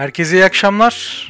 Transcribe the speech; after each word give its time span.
Herkese 0.00 0.36
iyi 0.36 0.44
akşamlar. 0.44 1.28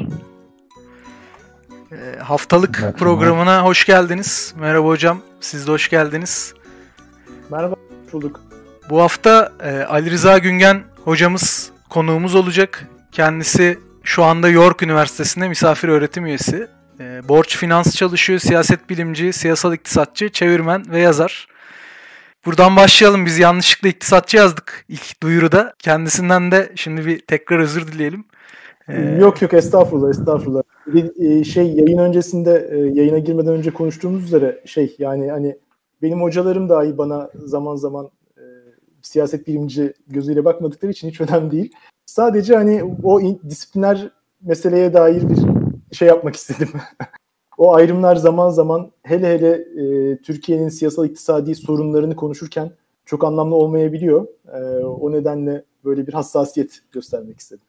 E, 1.93 2.19
haftalık 2.19 2.71
akşamlar. 2.71 2.97
programına 2.97 3.65
hoş 3.65 3.87
geldiniz. 3.87 4.55
Merhaba 4.57 4.89
hocam, 4.89 5.21
siz 5.41 5.67
de 5.67 5.71
hoş 5.71 5.89
geldiniz. 5.89 6.55
Merhaba, 7.51 7.75
bulduk. 8.13 8.41
Bu 8.91 9.01
hafta 9.01 9.53
e, 9.63 9.83
Ali 9.83 10.11
Rıza 10.11 10.39
Güngen 10.39 10.83
hocamız 11.05 11.71
konuğumuz 11.89 12.35
olacak. 12.35 12.87
Kendisi 13.13 13.79
şu 14.05 14.25
anda 14.25 14.49
York 14.49 14.83
Üniversitesi'nde 14.83 15.49
misafir 15.49 15.89
öğretim 15.89 16.27
üyesi. 16.27 16.69
E, 17.01 17.29
borç 17.29 17.57
finans 17.57 17.97
çalışıyor, 17.97 18.39
siyaset 18.39 18.91
bilimci, 18.91 19.33
siyasal 19.33 19.75
iktisatçı, 19.75 20.29
çevirmen 20.29 20.85
ve 20.91 21.01
yazar. 21.01 21.49
Buradan 22.47 22.77
başlayalım. 22.77 23.27
Biz 23.27 23.39
yanlışlıkla 23.39 23.89
iktisatçı 23.89 24.37
yazdık 24.37 24.85
ilk 24.89 25.23
duyuruda. 25.23 25.75
Kendisinden 25.79 26.53
de 26.53 26.73
şimdi 26.77 27.07
bir 27.07 27.19
tekrar 27.19 27.59
özür 27.59 27.87
dileyelim. 27.87 28.25
Ee... 28.91 29.19
Yok 29.21 29.43
yok 29.43 29.55
estağfurullah 29.55 30.11
estağfurullah. 30.11 30.63
E, 31.19 31.45
şey 31.45 31.73
yayın 31.73 31.99
öncesinde 31.99 32.69
e, 32.71 32.77
yayına 32.77 33.19
girmeden 33.19 33.53
önce 33.53 33.71
konuştuğumuz 33.71 34.25
üzere 34.25 34.63
şey 34.65 34.97
yani 34.99 35.31
hani 35.31 35.57
benim 36.03 36.23
hocalarım 36.23 36.69
dahi 36.69 36.99
bana 36.99 37.31
zaman 37.35 37.77
zaman 37.77 38.11
e, 38.37 38.43
siyaset 39.03 39.47
bilimci 39.47 39.95
gözüyle 40.09 40.45
bakmadıkları 40.45 40.93
için 40.93 41.09
hiç 41.09 41.21
önemli 41.21 41.51
değil. 41.51 41.73
Sadece 42.07 42.55
hani 42.55 42.97
o 43.03 43.21
in, 43.21 43.41
disipliner 43.49 44.11
meseleye 44.43 44.95
dair 44.95 45.23
bir 45.29 45.39
şey 45.95 46.09
yapmak 46.09 46.37
istedim. 46.37 46.69
o 47.59 47.75
ayrımlar 47.75 48.17
zaman 48.17 48.51
zaman 48.51 48.91
hele 49.03 49.29
hele 49.29 49.51
e, 49.53 50.17
Türkiye'nin 50.17 50.69
siyasal 50.69 51.07
iktisadi 51.07 51.55
sorunlarını 51.55 52.17
konuşurken 52.17 52.71
çok 53.05 53.25
anlamlı 53.25 53.55
olmayabiliyor. 53.55 54.27
E, 54.55 54.85
o 54.85 55.13
nedenle 55.13 55.65
böyle 55.85 56.07
bir 56.07 56.13
hassasiyet 56.13 56.81
göstermek 56.93 57.39
istedim. 57.39 57.65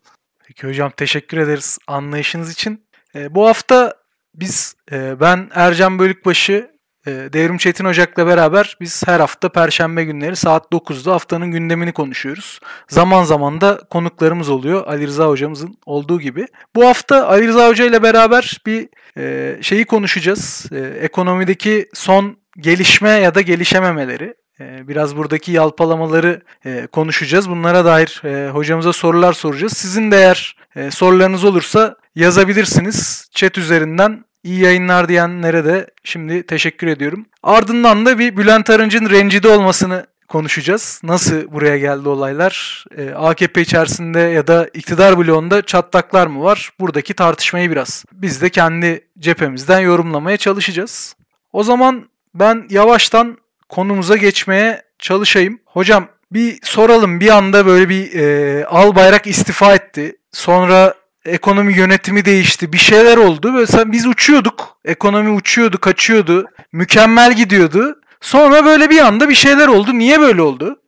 Peki 0.52 0.68
hocam 0.68 0.92
teşekkür 0.98 1.38
ederiz 1.38 1.78
anlayışınız 1.88 2.52
için. 2.52 2.88
E, 3.16 3.36
bu 3.36 3.48
hafta 3.48 3.94
biz 4.36 4.76
e, 4.92 5.20
ben 5.20 5.50
Ercan 5.54 6.00
Bölükbaşı 6.00 6.72
e, 7.08 7.12
Devrim 7.12 7.58
Çetin 7.58 7.86
Ocak'la 7.86 8.28
beraber 8.28 8.78
biz 8.82 9.08
her 9.08 9.20
hafta 9.20 9.50
Perşembe 9.50 10.04
günleri 10.04 10.36
saat 10.36 10.72
9'da 10.72 11.14
haftanın 11.14 11.52
gündemini 11.52 11.92
konuşuyoruz. 11.92 12.60
Zaman 12.88 13.24
zaman 13.24 13.62
da 13.62 13.82
konuklarımız 13.90 14.50
oluyor 14.50 14.88
Ali 14.88 15.08
Rıza 15.08 15.28
hocamızın 15.28 15.78
olduğu 15.86 16.20
gibi. 16.20 16.48
Bu 16.76 16.86
hafta 16.86 17.28
Ali 17.28 17.48
Rıza 17.48 17.68
Hoca 17.68 17.86
ile 17.86 18.04
beraber 18.04 18.62
bir 18.66 18.90
e, 19.18 19.58
şeyi 19.64 19.86
konuşacağız. 19.86 20.66
E, 20.72 20.80
ekonomideki 20.80 21.90
son 21.94 22.38
gelişme 22.58 23.10
ya 23.10 23.36
da 23.36 23.42
gelişememeleri. 23.42 24.34
E, 24.60 24.88
biraz 24.88 25.18
buradaki 25.18 25.52
yalpalamaları 25.52 26.42
e, 26.66 26.88
konuşacağız. 26.92 27.50
Bunlara 27.50 27.86
dair 27.86 28.22
e, 28.26 28.50
hocamıza 28.50 28.94
sorular 28.94 29.34
soracağız. 29.34 29.74
Sizin 29.74 30.12
de 30.12 30.18
eğer 30.18 30.56
sorularınız 30.90 31.44
olursa 31.44 31.96
yazabilirsiniz. 32.16 33.28
Chat 33.32 33.58
üzerinden 33.58 34.24
İyi 34.44 34.60
yayınlar 34.60 35.10
diyenlere 35.10 35.66
de 35.66 35.88
şimdi 36.04 36.44
teşekkür 36.44 36.88
ediyorum. 36.88 37.26
Ardından 37.44 38.06
da 38.06 38.20
bir 38.20 38.38
Bülent 38.38 38.70
Arınç'ın 38.70 39.10
rencide 39.10 39.48
olmasını 39.48 40.06
konuşacağız. 40.28 41.02
Nasıl 41.04 41.52
buraya 41.52 41.78
geldi 41.78 42.10
olaylar? 42.10 42.86
Ee, 42.98 43.10
AKP 43.10 43.62
içerisinde 43.62 44.20
ya 44.20 44.48
da 44.48 44.68
iktidar 44.74 45.18
bloğunda 45.18 45.62
çatlaklar 45.62 46.28
mı 46.28 46.44
var? 46.44 46.72
Buradaki 46.80 47.14
tartışmayı 47.14 47.72
biraz 47.72 48.06
biz 48.14 48.42
de 48.42 48.50
kendi 48.50 49.08
cephemizden 49.20 49.80
yorumlamaya 49.80 50.38
çalışacağız. 50.38 51.16
O 51.54 51.64
zaman 51.64 52.10
ben 52.34 52.68
yavaştan 52.70 53.38
konumuza 53.72 54.18
geçmeye 54.18 54.82
çalışayım. 55.00 55.60
Hocam 55.66 56.08
bir 56.32 56.60
soralım 56.64 57.20
bir 57.20 57.30
anda 57.30 57.66
böyle 57.66 57.90
bir 57.90 58.14
e, 58.14 58.66
al 58.66 58.96
bayrak 58.96 59.28
istifa 59.28 59.76
etti. 59.76 60.18
Sonra 60.32 60.94
ekonomi 61.26 61.78
yönetimi 61.78 62.26
değişti. 62.26 62.74
Bir 62.74 62.78
şeyler 62.78 63.18
oldu. 63.18 63.54
Böyle 63.54 63.92
biz 63.92 64.08
uçuyorduk. 64.08 64.78
Ekonomi 64.86 65.30
uçuyordu, 65.30 65.78
kaçıyordu. 65.78 66.46
Mükemmel 66.72 67.36
gidiyordu. 67.36 68.00
Sonra 68.22 68.66
böyle 68.66 68.90
bir 68.90 69.00
anda 69.00 69.30
bir 69.30 69.34
şeyler 69.34 69.68
oldu. 69.68 69.94
Niye 69.94 70.20
böyle 70.20 70.42
oldu? 70.42 70.81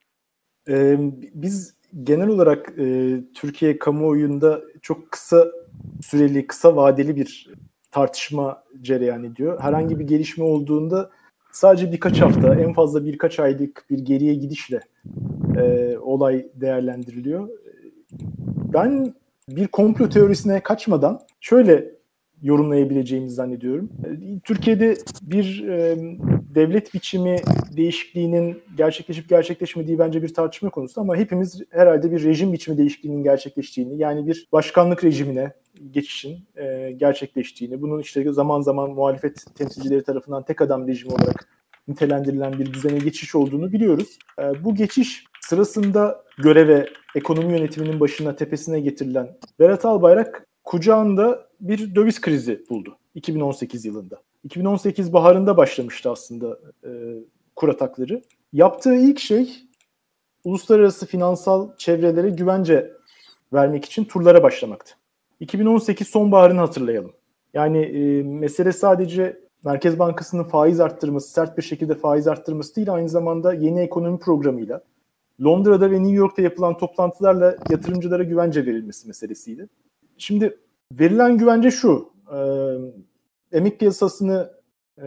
Ee, 0.70 0.96
biz 1.34 1.74
genel 2.04 2.28
olarak 2.28 2.74
e, 2.80 3.16
Türkiye 3.34 3.80
kamuoyunda 3.80 4.62
çok 4.82 5.12
kısa 5.12 5.48
süreli, 6.02 6.48
kısa 6.48 6.76
vadeli 6.76 7.16
bir 7.16 7.50
tartışma 7.92 8.64
cereyan 8.82 9.24
ediyor. 9.24 9.62
Herhangi 9.62 10.00
bir 10.00 10.08
gelişme 10.08 10.44
olduğunda 10.44 11.10
sadece 11.54 11.92
birkaç 11.92 12.22
hafta, 12.22 12.56
en 12.56 12.74
fazla 12.74 13.06
birkaç 13.06 13.40
aylık 13.40 13.86
bir 13.90 14.00
geriye 14.00 14.36
gidişle 14.36 14.82
e, 15.58 15.98
olay 15.98 16.48
değerlendiriliyor. 16.56 17.50
Ben 18.74 19.14
bir 19.50 19.68
komplo 19.68 20.10
teorisine 20.10 20.64
kaçmadan 20.64 21.20
şöyle 21.42 21.92
yorumlayabileceğimizi 22.44 23.36
zannediyorum. 23.36 23.90
Türkiye'de 24.44 24.96
bir 25.22 25.68
e, 25.68 25.98
devlet 26.56 26.94
biçimi 26.94 27.36
değişikliğinin 27.78 28.62
gerçekleşip 28.78 29.30
gerçekleşmediği 29.30 30.00
bence 30.00 30.24
bir 30.24 30.34
tartışma 30.34 30.70
konusu 30.70 31.02
ama 31.02 31.16
hepimiz 31.16 31.62
herhalde 31.70 32.12
bir 32.12 32.24
rejim 32.24 32.54
biçimi 32.54 32.78
değişikliğinin 32.78 33.24
gerçekleştiğini 33.24 33.98
yani 33.98 34.28
bir 34.28 34.48
başkanlık 34.52 35.04
rejimine 35.04 35.52
geçişin 35.92 36.38
e, 36.56 36.92
gerçekleştiğini, 36.92 37.82
bunun 37.82 38.00
işte 38.00 38.34
zaman 38.34 38.62
zaman 38.62 38.92
muhalefet 38.92 39.46
temsilcileri 39.56 40.04
tarafından 40.04 40.44
tek 40.44 40.62
adam 40.62 40.88
rejimi 40.88 41.14
olarak 41.14 41.48
nitelendirilen 41.88 42.54
bir 42.60 42.74
düzene 42.74 42.98
geçiş 42.98 43.36
olduğunu 43.36 43.72
biliyoruz. 43.72 44.18
E, 44.40 44.64
bu 44.64 44.76
geçiş 44.76 45.26
sırasında 45.42 46.24
göreve 46.38 46.86
ekonomi 47.16 47.54
yönetiminin 47.54 48.00
başına 48.00 48.36
tepesine 48.36 48.80
getirilen 48.80 49.38
Berat 49.60 49.86
Albayrak 49.86 50.48
kucağında 50.64 51.48
bir 51.64 51.96
döviz 51.96 52.22
krizi 52.22 52.66
buldu 52.70 52.98
2018 53.16 53.86
yılında. 53.86 54.22
2018 54.44 55.14
baharında 55.14 55.58
başlamıştı 55.58 56.12
aslında 56.12 56.60
e, 56.84 56.90
kur 57.56 57.70
atakları. 57.70 58.22
Yaptığı 58.54 58.96
ilk 58.96 59.20
şey 59.20 59.50
uluslararası 60.44 61.06
finansal 61.06 61.78
çevrelere 61.78 62.30
güvence 62.30 62.94
vermek 63.54 63.86
için 63.86 64.06
turlara 64.06 64.44
başlamaktı. 64.44 64.94
2018 65.40 66.08
sonbaharını 66.08 66.60
hatırlayalım. 66.60 67.14
Yani 67.54 67.78
e, 67.78 68.24
mesele 68.24 68.72
sadece 68.72 69.44
Merkez 69.66 70.00
Bankası'nın 70.00 70.44
faiz 70.44 70.80
arttırması, 70.80 71.32
sert 71.32 71.58
bir 71.58 71.64
şekilde 71.64 71.96
faiz 71.96 72.28
arttırması 72.28 72.76
değil, 72.76 72.94
aynı 72.94 73.10
zamanda 73.10 73.54
yeni 73.54 73.80
ekonomi 73.80 74.20
programıyla 74.20 74.84
Londra'da 75.44 75.92
ve 75.92 76.00
New 76.00 76.16
York'ta 76.16 76.42
yapılan 76.42 76.78
toplantılarla 76.78 77.58
yatırımcılara 77.70 78.24
güvence 78.24 78.66
verilmesi 78.66 79.08
meselesiydi. 79.08 79.68
Şimdi 80.18 80.58
verilen 80.92 81.38
güvence 81.38 81.72
şu, 81.72 82.14
e, 82.34 82.40
emek 83.58 83.80
piyasasını 83.80 84.52
e, 84.98 85.04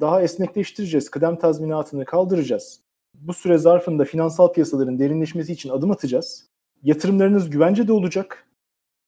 daha 0.00 0.22
esnekleştireceğiz, 0.22 1.10
kıdem 1.10 1.36
tazminatını 1.36 2.04
kaldıracağız. 2.04 2.80
Bu 3.14 3.34
süre 3.34 3.58
zarfında 3.58 4.04
finansal 4.04 4.52
piyasaların 4.52 4.98
derinleşmesi 4.98 5.52
için 5.52 5.70
adım 5.70 5.90
atacağız. 5.90 6.46
Yatırımlarınız 6.82 7.50
güvencede 7.50 7.92
olacak. 7.92 8.46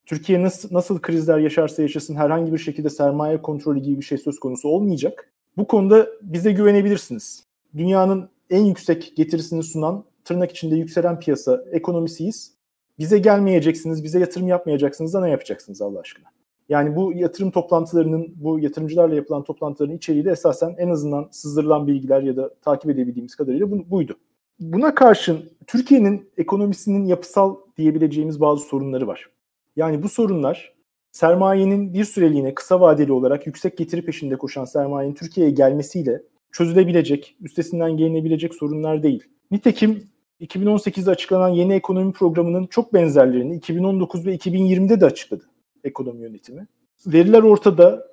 Türkiye 0.07 0.43
nasıl, 0.43 0.75
nasıl 0.75 1.01
krizler 1.01 1.39
yaşarsa 1.39 1.83
yaşasın 1.83 2.15
herhangi 2.15 2.53
bir 2.53 2.59
şekilde 2.59 2.91
sermaye 2.91 3.43
kontrolü 3.43 3.81
gibi 3.81 3.97
bir 3.97 4.05
şey 4.05 4.19
söz 4.19 4.41
konusu 4.41 4.69
olmayacak. 4.69 5.33
Bu 5.57 5.67
konuda 5.67 6.07
bize 6.23 6.53
güvenebilirsiniz. 6.53 7.45
Dünyanın 7.77 8.29
en 8.51 8.65
yüksek 8.65 9.13
getirisini 9.17 9.63
sunan 9.63 10.05
tırnak 10.25 10.51
içinde 10.51 10.77
yükselen 10.77 11.21
piyasa 11.21 11.65
ekonomisiyiz. 11.73 12.53
Bize 12.99 13.19
gelmeyeceksiniz, 13.19 14.05
bize 14.05 14.19
yatırım 14.19 14.49
yapmayacaksınız 14.49 15.15
da 15.15 15.21
ne 15.21 15.31
yapacaksınız 15.31 15.83
Allah 15.83 16.01
aşkına? 16.01 16.27
Yani 16.69 16.97
bu 16.97 17.13
yatırım 17.13 17.51
toplantılarının, 17.51 18.35
bu 18.37 18.59
yatırımcılarla 18.59 19.15
yapılan 19.15 19.45
toplantıların 19.45 19.97
içeriği 19.97 20.25
de 20.25 20.31
esasen 20.31 20.75
en 20.79 20.89
azından 20.89 21.29
sızdırılan 21.31 21.87
bilgiler 21.87 22.23
ya 22.23 22.37
da 22.37 22.55
takip 22.55 22.91
edebildiğimiz 22.91 23.35
kadarıyla 23.35 23.71
bu, 23.71 23.91
buydu. 23.91 24.17
Buna 24.61 24.95
karşın 24.95 25.51
Türkiye'nin 25.67 26.31
ekonomisinin 26.37 27.05
yapısal 27.05 27.57
diyebileceğimiz 27.77 28.41
bazı 28.41 28.65
sorunları 28.65 29.07
var. 29.07 29.31
Yani 29.77 30.03
bu 30.03 30.09
sorunlar 30.09 30.73
sermayenin 31.13 31.95
bir 31.95 32.05
süreliğine 32.05 32.55
kısa 32.55 32.81
vadeli 32.81 33.13
olarak 33.13 33.47
yüksek 33.47 33.79
getiri 33.79 34.05
peşinde 34.05 34.37
koşan 34.37 34.65
sermayenin 34.65 35.15
Türkiye'ye 35.15 35.53
gelmesiyle 35.53 36.23
çözülebilecek, 36.53 37.37
üstesinden 37.41 37.97
gelinebilecek 37.97 38.55
sorunlar 38.55 39.03
değil. 39.03 39.25
Nitekim 39.51 40.12
2018'de 40.43 41.11
açıklanan 41.11 41.49
yeni 41.49 41.75
ekonomi 41.75 42.13
programının 42.13 42.67
çok 42.67 42.95
benzerlerini 42.95 43.57
2019 43.57 44.27
ve 44.27 44.35
2020'de 44.37 45.01
de 45.01 45.07
açıkladı 45.07 45.45
ekonomi 45.85 46.23
yönetimi. 46.23 46.67
Veriler 47.07 47.43
ortada, 47.43 48.07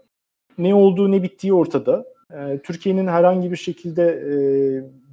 ne 0.57 0.75
olduğu 0.75 1.11
ne 1.11 1.23
bittiği 1.23 1.53
ortada. 1.53 2.05
Ee, 2.33 2.59
Türkiye'nin 2.63 3.07
herhangi 3.07 3.51
bir 3.51 3.55
şekilde 3.55 4.03
e, 4.03 4.33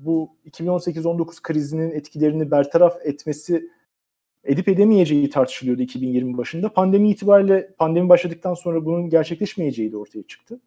bu 0.05 0.31
2018-19 0.51 1.43
krizinin 1.43 1.91
etkilerini 1.91 2.51
bertaraf 2.51 2.99
etmesi 3.05 3.71
edip 4.45 4.69
edemeyeceği 4.69 5.31
tartışılıyordu 5.31 5.83
2020 5.83 6.39
başında. 6.39 6.73
Pandemi 6.73 7.11
itibariyle 7.11 7.71
pandemi 7.79 8.09
başladıktan 8.09 8.55
sonra 8.55 8.85
bunun 8.85 9.11
gerçekleşmeyeceği 9.11 9.93
de 9.93 9.97
ortaya 9.97 10.23
çıktı. 10.23 10.61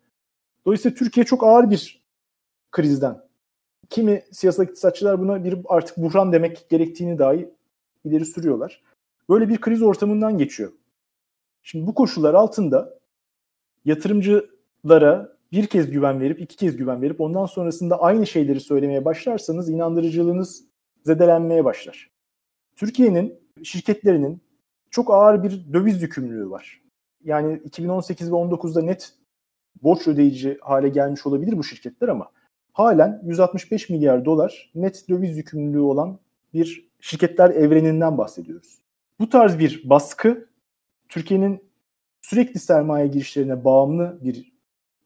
Dolayısıyla 0.66 0.96
Türkiye 0.96 1.26
çok 1.26 1.44
ağır 1.44 1.70
bir 1.70 2.02
krizden 2.72 3.29
kimi 3.90 4.24
siyasal 4.32 4.64
iktisatçılar 4.64 5.20
buna 5.20 5.44
bir 5.44 5.58
artık 5.66 5.98
buhran 5.98 6.32
demek 6.32 6.70
gerektiğini 6.70 7.20
dahi 7.20 7.50
ileri 8.06 8.26
sürüyorlar. 8.26 8.82
Böyle 9.30 9.50
bir 9.50 9.62
kriz 9.62 9.82
ortamından 9.82 10.38
geçiyor 10.38 10.72
Şimdi 11.64 11.88
bu 11.88 11.94
koşullar 11.94 12.34
altında 12.34 13.00
yatırımcılara 13.86 15.38
bir 15.52 15.68
kez 15.68 15.92
güven 15.92 16.20
verip 16.20 16.42
iki 16.42 16.56
kez 16.56 16.78
güven 16.78 17.02
verip 17.02 17.22
ondan 17.22 17.46
sonrasında 17.46 18.02
aynı 18.02 18.28
şeyleri 18.28 18.60
söylemeye 18.60 19.06
başlarsanız 19.06 19.70
inandırıcılığınız 19.70 20.64
zedelenmeye 21.06 21.66
başlar. 21.66 22.10
Türkiye'nin 22.76 23.40
şirketlerinin 23.64 24.42
çok 24.90 25.12
ağır 25.12 25.44
bir 25.44 25.74
döviz 25.74 26.02
yükümlülüğü 26.02 26.50
var. 26.50 26.82
Yani 27.24 27.62
2018 27.66 28.32
ve 28.32 28.36
19'da 28.36 28.82
net 28.82 29.14
borç 29.84 30.08
ödeyici 30.08 30.58
hale 30.62 30.90
gelmiş 30.90 31.26
olabilir 31.26 31.58
bu 31.58 31.64
şirketler 31.64 32.08
ama 32.08 32.32
halen 32.80 33.22
165 33.26 33.90
milyar 33.90 34.26
dolar 34.26 34.72
net 34.76 35.10
döviz 35.10 35.38
yükümlülüğü 35.38 35.80
olan 35.80 36.20
bir 36.54 36.90
şirketler 37.00 37.50
evreninden 37.50 38.18
bahsediyoruz. 38.18 38.80
Bu 39.20 39.30
tarz 39.30 39.60
bir 39.60 39.90
baskı 39.90 40.48
Türkiye'nin 41.10 41.64
sürekli 42.22 42.60
sermaye 42.60 43.08
girişlerine 43.08 43.66
bağımlı 43.66 44.18
bir 44.22 44.52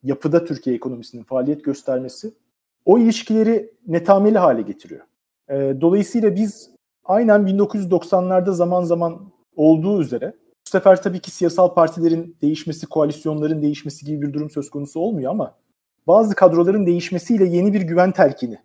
yapıda 0.04 0.46
Türkiye 0.46 0.76
ekonomisinin 0.76 1.24
faaliyet 1.24 1.64
göstermesi 1.64 2.34
o 2.86 3.00
ilişkileri 3.00 3.72
netameli 3.88 4.38
hale 4.38 4.62
getiriyor. 4.62 5.02
E, 5.50 5.82
dolayısıyla 5.82 6.36
biz 6.36 6.70
aynen 7.06 7.42
1990'larda 7.42 8.52
zaman 8.52 8.84
zaman 8.84 9.32
olduğu 9.56 10.02
üzere 10.02 10.34
bu 10.68 10.70
sefer 10.70 11.02
tabii 11.02 11.20
ki 11.20 11.32
siyasal 11.32 11.74
partilerin 11.74 12.36
değişmesi, 12.42 12.88
koalisyonların 12.88 13.62
değişmesi 13.62 14.06
gibi 14.06 14.28
bir 14.28 14.34
durum 14.34 14.50
söz 14.50 14.70
konusu 14.70 15.00
olmuyor 15.00 15.32
ama 15.32 15.63
bazı 16.08 16.36
kadroların 16.36 16.86
değişmesiyle 16.86 17.46
yeni 17.46 17.74
bir 17.74 17.82
güven 17.82 18.12
telkini 18.12 18.58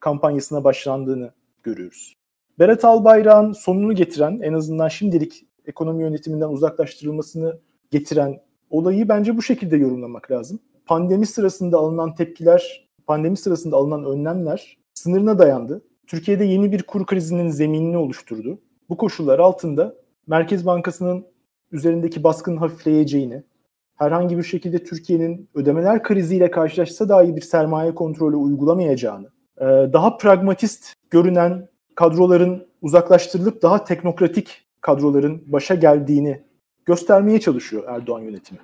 kampanyasına 0.00 0.64
başlandığını 0.64 1.30
görüyoruz. 1.62 2.16
Berat 2.58 2.84
Albayrak'ın 2.84 3.52
sonunu 3.52 3.92
getiren, 3.92 4.38
en 4.42 4.52
azından 4.52 4.88
şimdilik 4.88 5.46
ekonomi 5.66 6.02
yönetiminden 6.02 6.48
uzaklaştırılmasını 6.48 7.58
getiren 7.90 8.40
olayı 8.70 9.08
bence 9.08 9.36
bu 9.36 9.42
şekilde 9.42 9.76
yorumlamak 9.76 10.30
lazım. 10.30 10.60
Pandemi 10.86 11.26
sırasında 11.26 11.78
alınan 11.78 12.14
tepkiler, 12.14 12.88
pandemi 13.06 13.36
sırasında 13.36 13.76
alınan 13.76 14.04
önlemler 14.04 14.78
sınırına 14.94 15.38
dayandı. 15.38 15.82
Türkiye'de 16.06 16.44
yeni 16.44 16.72
bir 16.72 16.82
kur 16.82 17.06
krizinin 17.06 17.48
zeminini 17.48 17.96
oluşturdu. 17.96 18.58
Bu 18.88 18.96
koşullar 18.96 19.38
altında 19.38 19.94
Merkez 20.26 20.66
Bankası'nın 20.66 21.26
üzerindeki 21.72 22.24
baskının 22.24 22.56
hafifleyeceğini, 22.56 23.42
herhangi 23.96 24.38
bir 24.38 24.42
şekilde 24.42 24.84
Türkiye'nin 24.84 25.48
ödemeler 25.54 26.02
kriziyle 26.02 26.50
karşılaşsa 26.50 27.08
dahi 27.08 27.36
bir 27.36 27.40
sermaye 27.40 27.94
kontrolü 27.94 28.36
uygulamayacağını, 28.36 29.26
e, 29.58 29.64
daha 29.64 30.16
pragmatist 30.16 30.92
görünen 31.10 31.68
kadroların 31.94 32.66
uzaklaştırılıp 32.82 33.62
daha 33.62 33.84
teknokratik 33.84 34.66
kadroların 34.80 35.42
başa 35.46 35.74
geldiğini 35.74 36.42
göstermeye 36.84 37.40
çalışıyor 37.40 37.84
Erdoğan 37.86 38.20
yönetimi. 38.20 38.60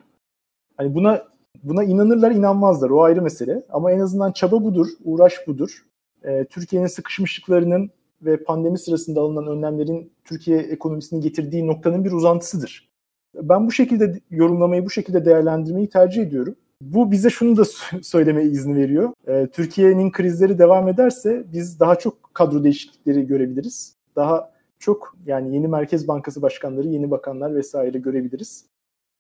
Hani 0.77 0.95
buna 0.95 1.23
buna 1.63 1.85
inanırlar 1.85 2.31
inanmazlar 2.31 2.91
o 2.91 3.03
ayrı 3.03 3.23
mesele 3.23 3.63
ama 3.71 3.93
en 3.93 4.01
azından 4.01 4.33
çaba 4.33 4.65
budur, 4.65 4.87
uğraş 5.05 5.35
budur. 5.47 5.85
Ee, 6.25 6.45
Türkiye'nin 6.51 6.87
sıkışmışlıklarının 6.87 7.91
ve 8.23 8.45
pandemi 8.45 8.79
sırasında 8.79 9.21
alınan 9.21 9.47
önlemlerin 9.47 10.13
Türkiye 10.25 10.59
ekonomisini 10.59 11.21
getirdiği 11.21 11.67
noktanın 11.67 12.05
bir 12.05 12.13
uzantısıdır. 12.13 12.92
Ben 13.35 13.67
bu 13.67 13.73
şekilde 13.73 14.21
yorumlamayı, 14.31 14.85
bu 14.85 14.91
şekilde 14.91 15.25
değerlendirmeyi 15.25 15.89
tercih 15.89 16.23
ediyorum. 16.23 16.55
Bu 16.81 17.11
bize 17.11 17.31
şunu 17.31 17.57
da 17.57 17.65
söyleme 18.03 18.43
izni 18.45 18.77
veriyor. 18.77 19.13
Ee, 19.29 19.49
Türkiye'nin 19.53 20.11
krizleri 20.11 20.59
devam 20.59 20.89
ederse 20.89 21.45
biz 21.53 21.81
daha 21.81 21.95
çok 21.99 22.35
kadro 22.35 22.65
değişiklikleri 22.65 23.27
görebiliriz. 23.27 23.97
Daha 24.17 24.53
çok 24.79 25.17
yani 25.27 25.55
yeni 25.55 25.69
Merkez 25.69 26.09
Bankası 26.09 26.43
başkanları, 26.43 26.89
yeni 26.89 27.11
bakanlar 27.11 27.55
vesaire 27.55 27.99
görebiliriz. 27.99 28.65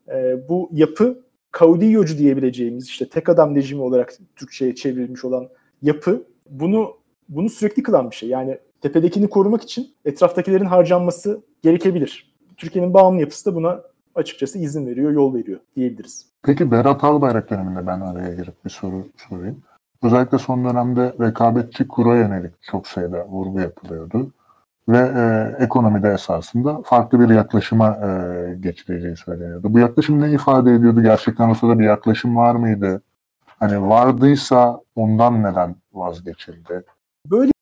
Ee, 0.08 0.48
bu 0.48 0.70
yapı 0.72 1.24
kaudillocu 1.50 2.18
diyebileceğimiz 2.18 2.88
işte 2.88 3.08
tek 3.08 3.28
adam 3.28 3.56
rejimi 3.56 3.82
olarak 3.82 4.14
Türkçe'ye 4.36 4.74
çevrilmiş 4.74 5.24
olan 5.24 5.48
yapı 5.82 6.22
bunu 6.50 6.96
bunu 7.28 7.48
sürekli 7.48 7.82
kılan 7.82 8.10
bir 8.10 8.16
şey. 8.16 8.28
Yani 8.28 8.58
tepedekini 8.80 9.28
korumak 9.28 9.62
için 9.62 9.94
etraftakilerin 10.04 10.64
harcanması 10.64 11.42
gerekebilir. 11.62 12.32
Türkiye'nin 12.56 12.94
bağımlı 12.94 13.20
yapısı 13.20 13.50
da 13.50 13.54
buna 13.54 13.82
açıkçası 14.14 14.58
izin 14.58 14.86
veriyor, 14.86 15.12
yol 15.12 15.34
veriyor 15.34 15.60
diyebiliriz. 15.76 16.26
Peki 16.42 16.70
Berat 16.70 17.04
Albayrak 17.04 17.50
döneminde 17.50 17.86
ben 17.86 18.00
araya 18.00 18.34
girip 18.34 18.64
bir 18.64 18.70
soru 18.70 19.06
sorayım. 19.16 19.62
Özellikle 20.02 20.38
son 20.38 20.64
dönemde 20.64 21.14
rekabetçi 21.20 21.88
kura 21.88 22.16
yönelik 22.16 22.62
çok 22.62 22.86
sayıda 22.86 23.26
vurgu 23.26 23.60
yapılıyordu. 23.60 24.30
Ve 24.88 24.98
e, 24.98 25.56
ekonomide 25.64 26.08
esasında 26.08 26.82
farklı 26.82 27.20
bir 27.20 27.34
yaklaşıma 27.34 27.88
e, 27.88 28.54
geçileceği 28.60 29.16
söyleniyordu. 29.16 29.74
Bu 29.74 29.78
yaklaşım 29.78 30.20
ne 30.20 30.30
ifade 30.32 30.74
ediyordu? 30.74 31.02
Gerçekten 31.02 31.48
ortada 31.48 31.78
bir 31.78 31.84
yaklaşım 31.84 32.36
var 32.36 32.54
mıydı? 32.54 33.02
Hani 33.46 33.88
vardıysa 33.88 34.80
ondan 34.96 35.42
neden 35.42 35.76
vazgeçildi? 35.92 36.84
Böyle 37.30 37.52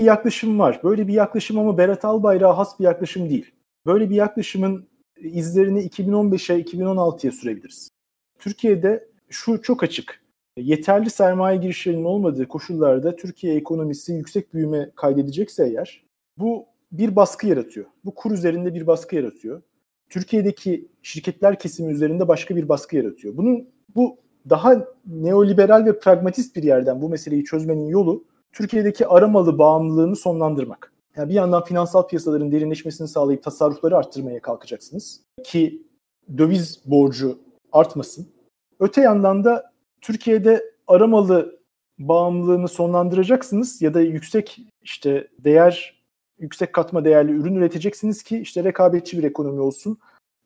bir 0.00 0.04
yaklaşım 0.04 0.58
var. 0.58 0.80
Böyle 0.84 1.08
bir 1.08 1.12
yaklaşım 1.12 1.58
ama 1.58 1.78
Berat 1.78 2.04
Albayrak'a 2.04 2.58
has 2.58 2.80
bir 2.80 2.84
yaklaşım 2.84 3.30
değil. 3.30 3.54
Böyle 3.86 4.10
bir 4.10 4.14
yaklaşımın 4.14 4.88
izlerini 5.20 5.80
2015'e, 5.80 6.60
2016'ya 6.60 7.32
sürebiliriz. 7.32 7.90
Türkiye'de 8.38 9.08
şu 9.28 9.62
çok 9.62 9.82
açık. 9.82 10.24
Yeterli 10.56 11.10
sermaye 11.10 11.56
girişlerinin 11.56 12.04
olmadığı 12.04 12.48
koşullarda 12.48 13.16
Türkiye 13.16 13.54
ekonomisi 13.54 14.12
yüksek 14.12 14.54
büyüme 14.54 14.90
kaydedecekse 14.96 15.66
eğer 15.66 16.04
bu 16.38 16.66
bir 16.92 17.16
baskı 17.16 17.46
yaratıyor. 17.46 17.86
Bu 18.04 18.14
kur 18.14 18.30
üzerinde 18.30 18.74
bir 18.74 18.86
baskı 18.86 19.16
yaratıyor. 19.16 19.62
Türkiye'deki 20.10 20.88
şirketler 21.02 21.58
kesimi 21.58 21.92
üzerinde 21.92 22.28
başka 22.28 22.56
bir 22.56 22.68
baskı 22.68 22.96
yaratıyor. 22.96 23.36
Bunun 23.36 23.68
bu 23.96 24.18
daha 24.50 24.86
neoliberal 25.06 25.84
ve 25.84 25.98
pragmatist 25.98 26.56
bir 26.56 26.62
yerden 26.62 27.02
bu 27.02 27.08
meseleyi 27.08 27.44
çözmenin 27.44 27.86
yolu 27.86 28.24
Türkiye'deki 28.52 29.06
aramalı 29.06 29.58
bağımlılığını 29.58 30.16
sonlandırmak. 30.16 30.93
Yani 31.16 31.28
bir 31.28 31.34
yandan 31.34 31.64
finansal 31.64 32.06
piyasaların 32.06 32.52
derinleşmesini 32.52 33.08
sağlayıp 33.08 33.42
tasarrufları 33.42 33.96
arttırmaya 33.96 34.40
kalkacaksınız 34.40 35.20
ki 35.44 35.82
döviz 36.38 36.80
borcu 36.86 37.38
artmasın. 37.72 38.28
Öte 38.80 39.00
yandan 39.00 39.44
da 39.44 39.72
Türkiye'de 40.00 40.64
aramalı 40.86 41.60
bağımlılığını 41.98 42.68
sonlandıracaksınız 42.68 43.82
ya 43.82 43.94
da 43.94 44.00
yüksek 44.00 44.60
işte 44.82 45.28
değer 45.38 46.04
yüksek 46.38 46.72
katma 46.72 47.04
değerli 47.04 47.32
ürün 47.32 47.54
üreteceksiniz 47.54 48.22
ki 48.22 48.38
işte 48.38 48.64
rekabetçi 48.64 49.18
bir 49.18 49.24
ekonomi 49.24 49.60
olsun. 49.60 49.98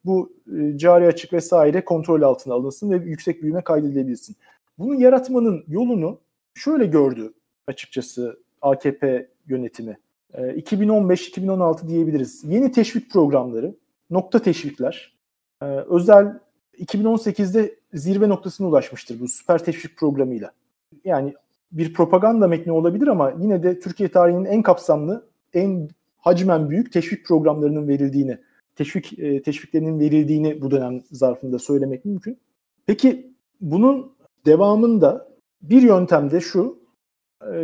Bu 0.04 0.33
e, 0.59 0.78
cari 0.78 1.07
açık 1.07 1.33
vesaire 1.33 1.85
kontrol 1.85 2.23
altına 2.23 2.54
alınsın 2.54 2.90
ve 2.90 2.97
yüksek 2.97 3.42
büyüme 3.42 3.62
kaydedilebilsin. 3.62 4.37
Bunu 4.78 5.00
yaratmanın 5.00 5.64
yolunu 5.69 6.21
şöyle 6.54 6.87
gördü 6.87 7.33
açıkçası 7.66 8.42
AKP 8.62 9.28
yönetimi. 9.47 9.99
2015-2016 10.35 11.85
e, 11.85 11.88
diyebiliriz. 11.88 12.44
Yeni 12.44 12.73
teşvik 12.73 13.11
programları, 13.11 13.75
nokta 14.11 14.38
teşvikler. 14.38 15.16
E, 15.62 15.64
özel 15.66 16.38
2018'de 16.78 17.75
zirve 17.94 18.28
noktasına 18.28 18.68
ulaşmıştır 18.68 19.20
bu 19.20 19.28
süper 19.28 19.64
teşvik 19.64 19.97
programıyla. 19.97 20.52
Yani 21.04 21.35
bir 21.73 21.94
propaganda 21.94 22.49
metni 22.49 22.73
olabilir 22.73 23.06
ama 23.06 23.32
yine 23.40 23.62
de 23.62 23.80
Türkiye 23.80 24.08
tarihinin 24.08 24.44
en 24.44 24.62
kapsamlı, 24.62 25.26
en 25.54 25.88
hacmen 26.18 26.70
büyük 26.70 26.92
teşvik 26.92 27.26
programlarının 27.26 27.88
verildiğini, 27.88 28.38
teşvik 28.76 29.18
e, 29.18 29.42
teşviklerinin 29.42 30.00
verildiğini 30.00 30.62
bu 30.62 30.70
dönem 30.70 31.02
zarfında 31.11 31.58
söylemek 31.58 32.04
mümkün. 32.04 32.38
Peki 32.87 33.32
bunun 33.61 34.12
devamında 34.47 35.28
bir 35.62 35.82
yöntem 35.82 36.30
de 36.30 36.40
şu, 36.40 36.78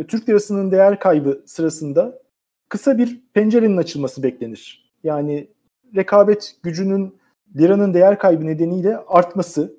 Türk 0.07 0.29
lirasının 0.29 0.71
değer 0.71 0.99
kaybı 0.99 1.43
sırasında 1.45 2.21
kısa 2.69 2.97
bir 2.97 3.21
pencerenin 3.33 3.77
açılması 3.77 4.23
beklenir. 4.23 4.91
Yani 5.03 5.47
rekabet 5.95 6.55
gücünün 6.63 7.15
liranın 7.55 7.93
değer 7.93 8.19
kaybı 8.19 8.45
nedeniyle 8.45 8.97
artması 8.97 9.73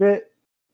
ve 0.00 0.28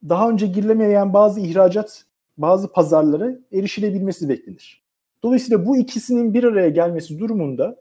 daha 0.08 0.30
önce 0.30 0.46
girilemeyen 0.46 1.12
bazı 1.12 1.40
ihracat, 1.40 2.04
bazı 2.38 2.72
pazarlara 2.72 3.30
erişilebilmesi 3.52 4.28
beklenir. 4.28 4.82
Dolayısıyla 5.22 5.66
bu 5.66 5.76
ikisinin 5.76 6.34
bir 6.34 6.44
araya 6.44 6.68
gelmesi 6.68 7.18
durumunda 7.18 7.76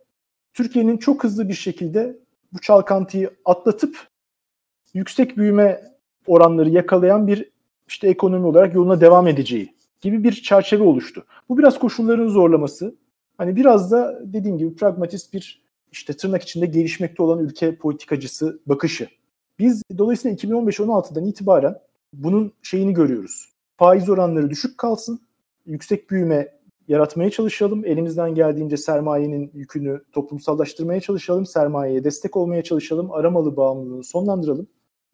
Türkiye'nin 0.54 0.98
çok 0.98 1.24
hızlı 1.24 1.50
bir 1.50 1.54
şekilde 1.54 2.18
bu 2.54 2.60
çalkantıyı 2.62 3.30
atlatıp 3.46 4.08
yüksek 4.94 5.38
büyüme 5.38 5.82
oranları 6.28 6.70
yakalayan 6.70 7.28
bir 7.28 7.50
işte 7.88 8.08
ekonomi 8.08 8.46
olarak 8.46 8.76
yoluna 8.76 9.02
devam 9.02 9.28
edeceği 9.28 9.74
gibi 10.02 10.24
bir 10.24 10.32
çerçeve 10.32 10.84
oluştu. 10.84 11.26
Bu 11.50 11.58
biraz 11.58 11.80
koşulların 11.80 12.28
zorlaması. 12.28 12.96
Hani 13.38 13.56
biraz 13.56 13.92
da 13.92 14.20
dediğim 14.24 14.58
gibi 14.58 14.76
pragmatist 14.76 15.34
bir 15.34 15.62
işte 15.92 16.14
tırnak 16.14 16.42
içinde 16.42 16.66
gelişmekte 16.66 17.24
olan 17.24 17.40
ülke 17.40 17.76
politikacısı 17.76 18.60
bakışı. 18.66 19.08
Biz 19.60 19.84
dolayısıyla 19.98 20.38
2015-16'dan 20.38 21.26
itibaren 21.26 21.80
bunun 22.14 22.54
şeyini 22.64 22.94
görüyoruz. 22.94 23.50
Faiz 23.78 24.10
oranları 24.10 24.50
düşük 24.50 24.78
kalsın, 24.78 25.22
yüksek 25.66 26.10
büyüme 26.10 26.58
yaratmaya 26.88 27.30
çalışalım. 27.30 27.86
Elimizden 27.86 28.36
geldiğince 28.36 28.78
sermayenin 28.78 29.52
yükünü 29.54 30.02
toplumsallaştırmaya 30.12 31.02
çalışalım. 31.02 31.46
Sermayeye 31.46 32.04
destek 32.04 32.38
olmaya 32.38 32.64
çalışalım. 32.64 33.12
Aramalı 33.12 33.58
bağımlılığını 33.58 34.04
sonlandıralım. 34.04 34.68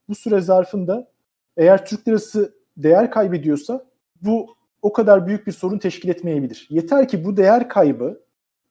Bu 0.10 0.16
süre 0.16 0.42
zarfında 0.42 1.12
eğer 1.58 1.86
Türk 1.86 2.08
lirası 2.08 2.54
değer 2.78 3.12
kaybediyorsa 3.12 3.86
bu 4.22 4.56
o 4.84 4.94
kadar 4.94 5.28
büyük 5.28 5.48
bir 5.48 5.52
sorun 5.52 5.78
teşkil 5.78 6.10
etmeyebilir. 6.10 6.68
Yeter 6.70 7.08
ki 7.08 7.26
bu 7.26 7.38
değer 7.38 7.70
kaybı 7.70 8.20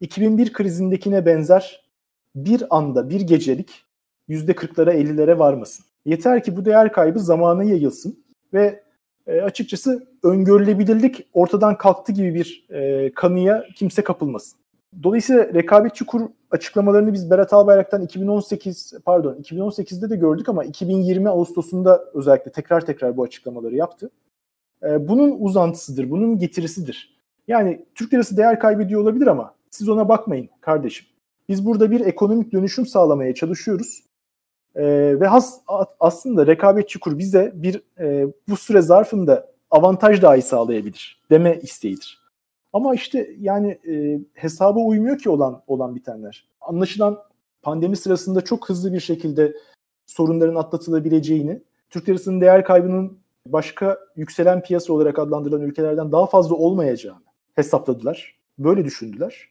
2001 0.00 0.52
krizindekine 0.52 1.26
benzer 1.26 1.82
bir 2.34 2.76
anda, 2.76 3.08
bir 3.08 3.20
gecelik 3.20 3.84
%40'lara 4.28 4.92
50'lere 4.92 5.38
varmasın. 5.38 5.84
Yeter 6.04 6.42
ki 6.42 6.56
bu 6.56 6.64
değer 6.64 6.92
kaybı 6.92 7.20
zamana 7.20 7.64
yayılsın 7.64 8.24
ve 8.54 8.82
e, 9.26 9.40
açıkçası 9.40 10.06
öngörülebilirlik 10.22 11.26
ortadan 11.32 11.78
kalktı 11.78 12.12
gibi 12.12 12.34
bir 12.34 12.66
e, 12.70 13.12
kanıya 13.14 13.64
kimse 13.76 14.02
kapılmasın. 14.02 14.58
Dolayısıyla 15.02 15.54
rekabetçi 15.54 16.06
kur 16.06 16.20
açıklamalarını 16.50 17.12
biz 17.12 17.30
Berat 17.30 17.52
Albayrak'tan 17.52 18.02
2018 18.02 18.92
pardon 19.04 19.34
2018'de 19.34 20.10
de 20.10 20.16
gördük 20.16 20.48
ama 20.48 20.64
2020 20.64 21.28
Ağustos'unda 21.28 22.04
özellikle 22.14 22.52
tekrar 22.52 22.86
tekrar 22.86 23.16
bu 23.16 23.22
açıklamaları 23.22 23.76
yaptı. 23.76 24.10
E, 24.82 25.08
bunun 25.08 25.36
uzantısıdır, 25.40 26.10
bunun 26.10 26.38
getirisidir. 26.38 27.16
Yani 27.48 27.84
Türk 27.94 28.14
lirası 28.14 28.36
değer 28.36 28.60
kaybediyor 28.60 29.02
olabilir 29.02 29.26
ama 29.26 29.54
siz 29.70 29.88
ona 29.88 30.08
bakmayın 30.08 30.48
kardeşim. 30.60 31.06
Biz 31.48 31.66
burada 31.66 31.90
bir 31.90 32.00
ekonomik 32.00 32.52
dönüşüm 32.52 32.86
sağlamaya 32.86 33.34
çalışıyoruz. 33.34 34.04
E, 34.74 34.84
ve 35.20 35.26
has, 35.26 35.60
aslında 36.00 36.46
rekabetçi 36.46 37.00
kur 37.00 37.18
bize 37.18 37.52
bir 37.54 37.82
e, 37.98 38.26
bu 38.48 38.56
süre 38.56 38.80
zarfında 38.80 39.52
avantaj 39.70 40.22
dahi 40.22 40.42
sağlayabilir 40.42 41.22
deme 41.30 41.58
isteğidir. 41.62 42.22
Ama 42.72 42.94
işte 42.94 43.30
yani 43.40 43.78
e, 43.88 44.20
hesaba 44.34 44.80
uymuyor 44.80 45.18
ki 45.18 45.30
olan 45.30 45.62
olan 45.66 45.94
bitenler. 45.94 46.48
Anlaşılan 46.60 47.18
pandemi 47.62 47.96
sırasında 47.96 48.40
çok 48.40 48.68
hızlı 48.68 48.92
bir 48.92 49.00
şekilde 49.00 49.54
sorunların 50.06 50.54
atlatılabileceğini, 50.54 51.62
Türk 51.90 52.08
lirasının 52.08 52.40
değer 52.40 52.64
kaybının 52.64 53.18
başka 53.46 53.98
yükselen 54.16 54.62
piyasa 54.62 54.92
olarak 54.92 55.18
adlandırılan 55.18 55.62
ülkelerden 55.62 56.12
daha 56.12 56.26
fazla 56.26 56.54
olmayacağını 56.54 57.22
hesapladılar. 57.54 58.36
Böyle 58.58 58.84
düşündüler. 58.84 59.48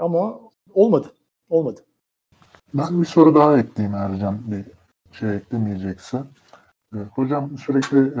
Ama 0.00 0.40
olmadı. 0.74 1.06
Olmadı. 1.48 1.80
Ben 2.74 3.00
bir 3.00 3.06
soru 3.06 3.34
daha 3.34 3.58
ekleyeyim 3.58 3.96
Ercan 3.96 4.38
bir 4.46 4.64
şey 5.12 5.36
eklemeyecekse. 5.36 6.22
Ee, 6.94 6.98
hocam 7.14 7.58
sürekli 7.58 8.12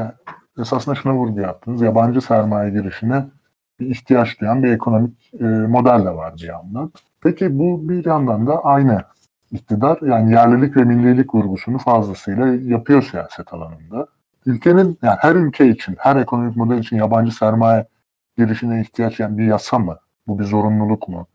esasında 0.58 0.94
şuna 0.94 1.14
vurgu 1.14 1.40
yaptınız. 1.40 1.82
Yabancı 1.82 2.20
sermaye 2.20 2.70
girişine 2.70 3.26
bir 3.80 3.86
ihtiyaç 3.86 4.40
duyan 4.40 4.62
bir 4.62 4.72
ekonomik 4.72 5.34
e, 5.40 5.44
model 5.44 6.04
de 6.04 6.10
var 6.10 6.34
bir 6.36 6.48
yandan. 6.48 6.92
Peki 7.20 7.58
bu 7.58 7.88
bir 7.88 8.04
yandan 8.04 8.46
da 8.46 8.64
aynı 8.64 9.02
iktidar 9.52 9.98
yani 10.02 10.32
yerlilik 10.32 10.76
ve 10.76 10.84
millilik 10.84 11.34
vurgusunu 11.34 11.78
fazlasıyla 11.78 12.46
yapıyor 12.46 13.02
siyaset 13.02 13.52
alanında. 13.52 14.06
Ülkenin 14.46 14.98
yani 15.02 15.16
her 15.20 15.36
ülke 15.36 15.68
için, 15.68 15.94
her 15.98 16.16
ekonomik 16.16 16.56
model 16.56 16.78
için 16.78 16.96
yabancı 16.96 17.36
sermaye 17.36 17.86
girişine 18.38 18.80
ihtiyaç 18.80 19.20
yani 19.20 19.38
bir 19.38 19.44
yasa 19.44 19.78
mı? 19.78 19.98
Bu 20.26 20.38
bir 20.38 20.44
zorunluluk 20.44 21.08
mu? 21.08 21.26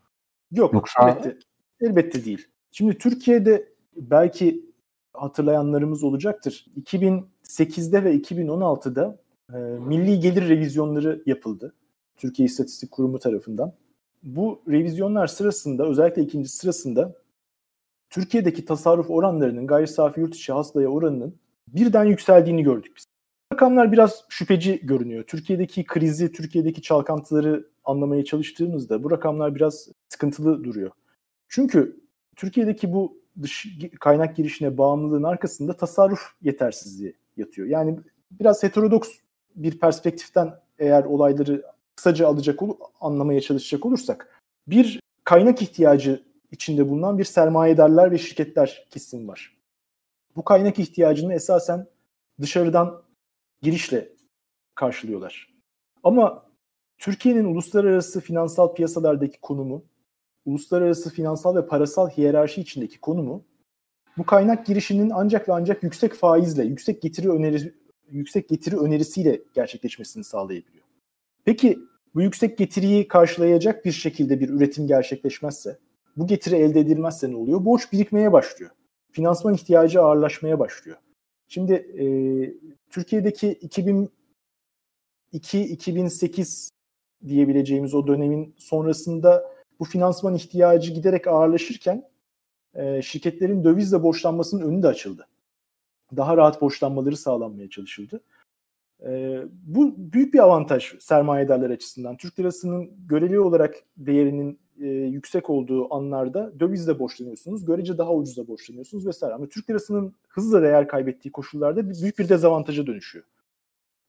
Yok, 0.52 0.72
Yoksa... 0.72 1.08
elbette, 1.08 1.36
elbette 1.80 2.24
değil. 2.24 2.46
Şimdi 2.70 2.98
Türkiye'de 2.98 3.68
belki 3.96 4.64
hatırlayanlarımız 5.12 6.04
olacaktır. 6.04 6.66
2008'de 6.84 8.04
ve 8.04 8.16
2016'da 8.16 9.18
e, 9.54 9.58
milli 9.58 10.20
gelir 10.20 10.48
revizyonları 10.48 11.22
yapıldı. 11.26 11.74
Türkiye 12.16 12.46
İstatistik 12.46 12.90
Kurumu 12.90 13.18
tarafından. 13.18 13.72
Bu 14.22 14.62
revizyonlar 14.68 15.26
sırasında 15.26 15.86
özellikle 15.86 16.22
ikinci 16.22 16.48
sırasında 16.48 17.14
Türkiye'deki 18.10 18.64
tasarruf 18.64 19.10
oranlarının 19.10 19.66
gayri 19.66 19.86
safi 19.86 20.20
yurt 20.20 20.34
içi 20.34 20.52
hasılaya 20.52 20.88
oranının 20.88 21.34
birden 21.74 22.04
yükseldiğini 22.04 22.62
gördük 22.62 22.92
biz. 22.96 23.04
Rakamlar 23.52 23.92
biraz 23.92 24.24
şüpheci 24.28 24.80
görünüyor. 24.82 25.24
Türkiye'deki 25.26 25.84
krizi, 25.84 26.32
Türkiye'deki 26.32 26.82
çalkantıları 26.82 27.68
anlamaya 27.84 28.24
çalıştığımızda 28.24 29.02
bu 29.02 29.10
rakamlar 29.10 29.54
biraz 29.54 29.88
sıkıntılı 30.08 30.64
duruyor. 30.64 30.90
Çünkü 31.48 32.00
Türkiye'deki 32.36 32.92
bu 32.92 33.18
dış 33.42 33.66
kaynak 34.00 34.36
girişine 34.36 34.78
bağımlılığın 34.78 35.22
arkasında 35.22 35.76
tasarruf 35.76 36.32
yetersizliği 36.42 37.14
yatıyor. 37.36 37.68
Yani 37.68 37.98
biraz 38.30 38.62
heterodoks 38.62 39.10
bir 39.56 39.78
perspektiften 39.78 40.54
eğer 40.78 41.04
olayları 41.04 41.62
kısaca 41.96 42.28
alacak 42.28 42.62
ol, 42.62 42.76
anlamaya 43.00 43.40
çalışacak 43.40 43.86
olursak 43.86 44.40
bir 44.66 45.00
kaynak 45.24 45.62
ihtiyacı 45.62 46.22
içinde 46.50 46.88
bulunan 46.88 47.18
bir 47.18 47.24
sermayedarlar 47.24 48.10
ve 48.10 48.18
şirketler 48.18 48.86
kesim 48.90 49.28
var. 49.28 49.57
Bu 50.38 50.44
kaynak 50.44 50.78
ihtiyacını 50.78 51.34
esasen 51.34 51.86
dışarıdan 52.40 53.02
girişle 53.62 54.08
karşılıyorlar. 54.74 55.54
Ama 56.04 56.46
Türkiye'nin 56.98 57.44
uluslararası 57.44 58.20
finansal 58.20 58.74
piyasalardaki 58.74 59.40
konumu, 59.40 59.84
uluslararası 60.44 61.10
finansal 61.10 61.56
ve 61.56 61.66
parasal 61.66 62.10
hiyerarşi 62.10 62.60
içindeki 62.60 63.00
konumu 63.00 63.44
bu 64.18 64.26
kaynak 64.26 64.66
girişinin 64.66 65.10
ancak 65.14 65.48
ve 65.48 65.52
ancak 65.52 65.82
yüksek 65.82 66.14
faizle, 66.14 66.64
yüksek 66.64 67.02
getiri 67.02 67.30
öneri 67.30 67.74
yüksek 68.10 68.48
getiri 68.48 68.76
önerisiyle 68.76 69.40
gerçekleşmesini 69.54 70.24
sağlayabiliyor. 70.24 70.84
Peki 71.44 71.78
bu 72.14 72.22
yüksek 72.22 72.58
getiriyi 72.58 73.08
karşılayacak 73.08 73.84
bir 73.84 73.92
şekilde 73.92 74.40
bir 74.40 74.48
üretim 74.48 74.86
gerçekleşmezse, 74.86 75.78
bu 76.16 76.26
getiri 76.26 76.56
elde 76.56 76.80
edilmezse 76.80 77.30
ne 77.30 77.36
oluyor? 77.36 77.64
Borç 77.64 77.92
birikmeye 77.92 78.32
başlıyor. 78.32 78.70
Finansman 79.12 79.54
ihtiyacı 79.54 80.02
ağırlaşmaya 80.02 80.58
başlıyor. 80.58 80.96
Şimdi 81.48 81.72
e, 81.72 82.04
Türkiye'deki 82.90 83.58
2002-2008 85.32 86.70
diyebileceğimiz 87.26 87.94
o 87.94 88.06
dönemin 88.06 88.54
sonrasında 88.58 89.52
bu 89.80 89.84
finansman 89.84 90.34
ihtiyacı 90.34 90.92
giderek 90.92 91.26
ağırlaşırken 91.26 92.08
e, 92.74 93.02
şirketlerin 93.02 93.64
dövizle 93.64 94.02
borçlanmasının 94.02 94.70
önü 94.70 94.82
de 94.82 94.88
açıldı. 94.88 95.28
Daha 96.16 96.36
rahat 96.36 96.60
borçlanmaları 96.60 97.16
sağlanmaya 97.16 97.70
çalışıldı. 97.70 98.20
E, 99.06 99.42
bu 99.52 99.94
büyük 99.96 100.34
bir 100.34 100.38
avantaj 100.38 100.94
sermayedarlar 101.00 101.70
açısından. 101.70 102.16
Türk 102.16 102.38
lirasının 102.38 102.90
göreli 103.08 103.40
olarak 103.40 103.74
değerinin 103.96 104.58
e, 104.80 104.86
yüksek 104.88 105.50
olduğu 105.50 105.94
anlarda 105.94 106.60
dövizle 106.60 106.98
borçlanıyorsunuz. 106.98 107.64
Görece 107.64 107.98
daha 107.98 108.14
ucuza 108.14 108.48
borçlanıyorsunuz 108.48 109.06
vesaire. 109.06 109.34
Ama 109.34 109.48
Türk 109.48 109.70
lirasının 109.70 110.14
hızla 110.28 110.62
değer 110.62 110.88
kaybettiği 110.88 111.32
koşullarda 111.32 111.90
büyük 111.90 112.18
bir 112.18 112.28
dezavantaja 112.28 112.86
dönüşüyor. 112.86 113.24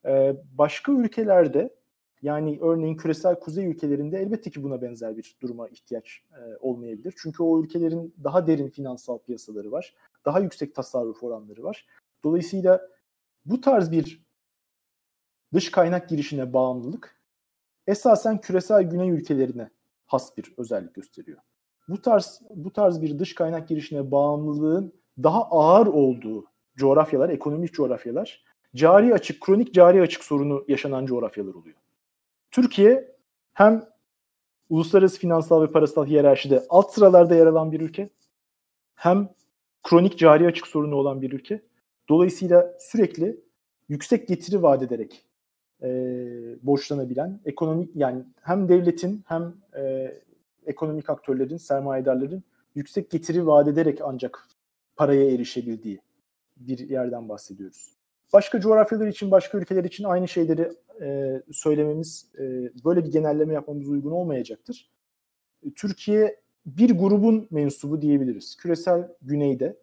E, 0.06 0.36
başka 0.58 0.92
ülkelerde 0.92 1.74
yani 2.22 2.58
örneğin 2.60 2.96
küresel 2.96 3.40
kuzey 3.40 3.66
ülkelerinde 3.66 4.18
elbette 4.18 4.50
ki 4.50 4.62
buna 4.62 4.82
benzer 4.82 5.16
bir 5.16 5.36
duruma 5.42 5.68
ihtiyaç 5.68 6.22
e, 6.32 6.56
olmayabilir. 6.60 7.14
Çünkü 7.16 7.42
o 7.42 7.62
ülkelerin 7.62 8.14
daha 8.24 8.46
derin 8.46 8.68
finansal 8.68 9.18
piyasaları 9.18 9.72
var. 9.72 9.94
Daha 10.24 10.40
yüksek 10.40 10.74
tasarruf 10.74 11.22
oranları 11.22 11.62
var. 11.62 11.86
Dolayısıyla 12.24 12.88
bu 13.44 13.60
tarz 13.60 13.92
bir 13.92 14.22
dış 15.54 15.70
kaynak 15.70 16.08
girişine 16.08 16.52
bağımlılık 16.52 17.20
esasen 17.86 18.40
küresel 18.40 18.82
güney 18.82 19.10
ülkelerine 19.10 19.70
has 20.10 20.36
bir 20.36 20.54
özellik 20.56 20.94
gösteriyor. 20.94 21.38
Bu 21.88 22.02
tarz 22.02 22.42
bu 22.50 22.72
tarz 22.72 23.02
bir 23.02 23.18
dış 23.18 23.34
kaynak 23.34 23.68
girişine 23.68 24.10
bağımlılığın 24.10 24.92
daha 25.22 25.42
ağır 25.44 25.86
olduğu 25.86 26.44
coğrafyalar, 26.76 27.28
ekonomik 27.28 27.74
coğrafyalar, 27.74 28.44
cari 28.74 29.14
açık, 29.14 29.40
kronik 29.40 29.74
cari 29.74 30.02
açık 30.02 30.24
sorunu 30.24 30.64
yaşanan 30.68 31.06
coğrafyalar 31.06 31.54
oluyor. 31.54 31.76
Türkiye 32.50 33.16
hem 33.52 33.84
uluslararası 34.68 35.18
finansal 35.18 35.62
ve 35.62 35.72
parasal 35.72 36.06
hiyerarşide 36.06 36.66
alt 36.68 36.92
sıralarda 36.94 37.34
yer 37.34 37.46
alan 37.46 37.72
bir 37.72 37.80
ülke 37.80 38.10
hem 38.94 39.28
kronik 39.82 40.18
cari 40.18 40.46
açık 40.46 40.66
sorunu 40.66 40.94
olan 40.94 41.22
bir 41.22 41.32
ülke. 41.32 41.62
Dolayısıyla 42.08 42.74
sürekli 42.78 43.40
yüksek 43.88 44.28
getiri 44.28 44.62
vaat 44.62 44.82
ederek 44.82 45.24
e, 45.82 45.88
borçlanabilen 46.62 47.40
ekonomik 47.44 47.96
yani 47.96 48.24
hem 48.42 48.68
devletin 48.68 49.22
hem 49.26 49.54
e, 49.76 50.14
ekonomik 50.66 51.10
aktörlerin, 51.10 51.56
sermayedarların 51.56 52.42
yüksek 52.74 53.10
getiri 53.10 53.46
vaat 53.46 53.68
ederek 53.68 53.98
ancak 54.04 54.48
paraya 54.96 55.30
erişebildiği 55.30 56.00
bir 56.56 56.78
yerden 56.78 57.28
bahsediyoruz. 57.28 57.92
Başka 58.32 58.60
coğrafyalar 58.60 59.06
için, 59.06 59.30
başka 59.30 59.58
ülkeler 59.58 59.84
için 59.84 60.04
aynı 60.04 60.28
şeyleri 60.28 60.72
e, 61.00 61.42
söylememiz, 61.52 62.26
e, 62.38 62.42
böyle 62.84 63.04
bir 63.04 63.12
genelleme 63.12 63.54
yapmamız 63.54 63.88
uygun 63.88 64.10
olmayacaktır. 64.10 64.90
Türkiye 65.76 66.36
bir 66.66 66.98
grubun 66.98 67.48
mensubu 67.50 68.02
diyebiliriz. 68.02 68.56
Küresel 68.56 69.08
güneyde 69.22 69.76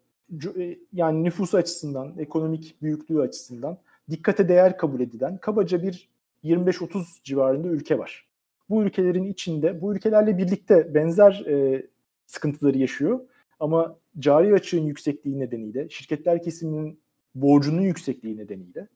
e, 0.56 0.78
yani 0.92 1.24
nüfus 1.24 1.54
açısından, 1.54 2.18
ekonomik 2.18 2.82
büyüklüğü 2.82 3.20
açısından 3.20 3.78
dikkate 4.10 4.48
değer 4.48 4.76
kabul 4.76 5.00
edilen 5.00 5.38
kabaca 5.38 5.82
bir 5.82 6.08
25-30 6.44 7.24
civarında 7.24 7.68
ülke 7.68 7.98
var. 7.98 8.28
bu 8.68 8.82
ülkelerin 8.82 9.24
içinde 9.24 9.80
bu 9.80 9.94
ülkelerle 9.94 10.38
birlikte 10.38 10.94
benzer 10.94 11.44
e, 11.46 11.86
sıkıntıları 12.26 12.78
yaşıyor. 12.78 13.20
Ama 13.60 13.96
cari 14.18 14.54
açığın 14.54 14.86
yüksekliği 14.86 15.38
nedeniyle, 15.38 15.88
şirketler 15.88 16.42
kesiminin 16.42 17.00
borcunun 17.34 17.82
yüksekliği 17.82 18.36
nedeniyle 18.36 18.88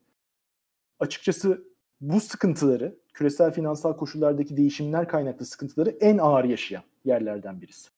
açıkçası 1.03 1.65
bu 2.01 2.21
sıkıntıları, 2.21 2.97
küresel 3.15 3.53
finansal 3.53 3.97
koşullardaki 3.97 4.57
değişimler 4.57 5.09
kaynaklı 5.09 5.47
sıkıntıları 5.47 5.91
en 5.91 6.19
ağır 6.19 6.45
yaşayan 6.45 6.83
yerlerden 7.05 7.61
birisi. 7.61 7.89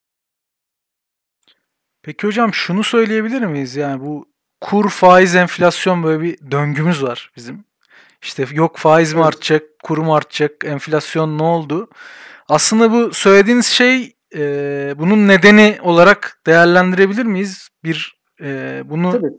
Peki 2.01 2.27
hocam 2.27 2.53
şunu 2.53 2.83
söyleyebilir 2.83 3.41
miyiz? 3.41 3.75
Yani 3.75 4.05
bu 4.05 4.25
kur, 4.65 4.89
faiz, 4.89 5.35
enflasyon 5.35 6.03
böyle 6.03 6.21
bir 6.21 6.51
döngümüz 6.51 7.03
var 7.03 7.31
bizim. 7.35 7.65
İşte 8.21 8.45
yok 8.51 8.77
faiz 8.77 9.13
mi 9.13 9.17
evet. 9.17 9.27
artacak, 9.27 9.63
kur 9.83 9.97
mu 9.97 10.15
artacak, 10.15 10.65
enflasyon 10.65 11.37
ne 11.37 11.43
oldu? 11.43 11.89
Aslında 12.49 12.91
bu 12.91 13.13
söylediğiniz 13.13 13.65
şey 13.65 14.15
e, 14.35 14.93
bunun 14.97 15.27
nedeni 15.27 15.77
olarak 15.83 16.41
değerlendirebilir 16.47 17.23
miyiz? 17.23 17.69
Bir 17.83 18.17
e, 18.41 18.81
bunu 18.85 19.11
tabii. 19.11 19.33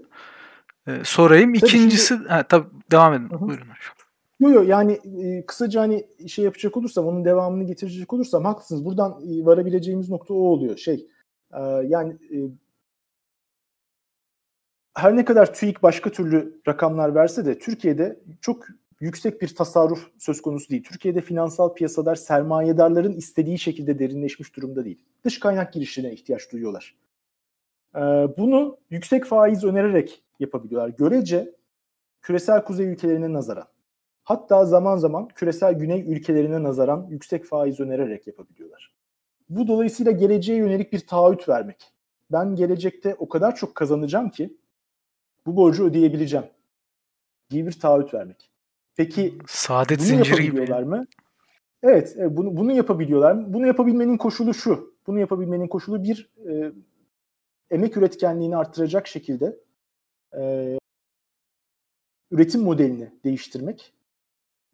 E, 0.86 1.04
sorayım. 1.04 1.54
Tabii 1.54 1.66
İkincisi, 1.66 2.06
şimdi... 2.06 2.28
ha, 2.28 2.42
tabii 2.42 2.66
devam 2.90 3.14
edin. 3.14 3.30
Hı-hı. 3.30 3.40
Buyurun 3.40 3.66
hocam. 3.66 3.96
Yok 4.40 4.54
yok 4.54 4.68
yani 4.68 4.92
e, 4.92 5.46
kısaca 5.46 5.80
hani 5.80 6.06
şey 6.28 6.44
yapacak 6.44 6.76
olursam 6.76 7.06
onun 7.06 7.24
devamını 7.24 7.64
getirecek 7.64 8.12
olursam 8.12 8.44
haklısınız. 8.44 8.84
Buradan 8.84 9.10
e, 9.10 9.46
varabileceğimiz 9.46 10.10
nokta 10.10 10.34
o 10.34 10.36
oluyor. 10.36 10.76
Şey 10.76 11.06
e, 11.52 11.60
yani 11.86 12.12
e, 12.12 12.36
her 14.96 15.16
ne 15.16 15.24
kadar 15.24 15.54
TÜİK 15.54 15.82
başka 15.82 16.10
türlü 16.10 16.60
rakamlar 16.68 17.14
verse 17.14 17.46
de 17.46 17.58
Türkiye'de 17.58 18.20
çok 18.40 18.66
yüksek 19.00 19.42
bir 19.42 19.54
tasarruf 19.54 20.10
söz 20.18 20.42
konusu 20.42 20.70
değil. 20.70 20.82
Türkiye'de 20.82 21.20
finansal 21.20 21.74
piyasalar 21.74 22.16
sermayedarların 22.16 23.12
istediği 23.12 23.58
şekilde 23.58 23.98
derinleşmiş 23.98 24.56
durumda 24.56 24.84
değil. 24.84 25.04
Dış 25.24 25.40
kaynak 25.40 25.72
girişine 25.72 26.12
ihtiyaç 26.12 26.52
duyuyorlar. 26.52 26.94
Ee, 27.96 28.00
bunu 28.38 28.78
yüksek 28.90 29.24
faiz 29.24 29.64
önererek 29.64 30.22
yapabiliyorlar. 30.40 30.88
Görece 30.88 31.54
küresel 32.22 32.64
kuzey 32.64 32.86
ülkelerine 32.86 33.32
nazaran. 33.32 33.66
Hatta 34.24 34.64
zaman 34.64 34.96
zaman 34.96 35.28
küresel 35.28 35.74
güney 35.74 36.12
ülkelerine 36.12 36.62
nazaran 36.62 37.06
yüksek 37.10 37.44
faiz 37.44 37.80
önererek 37.80 38.26
yapabiliyorlar. 38.26 38.94
Bu 39.48 39.68
dolayısıyla 39.68 40.12
geleceğe 40.12 40.58
yönelik 40.58 40.92
bir 40.92 41.06
taahhüt 41.06 41.48
vermek. 41.48 41.92
Ben 42.32 42.54
gelecekte 42.54 43.14
o 43.18 43.28
kadar 43.28 43.56
çok 43.56 43.74
kazanacağım 43.74 44.30
ki 44.30 44.56
bu 45.46 45.56
borcu 45.56 45.84
ödeyebileceğim 45.84 46.46
diye 47.50 47.66
bir 47.66 47.80
taahhüt 47.80 48.14
vermek. 48.14 48.50
Peki 48.96 49.38
saadet 49.46 49.98
bunu 49.98 50.06
zinciri 50.06 50.28
yapabiliyorlar 50.28 50.82
gibi. 50.82 50.90
mı? 50.90 51.06
Evet, 51.82 52.14
evet 52.18 52.36
bunu, 52.36 52.56
bunu 52.56 52.72
yapabiliyorlar 52.72 53.32
mı? 53.32 53.44
Bunu 53.54 53.66
yapabilmenin 53.66 54.16
koşulu 54.16 54.54
şu. 54.54 54.96
Bunu 55.06 55.20
yapabilmenin 55.20 55.68
koşulu 55.68 56.02
bir 56.02 56.30
e, 56.48 56.72
emek 57.70 57.96
üretkenliğini 57.96 58.56
arttıracak 58.56 59.06
şekilde 59.06 59.56
e, 60.38 60.78
üretim 62.30 62.62
modelini 62.62 63.12
değiştirmek. 63.24 63.92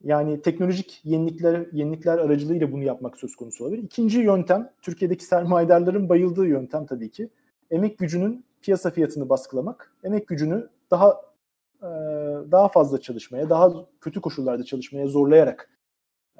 Yani 0.05 0.43
teknolojik 0.43 1.01
yenilikler 1.05 1.67
yenilikler 1.73 2.19
aracılığıyla 2.19 2.73
bunu 2.73 2.83
yapmak 2.83 3.17
söz 3.17 3.37
konusu 3.37 3.65
olabilir. 3.65 3.83
İkinci 3.83 4.19
yöntem, 4.19 4.73
Türkiye'deki 4.83 5.25
sermayedarların 5.25 6.09
bayıldığı 6.09 6.47
yöntem 6.47 6.87
tabii 6.87 7.11
ki. 7.11 7.29
Emek 7.71 7.99
gücünün 7.99 8.45
piyasa 8.63 8.91
fiyatını 8.91 9.29
baskılamak, 9.29 9.97
emek 10.05 10.29
gücünü 10.29 10.69
daha 10.91 11.11
e, 11.83 11.89
daha 12.53 12.69
fazla 12.69 13.01
çalışmaya, 13.01 13.51
daha 13.51 13.71
kötü 14.01 14.21
koşullarda 14.21 14.65
çalışmaya 14.65 15.07
zorlayarak 15.07 15.71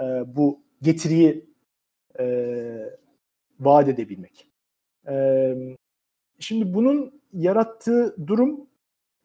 e, 0.01 0.05
bu 0.37 0.61
getiriyi 0.83 1.51
e, 2.19 2.99
vaat 3.61 3.89
edebilmek. 3.89 4.49
Şimdi 6.39 6.75
bunun 6.75 7.21
yarattığı 7.33 8.27
durum 8.27 8.67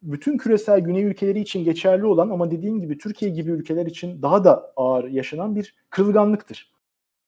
bütün 0.02 0.38
küresel 0.38 0.80
güney 0.80 1.04
ülkeleri 1.04 1.40
için 1.40 1.64
geçerli 1.64 2.06
olan 2.06 2.30
ama 2.30 2.50
dediğim 2.50 2.80
gibi 2.80 2.98
Türkiye 2.98 3.30
gibi 3.30 3.50
ülkeler 3.50 3.86
için 3.86 4.22
daha 4.22 4.44
da 4.44 4.72
ağır 4.76 5.04
yaşanan 5.04 5.56
bir 5.56 5.74
kırılganlıktır. 5.90 6.72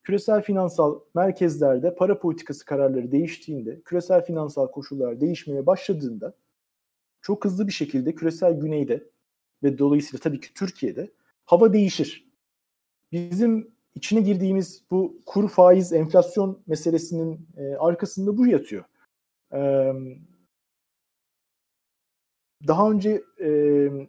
Küresel 0.02 0.42
finansal 0.42 1.00
merkezlerde 1.14 1.94
para 1.94 2.18
politikası 2.18 2.64
kararları 2.64 3.12
değiştiğinde, 3.12 3.80
küresel 3.80 4.24
finansal 4.24 4.66
koşullar 4.70 5.20
değişmeye 5.20 5.66
başladığında 5.66 6.34
çok 7.20 7.44
hızlı 7.44 7.66
bir 7.66 7.72
şekilde 7.72 8.14
küresel 8.14 8.60
güneyde 8.60 9.04
ve 9.62 9.78
dolayısıyla 9.78 10.22
tabii 10.22 10.40
ki 10.40 10.54
Türkiye'de 10.54 11.10
hava 11.46 11.72
değişir. 11.72 12.30
Bizim 13.12 13.70
içine 13.94 14.20
girdiğimiz 14.20 14.84
bu 14.90 15.20
kur 15.26 15.48
faiz 15.48 15.92
enflasyon 15.92 16.62
meselesinin 16.66 17.48
e, 17.56 17.74
arkasında 17.74 18.36
bu 18.38 18.46
yatıyor. 18.46 18.84
E, 19.52 19.92
daha 22.68 22.90
önce 22.90 23.22
e, 23.40 23.48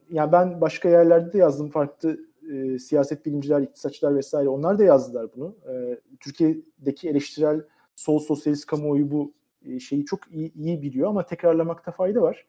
yani 0.09 0.31
ben 0.31 0.61
başka 0.61 0.89
yerlerde 0.89 1.33
de 1.33 1.37
yazdım 1.37 1.69
farklı 1.69 2.30
e, 2.51 2.79
siyaset 2.79 3.25
bilimciler, 3.25 3.61
iktisatçılar 3.61 4.15
vesaire 4.15 4.49
onlar 4.49 4.79
da 4.79 4.83
yazdılar 4.83 5.27
bunu. 5.35 5.55
E, 5.69 5.99
Türkiye'deki 6.19 7.09
eleştirel 7.09 7.61
sol 7.95 8.19
sosyalist 8.19 8.65
kamuoyu 8.65 9.11
bu 9.11 9.33
e, 9.65 9.79
şeyi 9.79 10.05
çok 10.05 10.19
iyi, 10.31 10.53
iyi 10.53 10.81
biliyor 10.81 11.09
ama 11.09 11.25
tekrarlamakta 11.25 11.91
fayda 11.91 12.21
var. 12.21 12.45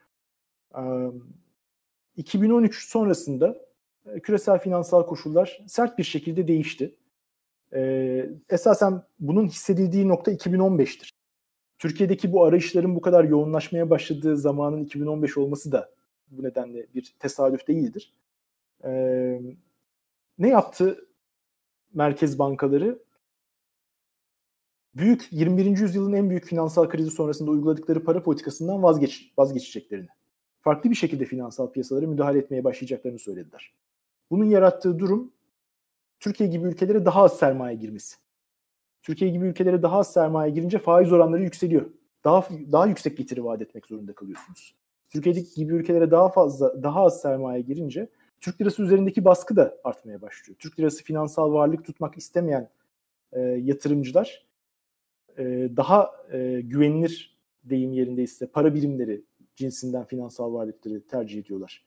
2013 2.16 2.88
sonrasında 2.88 3.56
küresel 4.22 4.58
finansal 4.58 5.06
koşullar 5.06 5.64
sert 5.66 5.98
bir 5.98 6.04
şekilde 6.04 6.48
değişti. 6.48 6.94
Esasen 8.50 9.02
bunun 9.20 9.46
hissedildiği 9.46 10.08
nokta 10.08 10.32
2015'tir. 10.32 11.10
Türkiye'deki 11.78 12.32
bu 12.32 12.44
arayışların 12.44 12.96
bu 12.96 13.00
kadar 13.00 13.24
yoğunlaşmaya 13.24 13.90
başladığı 13.90 14.36
zamanın 14.36 14.84
2015 14.84 15.38
olması 15.38 15.72
da 15.72 15.90
bu 16.30 16.42
nedenle 16.42 16.86
bir 16.94 17.14
tesadüf 17.18 17.68
değildir. 17.68 18.12
Ne 20.42 20.48
yaptı 20.48 21.08
merkez 21.94 22.38
bankaları? 22.38 23.02
Büyük 24.94 25.28
21. 25.30 25.64
yüzyılın 25.78 26.12
en 26.12 26.30
büyük 26.30 26.44
finansal 26.44 26.88
krizi 26.88 27.10
sonrasında 27.10 27.50
uyguladıkları 27.50 28.04
para 28.04 28.22
politikasından 28.22 28.82
vazgeç, 28.82 29.32
vazgeçeceklerini 29.38 30.08
farklı 30.60 30.90
bir 30.90 30.94
şekilde 30.94 31.24
finansal 31.24 31.72
piyasalara 31.72 32.06
müdahale 32.06 32.38
etmeye 32.38 32.64
başlayacaklarını 32.64 33.18
söylediler. 33.18 33.74
Bunun 34.30 34.44
yarattığı 34.44 34.98
durum 34.98 35.32
Türkiye 36.20 36.48
gibi 36.48 36.68
ülkelere 36.68 37.04
daha 37.04 37.22
az 37.22 37.38
sermaye 37.38 37.76
girmesi. 37.76 38.16
Türkiye 39.02 39.30
gibi 39.30 39.46
ülkelere 39.46 39.82
daha 39.82 39.98
az 39.98 40.12
sermaye 40.12 40.50
girince 40.52 40.78
faiz 40.78 41.12
oranları 41.12 41.42
yükseliyor. 41.42 41.90
Daha 42.24 42.48
daha 42.72 42.86
yüksek 42.86 43.16
getiri 43.16 43.44
vaat 43.44 43.62
etmek 43.62 43.86
zorunda 43.86 44.12
kalıyorsunuz. 44.12 44.74
Türkiye 45.10 45.34
gibi 45.54 45.74
ülkelere 45.74 46.10
daha 46.10 46.28
fazla 46.28 46.82
daha 46.82 47.04
az 47.04 47.20
sermaye 47.20 47.60
girince 47.60 48.08
Türk 48.42 48.60
lirası 48.60 48.82
üzerindeki 48.82 49.24
baskı 49.24 49.56
da 49.56 49.78
artmaya 49.84 50.22
başlıyor. 50.22 50.56
Türk 50.58 50.80
lirası 50.80 51.04
finansal 51.04 51.52
varlık 51.52 51.84
tutmak 51.84 52.18
istemeyen 52.18 52.68
e, 53.32 53.40
yatırımcılar 53.40 54.46
e, 55.38 55.44
daha 55.76 56.10
e, 56.32 56.60
güvenilir 56.60 57.36
deyim 57.64 57.92
yerindeyse 57.92 58.46
para 58.46 58.74
birimleri 58.74 59.22
cinsinden 59.56 60.04
finansal 60.04 60.52
varlıkları 60.52 61.06
tercih 61.06 61.40
ediyorlar. 61.40 61.84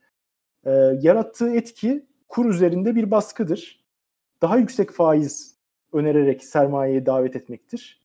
E, 0.66 0.72
yarattığı 1.02 1.56
etki 1.56 2.06
kur 2.28 2.50
üzerinde 2.50 2.96
bir 2.96 3.12
baskıdır. 3.12 3.86
Daha 4.42 4.58
yüksek 4.58 4.92
faiz 4.92 5.56
önererek 5.94 6.46
sermayeye 6.46 7.06
davet 7.06 7.36
etmektir. 7.36 8.02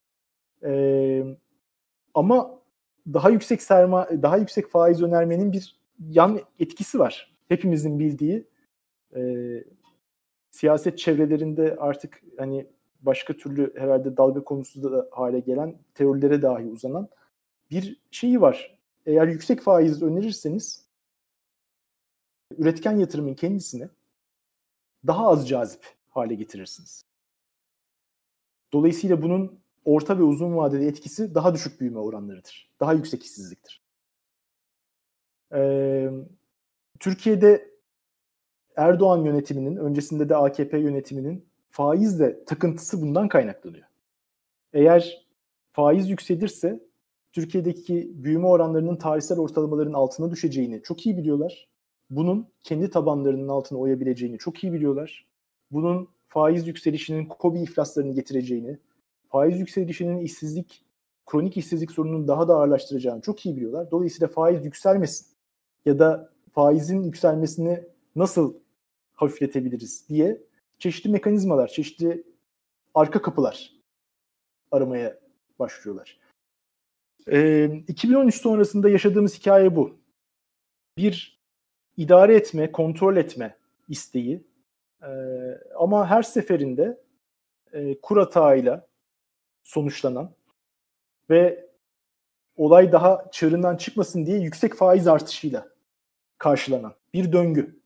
E, 0.64 1.24
ama 2.14 2.60
daha 3.06 3.30
yüksek 3.30 3.62
sermaye, 3.62 4.22
daha 4.22 4.36
yüksek 4.36 4.68
faiz 4.68 5.02
önermenin 5.02 5.52
bir 5.52 5.76
yan 6.10 6.40
etkisi 6.58 6.98
var. 6.98 7.30
Hepimizin 7.50 7.98
bildiği 7.98 8.46
e, 9.16 9.22
siyaset 10.50 10.98
çevrelerinde 10.98 11.76
artık 11.76 12.22
hani 12.38 12.66
başka 13.00 13.36
türlü 13.36 13.74
herhalde 13.76 14.16
dalga 14.16 14.44
konusu 14.44 14.82
da 14.82 15.08
hale 15.12 15.40
gelen 15.40 15.78
teorilere 15.94 16.42
dahi 16.42 16.64
uzanan 16.64 17.08
bir 17.70 18.00
şeyi 18.10 18.40
var 18.40 18.78
eğer 19.06 19.26
yüksek 19.26 19.60
faiz 19.60 20.02
önerirseniz 20.02 20.86
üretken 22.58 22.96
yatırımın 22.96 23.34
kendisini 23.34 23.88
daha 25.06 25.28
az 25.28 25.48
cazip 25.48 25.94
hale 26.08 26.34
getirirsiniz. 26.34 27.04
Dolayısıyla 28.72 29.22
bunun 29.22 29.60
orta 29.84 30.18
ve 30.18 30.22
uzun 30.22 30.56
vadeli 30.56 30.86
etkisi 30.86 31.34
daha 31.34 31.54
düşük 31.54 31.80
büyüme 31.80 31.98
oranlarıdır. 31.98 32.70
Daha 32.80 32.92
yüksek 32.92 33.22
işsizliktir. 33.22 33.82
Ee, 35.52 36.10
Türkiye'de 37.00 37.70
Erdoğan 38.76 39.24
yönetiminin, 39.24 39.76
öncesinde 39.76 40.28
de 40.28 40.36
AKP 40.36 40.78
yönetiminin 40.78 41.48
faizle 41.70 42.44
takıntısı 42.44 43.02
bundan 43.02 43.28
kaynaklanıyor. 43.28 43.86
Eğer 44.72 45.26
faiz 45.72 46.10
yükselirse 46.10 46.80
Türkiye'deki 47.32 48.12
büyüme 48.14 48.46
oranlarının 48.46 48.96
tarihsel 48.96 49.38
ortalamaların 49.38 49.92
altına 49.92 50.30
düşeceğini 50.30 50.82
çok 50.82 51.06
iyi 51.06 51.16
biliyorlar. 51.16 51.68
Bunun 52.10 52.48
kendi 52.62 52.90
tabanlarının 52.90 53.48
altına 53.48 53.78
oyabileceğini 53.78 54.38
çok 54.38 54.64
iyi 54.64 54.72
biliyorlar. 54.72 55.26
Bunun 55.70 56.08
faiz 56.28 56.68
yükselişinin 56.68 57.26
kobi 57.26 57.60
iflaslarını 57.60 58.12
getireceğini, 58.12 58.78
faiz 59.28 59.60
yükselişinin 59.60 60.18
işsizlik, 60.18 60.84
kronik 61.26 61.56
işsizlik 61.56 61.90
sorununu 61.90 62.28
daha 62.28 62.48
da 62.48 62.54
ağırlaştıracağını 62.54 63.20
çok 63.20 63.46
iyi 63.46 63.56
biliyorlar. 63.56 63.90
Dolayısıyla 63.90 64.28
faiz 64.28 64.64
yükselmesin 64.64 65.26
ya 65.84 65.98
da 65.98 66.30
faizin 66.52 67.02
yükselmesini 67.02 67.84
nasıl 68.16 68.54
hafifletebiliriz 69.14 70.08
diye 70.08 70.42
çeşitli 70.78 71.10
mekanizmalar, 71.10 71.68
çeşitli 71.68 72.24
arka 72.94 73.22
kapılar 73.22 73.72
aramaya 74.70 75.18
başlıyorlar. 75.58 76.18
Ee, 77.28 77.64
2013 77.88 78.34
sonrasında 78.34 78.88
yaşadığımız 78.88 79.38
hikaye 79.38 79.76
bu. 79.76 79.98
Bir 80.96 81.40
idare 81.96 82.36
etme, 82.36 82.72
kontrol 82.72 83.16
etme 83.16 83.56
isteği. 83.88 84.44
Ee, 85.02 85.06
ama 85.78 86.06
her 86.10 86.22
seferinde 86.22 87.00
e, 87.72 88.00
kur 88.00 88.18
hatağıyla 88.18 88.86
sonuçlanan 89.62 90.32
ve 91.30 91.70
olay 92.56 92.92
daha 92.92 93.30
çığırından 93.32 93.76
çıkmasın 93.76 94.26
diye 94.26 94.38
yüksek 94.38 94.74
faiz 94.74 95.08
artışıyla 95.08 95.68
karşılanan 96.40 96.94
bir 97.14 97.32
döngü. 97.32 97.80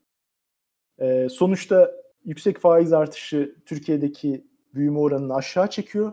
Ee, 1.01 1.29
sonuçta 1.31 1.93
yüksek 2.25 2.59
faiz 2.59 2.93
artışı 2.93 3.57
Türkiye'deki 3.67 4.47
büyüme 4.75 4.99
oranını 4.99 5.35
aşağı 5.35 5.71
çekiyor. 5.71 6.13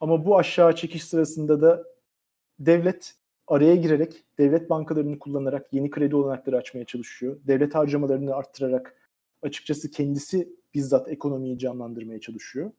Ama 0.00 0.24
bu 0.24 0.38
aşağı 0.38 0.76
çekiş 0.76 1.04
sırasında 1.04 1.60
da 1.60 1.84
devlet 2.58 3.14
araya 3.46 3.76
girerek, 3.76 4.24
devlet 4.38 4.70
bankalarını 4.70 5.18
kullanarak 5.18 5.72
yeni 5.72 5.90
kredi 5.90 6.16
olanakları 6.16 6.56
açmaya 6.56 6.84
çalışıyor. 6.84 7.36
Devlet 7.46 7.74
harcamalarını 7.74 8.34
arttırarak 8.34 8.96
açıkçası 9.42 9.90
kendisi 9.90 10.48
bizzat 10.74 11.08
ekonomiyi 11.08 11.58
canlandırmaya 11.58 12.20
çalışıyor. 12.20 12.70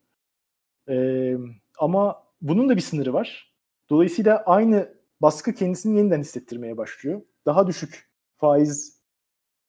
Ee, 0.90 1.38
ama 1.78 2.24
bunun 2.42 2.70
da 2.70 2.76
bir 2.76 2.82
sınırı 2.82 3.14
var. 3.14 3.54
Dolayısıyla 3.90 4.44
aynı 4.46 4.94
baskı 5.22 5.54
kendisini 5.54 5.98
yeniden 5.98 6.20
hissettirmeye 6.22 6.78
başlıyor. 6.78 7.22
Daha 7.46 7.68
düşük 7.68 8.08
faiz 8.38 8.98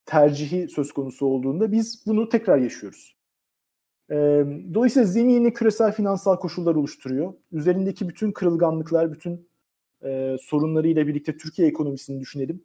tercihi 0.06 0.68
söz 0.68 0.92
konusu 0.92 1.26
olduğunda 1.26 1.72
biz 1.72 2.06
bunu 2.06 2.28
tekrar 2.28 2.58
yaşıyoruz. 2.58 3.18
Dolayısıyla 4.74 5.06
zemini 5.06 5.52
küresel 5.52 5.92
finansal 5.92 6.36
koşullar 6.36 6.74
oluşturuyor. 6.74 7.34
Üzerindeki 7.52 8.08
bütün 8.08 8.32
kırılganlıklar, 8.32 9.12
bütün 9.12 9.48
e, 10.04 10.36
sorunlarıyla 10.40 11.06
birlikte 11.06 11.36
Türkiye 11.36 11.68
ekonomisini 11.68 12.20
düşünelim 12.20 12.64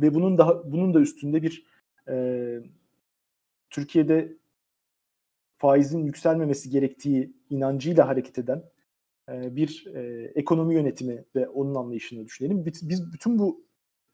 ve 0.00 0.14
bunun 0.14 0.38
daha 0.38 0.72
bunun 0.72 0.94
da 0.94 1.00
üstünde 1.00 1.42
bir 1.42 1.66
Türkiye'de 3.70 4.36
faizin 5.58 6.04
yükselmemesi 6.04 6.70
gerektiği 6.70 7.32
inancıyla 7.50 8.08
hareket 8.08 8.38
eden 8.38 8.62
bir 9.28 9.86
ekonomi 10.34 10.74
yönetimi 10.74 11.24
ve 11.36 11.48
onun 11.48 11.74
anlayışını 11.74 12.24
düşünelim. 12.24 12.66
Biz, 12.66 13.12
bütün 13.12 13.38
bu 13.38 13.64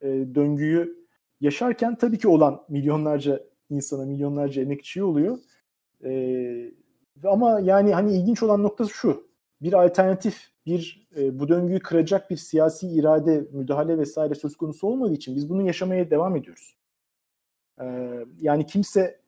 döngüyü 0.02 1.03
yaşarken 1.44 1.94
tabii 1.94 2.18
ki 2.18 2.28
olan 2.28 2.64
milyonlarca 2.68 3.40
insana, 3.70 4.04
milyonlarca 4.04 4.62
emekçiye 4.62 5.04
oluyor. 5.04 5.38
Ee, 6.04 6.70
ama 7.24 7.60
yani 7.60 7.94
hani 7.94 8.16
ilginç 8.16 8.42
olan 8.42 8.62
noktası 8.62 8.90
şu. 8.90 9.28
Bir 9.62 9.72
alternatif, 9.84 10.48
bir 10.66 11.08
e, 11.16 11.38
bu 11.38 11.48
döngüyü 11.48 11.80
kıracak 11.80 12.30
bir 12.30 12.36
siyasi 12.36 12.88
irade, 12.88 13.48
müdahale 13.52 13.98
vesaire 13.98 14.34
söz 14.34 14.56
konusu 14.56 14.86
olmadığı 14.86 15.12
için 15.12 15.36
biz 15.36 15.48
bunu 15.50 15.66
yaşamaya 15.66 16.10
devam 16.10 16.36
ediyoruz. 16.36 16.76
Ee, 17.80 18.10
yani 18.40 18.66
kimse 18.66 19.20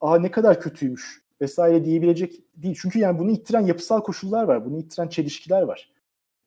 aa 0.00 0.18
ne 0.18 0.30
kadar 0.30 0.60
kötüymüş 0.60 1.22
vesaire 1.40 1.84
diyebilecek 1.84 2.32
değil. 2.56 2.78
Çünkü 2.82 2.98
yani 2.98 3.18
bunu 3.18 3.30
ittiren 3.30 3.60
yapısal 3.66 4.00
koşullar 4.00 4.44
var. 4.44 4.64
Bunu 4.64 4.78
ittiren 4.78 5.08
çelişkiler 5.08 5.62
var. 5.62 5.92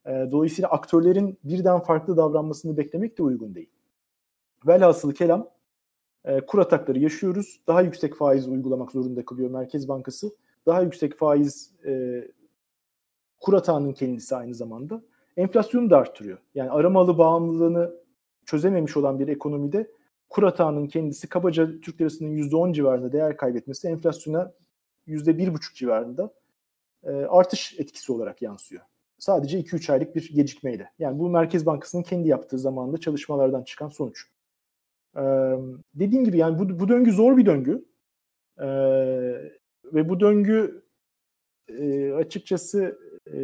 Ee, 0.06 0.28
dolayısıyla 0.32 0.70
aktörlerin 0.70 1.40
birden 1.44 1.80
farklı 1.80 2.18
davranmasını 2.18 2.78
beklemek 2.78 3.18
de 3.18 3.24
uygun 3.24 3.56
değil. 3.56 3.75
Velhasılı 4.68 5.14
kelam 5.14 5.50
e, 6.26 6.42
kur 6.42 6.60
atakları 6.60 7.00
yaşıyoruz. 7.00 7.60
Daha 7.68 7.82
yüksek 7.82 8.16
faiz 8.16 8.48
uygulamak 8.48 8.92
zorunda 8.92 9.26
kalıyor 9.26 9.50
Merkez 9.50 9.88
Bankası. 9.88 10.36
Daha 10.66 10.82
yüksek 10.82 11.18
faiz 11.18 11.72
e, 11.86 12.24
kur 13.40 13.54
atağının 13.54 13.94
kendisi 13.94 14.36
aynı 14.36 14.56
zamanda. 14.56 15.02
Enflasyonu 15.38 15.90
da 15.90 15.98
arttırıyor. 15.98 16.38
Yani 16.56 16.72
aramalı 16.72 17.18
bağımlılığını 17.18 17.96
çözememiş 18.46 18.98
olan 18.98 19.20
bir 19.20 19.28
ekonomide 19.28 19.92
kur 20.30 20.44
atağının 20.44 20.88
kendisi 20.88 21.30
kabaca 21.30 21.80
Türk 21.82 22.02
lirasının 22.02 22.38
%10 22.38 22.74
civarında 22.74 23.12
değer 23.12 23.38
kaybetmesi 23.38 23.88
enflasyona 23.88 24.54
%1,5 25.08 25.76
civarında 25.76 26.34
e, 27.04 27.12
artış 27.12 27.80
etkisi 27.80 28.12
olarak 28.12 28.42
yansıyor. 28.42 28.82
Sadece 29.18 29.60
2-3 29.60 29.92
aylık 29.92 30.16
bir 30.16 30.34
gecikmeyle. 30.34 30.92
Yani 31.00 31.20
bu 31.20 31.30
Merkez 31.30 31.66
Bankası'nın 31.66 32.04
kendi 32.04 32.28
yaptığı 32.28 32.60
zamanda 32.60 32.98
çalışmalardan 32.98 33.64
çıkan 33.64 33.90
sonuç. 33.90 34.35
Ee, 35.18 35.22
dediğim 35.94 36.26
gibi 36.26 36.38
yani 36.38 36.60
bu, 36.60 36.80
bu 36.80 36.88
döngü 36.88 37.12
zor 37.12 37.38
bir 37.38 37.46
döngü. 37.46 37.86
Ee, 38.60 38.66
ve 39.94 40.10
bu 40.10 40.20
döngü 40.20 40.86
e, 41.68 42.12
açıkçası 42.14 43.00
e, 43.34 43.40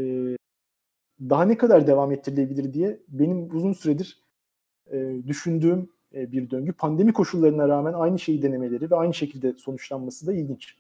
daha 1.20 1.46
ne 1.46 1.58
kadar 1.58 1.88
devam 1.88 2.12
ettirilebilir 2.12 2.74
diye 2.74 3.00
benim 3.08 3.56
uzun 3.56 3.74
süredir 3.74 4.24
e, 4.92 5.28
düşündüğüm 5.28 5.90
e, 6.14 6.32
bir 6.32 6.50
döngü. 6.50 6.74
Pandemi 6.74 7.14
koşullarına 7.14 7.68
rağmen 7.68 7.94
aynı 7.94 8.20
şeyi 8.20 8.42
denemeleri 8.42 8.92
ve 8.92 8.96
aynı 8.96 9.14
şekilde 9.14 9.54
sonuçlanması 9.54 10.28
da 10.28 10.34
ilginç. 10.34 10.76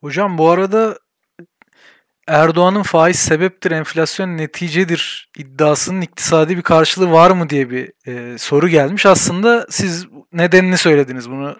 Hocam 0.00 0.38
bu 0.38 0.48
arada 0.48 0.98
Erdoğan'ın 2.26 2.82
faiz 2.82 3.16
sebeptir, 3.16 3.70
enflasyon 3.70 4.36
neticedir 4.36 5.30
iddiasının 5.38 6.00
iktisadi 6.00 6.56
bir 6.56 6.62
karşılığı 6.62 7.10
var 7.10 7.30
mı 7.30 7.50
diye 7.50 7.70
bir 7.70 7.92
e, 8.06 8.38
soru 8.38 8.68
gelmiş. 8.68 9.06
Aslında 9.06 9.66
siz 9.70 10.06
nedenini 10.32 10.76
söylediniz 10.76 11.30
bunu 11.30 11.56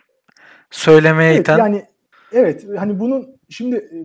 söylemeye 0.71 1.31
evet, 1.31 1.41
iten. 1.41 1.59
Yani 1.59 1.85
evet 2.33 2.67
hani 2.79 3.01
bunun 3.01 3.37
şimdi 3.49 3.77
e, 3.77 4.05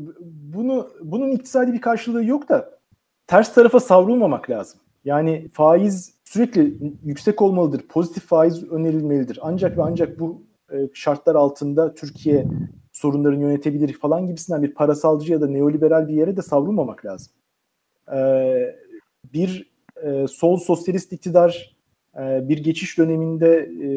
bunu 0.53 0.89
bunun 1.01 1.31
iktisadi 1.31 1.73
bir 1.73 1.81
karşılığı 1.81 2.25
yok 2.25 2.49
da 2.49 2.69
ters 3.27 3.53
tarafa 3.53 3.79
savrulmamak 3.79 4.49
lazım. 4.49 4.79
Yani 5.05 5.49
faiz 5.53 6.13
sürekli 6.23 6.77
yüksek 7.03 7.41
olmalıdır. 7.41 7.87
Pozitif 7.87 8.25
faiz 8.25 8.71
önerilmelidir. 8.71 9.39
Ancak 9.41 9.77
ve 9.77 9.81
ancak 9.83 10.19
bu 10.19 10.43
e, 10.71 10.77
şartlar 10.93 11.35
altında 11.35 11.93
Türkiye 11.93 12.45
sorunlarını 12.99 13.41
yönetebilir 13.43 13.93
falan 13.93 14.27
gibisinden 14.27 14.63
bir 14.63 14.73
parasalcı 14.73 15.31
ya 15.33 15.41
da 15.41 15.47
neoliberal 15.47 16.07
bir 16.07 16.13
yere 16.13 16.37
de 16.37 16.41
savrulmamak 16.41 17.05
lazım. 17.05 17.33
Ee, 18.13 18.75
bir 19.33 19.71
e, 20.03 20.27
sol 20.27 20.57
sosyalist 20.57 21.13
iktidar 21.13 21.75
e, 22.19 22.49
bir 22.49 22.57
geçiş 22.57 22.97
döneminde 22.97 23.69
e, 23.85 23.89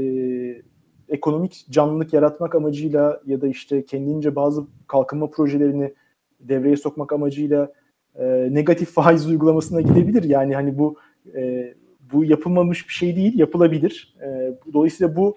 ekonomik 1.09 1.67
canlılık 1.71 2.13
yaratmak 2.13 2.55
amacıyla 2.55 3.21
ya 3.27 3.41
da 3.41 3.49
işte 3.49 3.85
kendince 3.85 4.37
bazı 4.37 4.67
kalkınma 4.87 5.31
projelerini 5.31 5.95
devreye 6.41 6.77
sokmak 6.77 7.13
amacıyla 7.13 7.73
e, 8.15 8.25
negatif 8.51 8.91
faiz 8.91 9.27
uygulamasına 9.27 9.81
gidebilir. 9.81 10.23
Yani 10.23 10.55
hani 10.55 10.79
bu 10.79 10.97
e, 11.35 11.75
bu 12.13 12.25
yapılmamış 12.25 12.89
bir 12.89 12.93
şey 12.93 13.17
değil, 13.17 13.39
yapılabilir. 13.39 14.15
E, 14.23 14.55
dolayısıyla 14.73 15.17
bu 15.17 15.37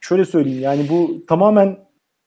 şöyle 0.00 0.24
söyleyeyim 0.24 0.62
yani 0.62 0.86
bu 0.90 1.26
tamamen 1.26 1.85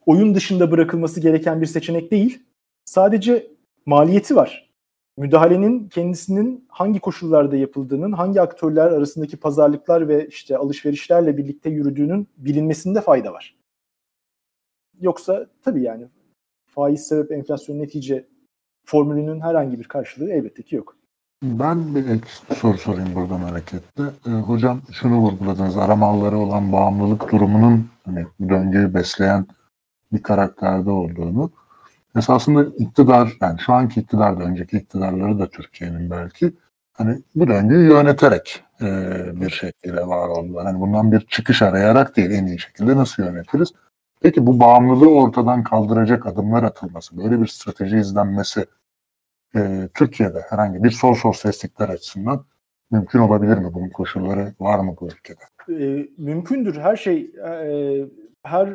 oyun 0.09 0.35
dışında 0.35 0.71
bırakılması 0.71 1.19
gereken 1.19 1.61
bir 1.61 1.65
seçenek 1.65 2.11
değil. 2.11 2.43
Sadece 2.85 3.47
maliyeti 3.85 4.35
var. 4.35 4.69
Müdahalenin 5.17 5.89
kendisinin 5.89 6.65
hangi 6.69 6.99
koşullarda 6.99 7.55
yapıldığının, 7.55 8.11
hangi 8.11 8.41
aktörler 8.41 8.91
arasındaki 8.91 9.37
pazarlıklar 9.37 10.07
ve 10.07 10.27
işte 10.27 10.57
alışverişlerle 10.57 11.37
birlikte 11.37 11.69
yürüdüğünün 11.69 12.27
bilinmesinde 12.37 13.01
fayda 13.01 13.33
var. 13.33 13.55
Yoksa 15.01 15.47
tabii 15.63 15.83
yani 15.83 16.07
faiz 16.67 17.07
sebep 17.07 17.31
enflasyon 17.31 17.79
netice 17.79 18.27
formülünün 18.85 19.41
herhangi 19.41 19.79
bir 19.79 19.87
karşılığı 19.87 20.31
elbette 20.31 20.63
ki 20.63 20.75
yok. 20.75 20.95
Ben 21.43 21.95
bir 21.95 22.09
ek 22.09 22.23
soru 22.55 22.77
sorayım 22.77 23.15
buradan 23.15 23.39
hareketle. 23.39 24.03
Ee, 24.27 24.29
hocam 24.29 24.81
şunu 24.91 25.17
vurguladınız. 25.17 25.77
Aramalları 25.77 26.37
olan 26.37 26.71
bağımlılık 26.71 27.31
durumunun 27.31 27.87
hani, 28.05 28.25
döngüyü 28.49 28.93
besleyen 28.93 29.45
bir 30.13 30.23
karakterde 30.23 30.89
olduğunu. 30.89 31.51
Esasında 32.15 32.65
iktidar, 32.77 33.37
yani 33.41 33.59
şu 33.59 33.73
anki 33.73 33.99
iktidar 33.99 34.39
da 34.39 34.43
önceki 34.43 34.77
iktidarları 34.77 35.39
da 35.39 35.49
Türkiye'nin 35.49 36.09
belki 36.09 36.53
hani 36.93 37.21
bu 37.35 37.47
döngüyü 37.47 37.91
yöneterek 37.91 38.63
e, 38.81 38.85
bir 39.41 39.49
şekilde 39.49 40.07
var 40.07 40.27
oldular. 40.27 40.65
Hani 40.65 40.79
bundan 40.79 41.11
bir 41.11 41.19
çıkış 41.19 41.61
arayarak 41.61 42.17
değil 42.17 42.31
en 42.31 42.45
iyi 42.45 42.59
şekilde 42.59 42.95
nasıl 42.95 43.23
yönetiriz? 43.23 43.73
Peki 44.21 44.45
bu 44.45 44.59
bağımlılığı 44.59 45.15
ortadan 45.15 45.63
kaldıracak 45.63 46.25
adımlar 46.25 46.63
atılması, 46.63 47.17
böyle 47.17 47.41
bir 47.41 47.47
strateji 47.47 47.97
izlenmesi 47.97 48.65
e, 49.55 49.89
Türkiye'de 49.93 50.45
herhangi 50.49 50.83
bir 50.83 50.91
sol 50.91 51.15
sosyalistlikler 51.15 51.89
açısından 51.89 52.45
mümkün 52.91 53.19
olabilir 53.19 53.57
mi? 53.57 53.73
Bunun 53.73 53.89
koşulları 53.89 54.53
var 54.59 54.79
mı 54.79 54.95
bu 55.01 55.07
ülkede? 55.07 55.43
E, 55.69 56.07
mümkündür. 56.17 56.77
Her 56.77 56.95
şey, 56.95 57.31
e, 57.47 58.05
her 58.43 58.69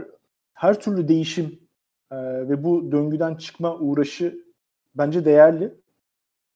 her 0.54 0.80
türlü 0.80 1.08
değişim 1.08 1.60
e, 2.10 2.16
ve 2.48 2.64
bu 2.64 2.92
döngüden 2.92 3.34
çıkma 3.34 3.78
uğraşı 3.78 4.44
bence 4.94 5.24
değerli. 5.24 5.74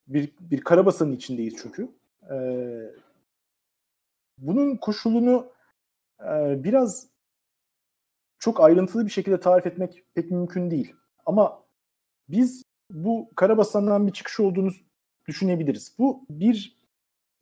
Bir, 0.09 0.33
bir 0.41 0.61
karabasanın 0.61 1.13
içindeyiz 1.13 1.55
çünkü. 1.63 1.89
E, 2.31 2.37
bunun 4.39 4.77
koşulunu 4.77 5.53
e, 6.21 6.65
biraz 6.65 7.07
çok 8.39 8.61
ayrıntılı 8.61 9.07
bir 9.07 9.11
şekilde 9.11 9.41
tarif 9.41 9.67
etmek 9.67 10.05
pek 10.15 10.31
mümkün 10.31 10.71
değil. 10.71 10.95
Ama 11.27 11.63
biz 12.29 12.63
bu 12.91 13.31
karabasandan 13.37 14.07
bir 14.07 14.13
çıkış 14.13 14.41
olduğunu 14.41 14.71
düşünebiliriz. 15.27 15.95
Bu 15.99 16.27
bir 16.31 16.79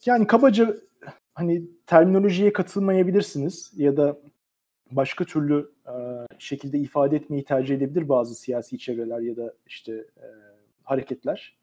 yani 0.05 0.27
kabaca 0.27 0.77
hani 1.35 1.63
terminolojiye 1.87 2.53
katılmayabilirsiniz 2.53 3.73
ya 3.77 3.97
da 3.97 4.19
başka 4.91 5.25
türlü 5.25 5.73
e, 5.87 5.95
şekilde 6.39 6.79
ifade 6.79 7.17
etmeyi 7.17 7.45
tercih 7.45 7.77
edebilir 7.77 8.09
bazı 8.09 8.35
siyasi 8.35 8.79
çevreler 8.79 9.21
ya 9.21 9.37
da 9.37 9.55
işte 9.67 9.93
e, 9.93 10.27
hareketler. 10.83 11.57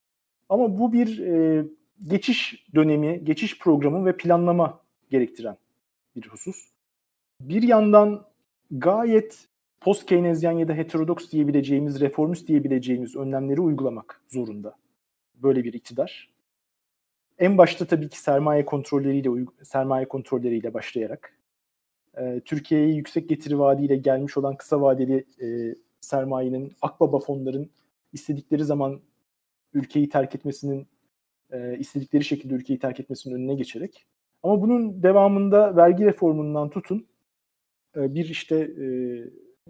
Ama 0.49 0.79
bu 0.79 0.93
bir 0.93 1.19
e, 1.19 1.65
geçiş 2.07 2.67
dönemi, 2.75 3.25
geçiş 3.25 3.59
programı 3.59 4.05
ve 4.05 4.17
planlama 4.17 4.79
gerektiren 5.09 5.57
bir 6.15 6.27
husus. 6.27 6.69
Bir 7.39 7.63
yandan 7.63 8.25
gayet 8.71 9.47
post 9.81 10.05
Keynesyen 10.05 10.51
ya 10.51 10.67
da 10.67 10.73
heterodoks 10.73 11.31
diyebileceğimiz, 11.31 12.01
reformist 12.01 12.47
diyebileceğimiz 12.47 13.15
önlemleri 13.15 13.61
uygulamak 13.61 14.21
zorunda. 14.27 14.75
Böyle 15.35 15.63
bir 15.63 15.73
iktidar. 15.73 16.29
En 17.39 17.57
başta 17.57 17.85
tabii 17.85 18.09
ki 18.09 18.19
sermaye 18.19 18.65
kontrolleriyle 18.65 19.45
sermaye 19.63 20.07
kontrolleriyle 20.07 20.73
başlayarak 20.73 21.37
e, 22.17 22.41
Türkiye'ye 22.45 22.93
yüksek 22.93 23.29
getiri 23.29 23.59
vaadiyle 23.59 23.95
gelmiş 23.95 24.37
olan 24.37 24.57
kısa 24.57 24.81
vadeli 24.81 25.25
e, 25.41 25.75
sermayenin 26.01 26.73
akbaba 26.81 27.19
fonların 27.19 27.69
istedikleri 28.13 28.63
zaman 28.63 29.01
ülkeyi 29.73 30.09
terk 30.09 30.35
etmesinin 30.35 30.87
e, 31.51 31.77
istedikleri 31.77 32.23
şekilde 32.23 32.53
ülkeyi 32.53 32.79
terk 32.79 32.99
etmesinin 32.99 33.35
önüne 33.35 33.55
geçerek 33.55 34.05
ama 34.43 34.61
bunun 34.61 35.03
devamında 35.03 35.75
vergi 35.75 36.05
reformundan 36.05 36.69
tutun 36.69 37.07
e, 37.95 38.15
bir 38.15 38.29
işte 38.29 38.55
e, 38.55 38.85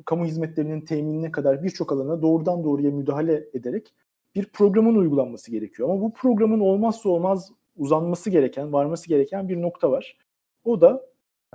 kamu 0.06 0.26
hizmetlerinin 0.26 0.82
teminine 0.82 1.32
kadar 1.32 1.64
birçok 1.64 1.92
alana 1.92 2.22
doğrudan 2.22 2.64
doğruya 2.64 2.92
müdahale 2.92 3.48
ederek 3.54 3.94
bir 4.36 4.46
programın 4.46 4.96
uygulanması 4.96 5.52
gerekiyor. 5.52 5.90
Ama 5.90 6.02
bu 6.02 6.14
programın 6.14 6.60
olmazsa 6.60 7.10
olmaz 7.10 7.52
uzanması 7.78 8.30
gereken, 8.30 8.74
varması 8.74 9.08
gereken 9.08 9.50
bir 9.50 9.62
nokta 9.62 9.92
var. 9.92 10.18
O 10.64 10.82
da 10.82 11.06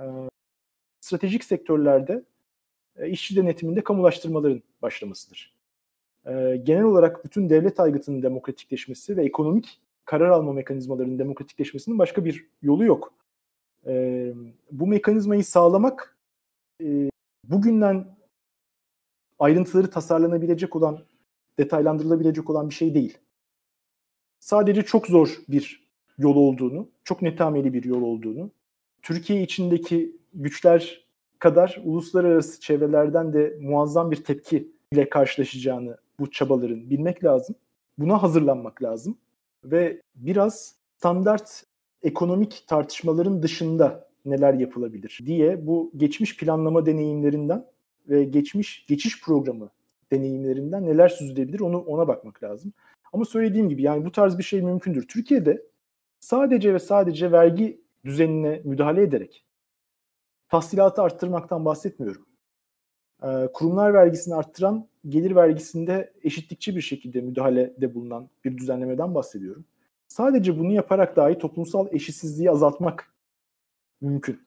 e, 0.01 0.05
stratejik 1.09 1.43
sektörlerde 1.43 2.23
e, 2.95 3.09
işçi 3.09 3.35
denetiminde 3.35 3.81
kamulaştırmaların 3.81 4.63
başlamasıdır. 4.81 5.53
E, 6.25 6.61
genel 6.63 6.83
olarak 6.83 7.25
bütün 7.25 7.49
devlet 7.49 7.79
aygıtının 7.79 8.23
demokratikleşmesi 8.23 9.17
ve 9.17 9.25
ekonomik 9.25 9.79
karar 10.05 10.29
alma 10.29 10.53
mekanizmalarının 10.53 11.19
demokratikleşmesinin 11.19 11.99
başka 11.99 12.25
bir 12.25 12.47
yolu 12.61 12.85
yok. 12.85 13.13
E, 13.87 14.33
bu 14.71 14.87
mekanizmayı 14.87 15.43
sağlamak 15.43 16.17
bugünden 17.43 18.17
ayrıntıları 19.39 19.89
tasarlanabilecek 19.89 20.75
olan, 20.75 21.05
detaylandırılabilecek 21.59 22.49
olan 22.49 22.69
bir 22.69 22.75
şey 22.75 22.93
değil. 22.93 23.17
Sadece 24.39 24.81
çok 24.81 25.07
zor 25.07 25.37
bir 25.47 25.89
yol 26.17 26.35
olduğunu, 26.35 26.89
çok 27.03 27.21
netameli 27.21 27.73
bir 27.73 27.83
yol 27.83 28.01
olduğunu, 28.01 28.51
Türkiye 29.01 29.41
içindeki 29.43 30.18
güçler 30.33 31.05
kadar 31.39 31.81
uluslararası 31.85 32.59
çevrelerden 32.59 33.33
de 33.33 33.57
muazzam 33.61 34.11
bir 34.11 34.23
tepki 34.23 34.71
ile 34.91 35.09
karşılaşacağını 35.09 35.97
bu 36.19 36.31
çabaların 36.31 36.89
bilmek 36.89 37.23
lazım. 37.23 37.55
Buna 37.97 38.23
hazırlanmak 38.23 38.83
lazım 38.83 39.17
ve 39.63 40.01
biraz 40.15 40.75
standart 40.97 41.63
ekonomik 42.03 42.63
tartışmaların 42.67 43.43
dışında 43.43 44.09
neler 44.25 44.53
yapılabilir 44.53 45.19
diye 45.25 45.67
bu 45.67 45.91
geçmiş 45.97 46.37
planlama 46.37 46.85
deneyimlerinden 46.85 47.65
ve 48.09 48.23
geçmiş 48.23 48.85
geçiş 48.87 49.23
programı 49.23 49.69
deneyimlerinden 50.11 50.85
neler 50.85 51.09
süzülebilir 51.09 51.59
onu 51.59 51.77
ona 51.77 52.07
bakmak 52.07 52.43
lazım. 52.43 52.73
Ama 53.13 53.25
söylediğim 53.25 53.69
gibi 53.69 53.81
yani 53.81 54.05
bu 54.05 54.11
tarz 54.11 54.37
bir 54.37 54.43
şey 54.43 54.61
mümkündür. 54.61 55.07
Türkiye'de 55.07 55.63
sadece 56.19 56.73
ve 56.73 56.79
sadece 56.79 57.31
vergi 57.31 57.81
düzenine 58.05 58.61
müdahale 58.63 59.01
ederek 59.01 59.45
tahsilatı 60.49 61.01
arttırmaktan 61.01 61.65
bahsetmiyorum. 61.65 62.25
Ee, 63.23 63.49
kurumlar 63.53 63.93
vergisini 63.93 64.35
arttıran 64.35 64.87
gelir 65.07 65.35
vergisinde 65.35 66.13
eşitlikçi 66.23 66.75
bir 66.75 66.81
şekilde 66.81 67.21
müdahalede 67.21 67.95
bulunan 67.95 68.29
bir 68.45 68.57
düzenlemeden 68.57 69.15
bahsediyorum. 69.15 69.65
Sadece 70.07 70.59
bunu 70.59 70.71
yaparak 70.71 71.15
dahi 71.15 71.37
toplumsal 71.37 71.87
eşitsizliği 71.93 72.51
azaltmak 72.51 73.13
mümkün. 74.01 74.39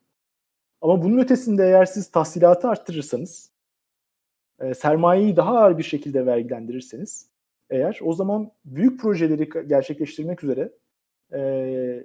Ama 0.80 1.02
bunun 1.02 1.18
ötesinde 1.18 1.64
eğer 1.64 1.84
siz 1.84 2.10
tahsilatı 2.10 2.68
arttırırsanız, 2.68 3.50
e, 4.60 4.74
sermayeyi 4.74 5.36
daha 5.36 5.58
ağır 5.58 5.78
bir 5.78 5.82
şekilde 5.82 6.26
vergilendirirseniz, 6.26 7.26
eğer 7.70 8.00
o 8.02 8.12
zaman 8.12 8.50
büyük 8.64 9.00
projeleri 9.00 9.48
gerçekleştirmek 9.68 10.44
üzere 10.44 10.72
e, 11.32 11.40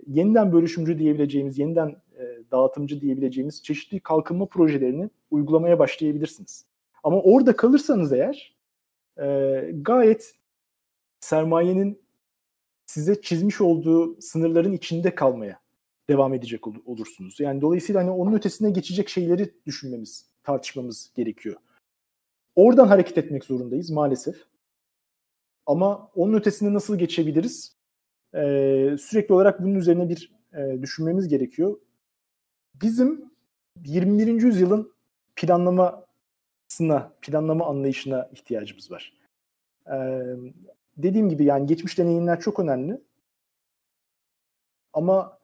yeniden 0.08 0.54
bölüşümcü 0.54 1.00
diyebileceğimiz, 1.00 1.60
yeniden 1.60 1.88
e, 1.88 2.07
dağıtımcı 2.52 3.02
diyebileceğimiz 3.02 3.64
çeşitli 3.64 4.00
kalkınma 4.00 4.46
projelerini 4.46 5.10
uygulamaya 5.32 5.80
başlayabilirsiniz. 5.80 6.66
Ama 7.04 7.22
orada 7.22 7.56
kalırsanız 7.56 8.14
eğer 8.14 8.56
e, 9.20 9.26
gayet 9.82 10.36
sermayenin 11.20 12.02
size 12.86 13.22
çizmiş 13.22 13.62
olduğu 13.62 14.22
sınırların 14.22 14.74
içinde 14.74 15.16
kalmaya 15.16 15.60
devam 16.10 16.34
edecek 16.34 16.68
ol- 16.68 16.82
olursunuz. 16.86 17.40
Yani 17.40 17.62
dolayısıyla 17.62 18.02
hani 18.02 18.12
onun 18.12 18.34
ötesine 18.34 18.70
geçecek 18.72 19.10
şeyleri 19.10 19.54
düşünmemiz, 19.66 20.26
tartışmamız 20.44 21.12
gerekiyor. 21.16 21.56
Oradan 22.56 22.88
hareket 22.88 23.18
etmek 23.18 23.44
zorundayız 23.46 23.90
maalesef. 23.90 24.36
Ama 25.66 26.12
onun 26.16 26.34
ötesine 26.34 26.74
nasıl 26.74 26.98
geçebiliriz? 26.98 27.76
Ee, 28.36 28.96
sürekli 29.00 29.34
olarak 29.34 29.64
bunun 29.64 29.76
üzerine 29.76 30.10
bir 30.10 30.32
e, 30.54 30.82
düşünmemiz 30.82 31.28
gerekiyor. 31.28 31.80
Bizim 32.76 33.32
21. 33.86 34.28
yüzyılın 34.42 34.94
planlamasına, 35.36 37.14
planlama 37.22 37.66
anlayışına 37.66 38.30
ihtiyacımız 38.34 38.92
var. 38.92 39.14
Ee, 39.92 40.36
dediğim 40.98 41.30
gibi 41.30 41.46
yani 41.46 41.66
geçmiş 41.66 41.98
deneyimler 41.98 42.40
çok 42.40 42.60
önemli. 42.60 43.02
Ama 44.94 45.40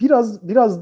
biraz 0.00 0.48
biraz 0.48 0.80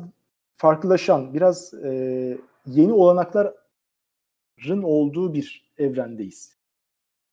farklılaşan, 0.55 1.35
biraz 1.35 1.75
e, 1.75 2.39
yeni 2.67 2.93
olanakların 2.93 4.83
olduğu 4.83 5.35
bir 5.35 5.73
evrendeyiz. 5.79 6.57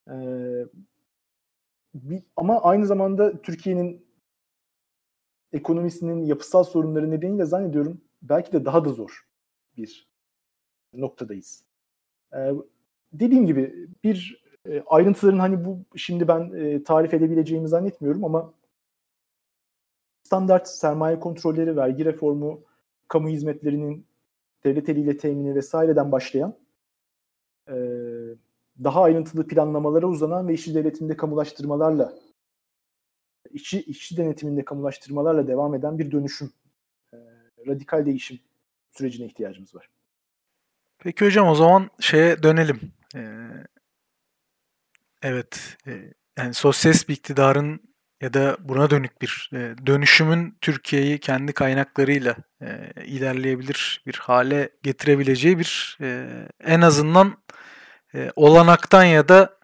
E, 0.08 0.16
bir, 1.94 2.24
ama 2.36 2.62
aynı 2.62 2.86
zamanda 2.86 3.42
Türkiye'nin 3.42 4.07
ekonomisinin 5.54 6.26
yapısal 6.26 6.64
sorunları 6.64 7.12
nedeniyle 7.12 7.46
zannediyorum 7.46 8.02
belki 8.22 8.52
de 8.52 8.66
daha 8.66 8.86
da 8.86 8.90
zor 8.90 9.28
bir 9.78 10.08
noktadayız. 10.94 11.64
E, 12.34 12.52
dediğim 13.14 13.46
gibi 13.46 13.90
bir 14.04 14.44
e, 14.66 14.84
ayrıntıların 14.88 15.40
hani 15.40 15.66
bu 15.66 15.80
şimdi 15.96 16.28
ben 16.28 16.52
e, 16.56 16.84
tarif 16.84 17.14
edebileceğimi 17.14 17.68
zannetmiyorum 17.68 18.26
ama 18.26 18.54
standart 20.24 20.68
sermaye 20.68 21.20
kontrolleri, 21.20 21.78
vergi 21.78 22.06
reformu, 22.06 22.64
kamu 23.08 23.30
hizmetlerinin 23.30 24.06
devlet 24.64 24.90
eliyle 24.90 25.18
temini 25.18 25.56
vesaireden 25.56 26.12
başlayan 26.12 26.56
e, 27.70 27.76
daha 28.84 29.02
ayrıntılı 29.02 29.48
planlamalara 29.48 30.08
uzanan 30.08 30.48
ve 30.48 30.54
işçi 30.54 30.76
devletinde 30.76 31.18
kamulaştırmalarla 31.18 32.14
işçi, 33.52 33.82
işçi 33.82 34.18
denetiminde 34.18 34.66
kamulaştırmalarla 34.66 35.48
devam 35.48 35.76
eden 35.76 36.00
bir 36.00 36.12
dönüşüm, 36.12 36.52
e, 37.14 37.18
radikal 37.68 38.06
değişim 38.06 38.40
sürecine 38.92 39.26
ihtiyacımız 39.26 39.76
var. 39.76 39.90
Peki 41.00 41.26
hocam 41.26 41.48
o 41.48 41.56
zaman 41.56 41.90
şeye 42.00 42.44
dönelim. 42.44 42.80
Ee, 43.16 43.48
evet, 45.22 45.78
e, 45.88 46.14
yani 46.38 46.54
sosyalist 46.54 47.10
bir 47.10 47.14
iktidarın 47.14 47.82
ya 48.22 48.34
da 48.34 48.58
buna 48.60 48.90
dönük 48.90 49.22
bir 49.22 49.50
e, 49.54 49.86
dönüşümün 49.86 50.58
Türkiye'yi 50.62 51.20
kendi 51.20 51.54
kaynaklarıyla 51.54 52.36
e, 52.62 52.92
ilerleyebilir 53.06 54.04
bir 54.08 54.14
hale 54.14 54.70
getirebileceği 54.84 55.60
bir 55.60 55.98
e, 56.02 56.28
en 56.64 56.82
azından 56.82 57.38
e, 58.16 58.32
olanaktan 58.36 59.04
ya 59.04 59.28
da 59.28 59.57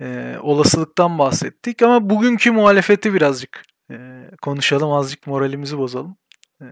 e, 0.00 0.36
olasılıktan 0.42 1.18
bahsettik 1.18 1.82
ama 1.82 2.10
bugünkü 2.10 2.50
muhalefeti 2.50 3.14
birazcık 3.14 3.62
e, 3.90 3.96
konuşalım 4.42 4.92
azıcık 4.92 5.26
moralimizi 5.26 5.78
bozalım. 5.78 6.16
E, 6.60 6.66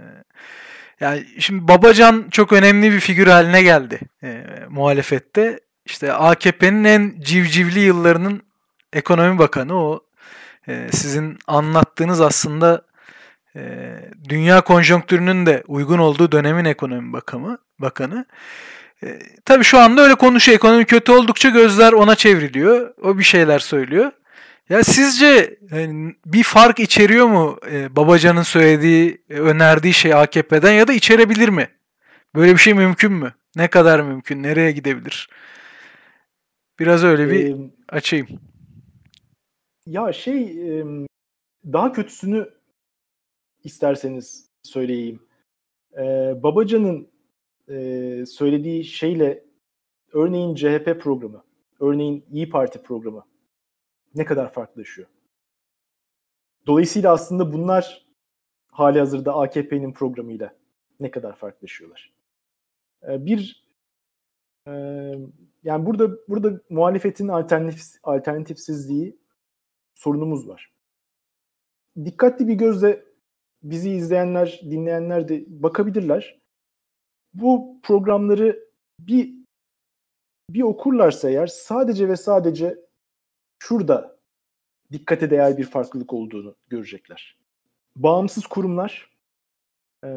Yani 1.01 1.27
şimdi 1.39 1.69
Babacan 1.69 2.29
çok 2.31 2.53
önemli 2.53 2.93
bir 2.93 3.01
figür 3.01 3.27
haline 3.27 3.63
geldi 3.63 4.01
e, 4.23 4.47
muhalefette. 4.69 5.61
İşte 5.87 6.13
AKP'nin 6.13 6.85
en 6.85 7.21
civcivli 7.21 7.81
yıllarının 7.81 8.43
ekonomi 8.93 9.39
bakanı 9.39 9.75
o. 9.75 10.01
E, 10.69 10.89
sizin 10.93 11.39
anlattığınız 11.47 12.21
aslında 12.21 12.83
e, 13.57 13.95
dünya 14.29 14.61
konjonktürünün 14.61 15.47
de 15.47 15.63
uygun 15.67 15.99
olduğu 15.99 16.33
dönemin 16.33 16.65
ekonomi 16.65 17.13
bakanı. 17.13 17.59
bakanı. 17.79 18.27
E, 19.03 19.19
tabii 19.45 19.65
şu 19.65 19.79
anda 19.79 20.03
öyle 20.03 20.15
konuşuyor. 20.15 20.57
Ekonomi 20.57 20.85
kötü 20.85 21.13
oldukça 21.13 21.49
gözler 21.49 21.93
ona 21.93 22.15
çevriliyor. 22.15 22.95
O 23.03 23.19
bir 23.19 23.25
şeyler 23.25 23.59
söylüyor. 23.59 24.13
Ya 24.69 24.85
sizce 24.85 25.59
yani 25.71 26.15
bir 26.27 26.43
fark 26.43 26.79
içeriyor 26.79 27.27
mu 27.27 27.59
e, 27.71 27.97
Babacan'ın 27.97 28.43
söylediği, 28.43 29.23
e, 29.31 29.35
önerdiği 29.35 29.95
şey 29.95 30.15
AKP'den 30.15 30.73
ya 30.73 30.89
da 30.89 30.93
içerebilir 30.93 31.49
mi? 31.49 31.69
Böyle 32.35 32.53
bir 32.53 32.59
şey 32.59 32.75
mümkün 32.75 33.13
mü? 33.13 33.35
Ne 33.57 33.69
kadar 33.69 34.01
mümkün? 34.01 34.43
Nereye 34.43 34.73
gidebilir? 34.73 35.29
Biraz 36.79 37.05
öyle 37.05 37.31
bir 37.31 37.51
ee, 37.51 37.71
açayım. 37.89 38.29
Ya 39.87 40.13
şey 40.13 40.57
daha 41.73 41.93
kötüsünü 41.93 42.49
isterseniz 43.65 44.49
söyleyeyim. 44.63 45.21
Ee, 45.97 46.03
Babacan'ın 46.43 47.09
e, 47.69 48.27
söylediği 48.27 48.85
şeyle 48.85 49.45
örneğin 50.13 50.55
CHP 50.55 51.01
programı, 51.01 51.45
örneğin 51.81 52.25
İyi 52.31 52.51
Parti 52.51 52.83
programı 52.83 53.27
ne 54.15 54.25
kadar 54.25 54.53
farklılaşıyor? 54.53 55.09
Dolayısıyla 56.67 57.13
aslında 57.13 57.53
bunlar 57.53 58.07
hali 58.67 58.99
hazırda 58.99 59.35
AKP'nin 59.35 59.93
programıyla 59.93 60.57
ne 61.01 61.11
kadar 61.11 61.37
farklılaşıyorlar? 61.37 62.15
Ee, 63.09 63.27
bir 63.27 63.65
e, 64.69 64.73
yani 65.65 65.87
burada 65.87 66.29
burada 66.29 66.61
muhalefetin 66.71 67.29
alternatif 67.29 67.83
alternatifsizliği 68.03 69.19
sorunumuz 69.95 70.49
var. 70.49 70.73
Dikkatli 72.05 72.49
bir 72.49 72.55
gözle 72.55 73.05
bizi 73.63 73.91
izleyenler, 73.91 74.61
dinleyenler 74.65 75.29
de 75.29 75.45
bakabilirler. 75.49 76.44
Bu 77.35 77.81
programları 77.83 78.69
bir 79.01 79.35
bir 80.51 80.63
okurlarsa 80.63 81.31
eğer 81.31 81.47
sadece 81.47 82.09
ve 82.09 82.17
sadece 82.17 82.79
şurada 83.59 84.19
dikkate 84.93 85.31
değer 85.31 85.59
bir 85.59 85.65
farklılık 85.65 86.13
olduğunu 86.13 86.57
görecekler. 86.69 87.39
Bağımsız 87.97 88.47
kurumlar, 88.47 89.11
e, 90.05 90.09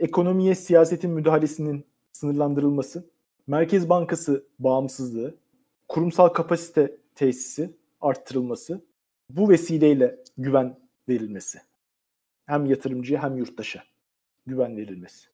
ekonomiye 0.00 0.54
siyasetin 0.54 1.10
müdahalesinin 1.10 1.86
sınırlandırılması, 2.12 3.10
Merkez 3.46 3.88
Bankası 3.88 4.46
bağımsızlığı, 4.58 5.34
kurumsal 5.88 6.28
kapasite 6.28 6.96
tesisi 7.14 7.76
arttırılması, 8.00 8.84
bu 9.30 9.48
vesileyle 9.48 10.24
güven 10.38 10.80
verilmesi. 11.08 11.60
Hem 12.46 12.66
yatırımcıya 12.66 13.22
hem 13.22 13.36
yurttaşa 13.36 13.84
güven 14.46 14.76
verilmesi. 14.76 15.29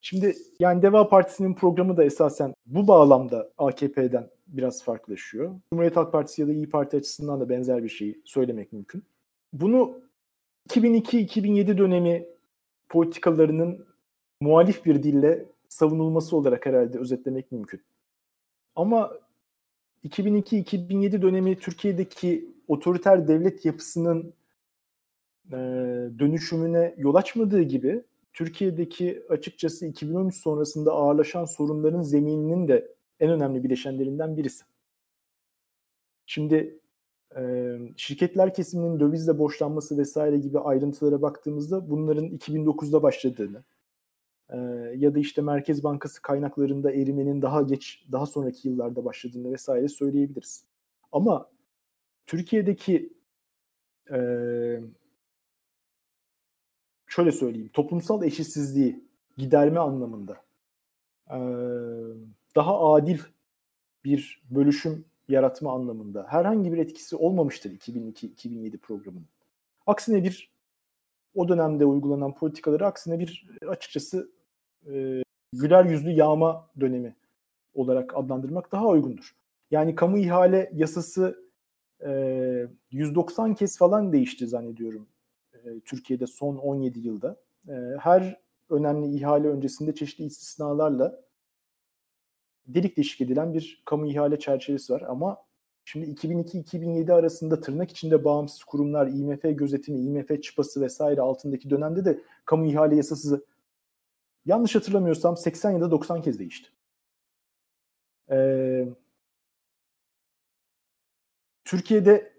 Şimdi 0.00 0.36
yani 0.60 0.82
Deva 0.82 1.08
Partisi'nin 1.08 1.54
programı 1.54 1.96
da 1.96 2.04
esasen 2.04 2.54
bu 2.66 2.88
bağlamda 2.88 3.50
AKP'den 3.58 4.30
biraz 4.46 4.84
farklılaşıyor. 4.84 5.54
Cumhuriyet 5.72 5.96
Halk 5.96 6.12
Partisi 6.12 6.42
ya 6.42 6.48
da 6.48 6.52
İyi 6.52 6.70
Parti 6.70 6.96
açısından 6.96 7.40
da 7.40 7.48
benzer 7.48 7.84
bir 7.84 7.88
şeyi 7.88 8.20
söylemek 8.24 8.72
mümkün. 8.72 9.04
Bunu 9.52 10.00
2002-2007 10.68 11.78
dönemi 11.78 12.26
politikalarının 12.88 13.86
muhalif 14.40 14.84
bir 14.84 15.02
dille 15.02 15.44
savunulması 15.68 16.36
olarak 16.36 16.66
herhalde 16.66 16.98
özetlemek 16.98 17.52
mümkün. 17.52 17.80
Ama 18.76 19.12
2002-2007 20.04 21.22
dönemi 21.22 21.58
Türkiye'deki 21.58 22.48
otoriter 22.68 23.28
devlet 23.28 23.64
yapısının 23.64 24.32
dönüşümüne 26.18 26.94
yol 26.98 27.14
açmadığı 27.14 27.62
gibi 27.62 28.02
Türkiye'deki 28.38 29.22
açıkçası 29.28 29.86
2013 29.86 30.34
sonrasında 30.36 30.92
ağırlaşan 30.92 31.44
sorunların 31.44 32.02
zemininin 32.02 32.68
de 32.68 32.94
en 33.20 33.30
önemli 33.30 33.64
bileşenlerinden 33.64 34.36
birisi. 34.36 34.64
Şimdi 36.26 36.80
e, 37.36 37.74
şirketler 37.96 38.54
kesiminin 38.54 39.00
dövizle 39.00 39.38
borçlanması 39.38 39.98
vesaire 39.98 40.38
gibi 40.38 40.58
ayrıntılara 40.58 41.22
baktığımızda 41.22 41.90
bunların 41.90 42.26
2009'da 42.26 43.02
başladığını 43.02 43.64
e, 44.50 44.56
ya 44.96 45.14
da 45.14 45.18
işte 45.18 45.42
Merkez 45.42 45.84
Bankası 45.84 46.22
kaynaklarında 46.22 46.92
erimenin 46.92 47.42
daha 47.42 47.62
geç, 47.62 48.04
daha 48.12 48.26
sonraki 48.26 48.68
yıllarda 48.68 49.04
başladığını 49.04 49.52
vesaire 49.52 49.88
söyleyebiliriz. 49.88 50.64
Ama 51.12 51.50
Türkiye'deki 52.26 53.12
e, 54.10 54.18
şöyle 57.08 57.32
söyleyeyim 57.32 57.70
toplumsal 57.72 58.22
eşitsizliği 58.22 59.04
giderme 59.36 59.80
anlamında 59.80 60.42
daha 62.56 62.92
adil 62.92 63.18
bir 64.04 64.42
bölüşüm 64.50 65.04
yaratma 65.28 65.72
anlamında 65.72 66.26
herhangi 66.28 66.72
bir 66.72 66.78
etkisi 66.78 67.16
olmamıştır 67.16 67.70
2002-2007 67.70 68.78
programının. 68.78 69.28
Aksine 69.86 70.24
bir 70.24 70.50
o 71.34 71.48
dönemde 71.48 71.84
uygulanan 71.84 72.34
politikaları 72.34 72.86
aksine 72.86 73.18
bir 73.18 73.48
açıkçası 73.68 74.30
e, 74.92 75.22
güler 75.52 75.84
yüzlü 75.84 76.10
yağma 76.10 76.70
dönemi 76.80 77.16
olarak 77.74 78.16
adlandırmak 78.16 78.72
daha 78.72 78.88
uygundur. 78.88 79.36
Yani 79.70 79.94
kamu 79.94 80.18
ihale 80.18 80.70
yasası 80.74 81.44
e, 82.06 82.66
190 82.90 83.54
kez 83.54 83.78
falan 83.78 84.12
değişti 84.12 84.46
zannediyorum 84.46 85.06
e, 85.64 85.80
Türkiye'de 85.80 86.26
son 86.26 86.56
17 86.56 86.98
yılda. 86.98 87.36
E, 87.68 87.72
her 88.00 88.40
önemli 88.70 89.16
ihale 89.16 89.48
öncesinde 89.48 89.94
çeşitli 89.94 90.24
istisnalarla 90.24 91.20
delik 92.66 92.96
deşik 92.96 93.20
edilen 93.20 93.54
bir 93.54 93.82
kamu 93.84 94.06
ihale 94.06 94.38
çerçevesi 94.38 94.92
var 94.92 95.00
ama 95.08 95.44
şimdi 95.84 96.06
2002-2007 96.06 97.12
arasında 97.12 97.60
tırnak 97.60 97.90
içinde 97.90 98.24
bağımsız 98.24 98.64
kurumlar, 98.64 99.06
IMF 99.06 99.42
gözetimi, 99.42 100.00
IMF 100.00 100.42
çıpası 100.42 100.80
vesaire 100.80 101.20
altındaki 101.20 101.70
dönemde 101.70 102.04
de 102.04 102.20
kamu 102.44 102.66
ihale 102.66 102.96
yasası 102.96 103.46
yanlış 104.46 104.74
hatırlamıyorsam 104.74 105.36
80 105.36 105.70
ya 105.70 105.80
da 105.80 105.90
90 105.90 106.22
kez 106.22 106.38
değişti. 106.38 106.68
Ee, 108.30 108.88
Türkiye'de 111.64 112.37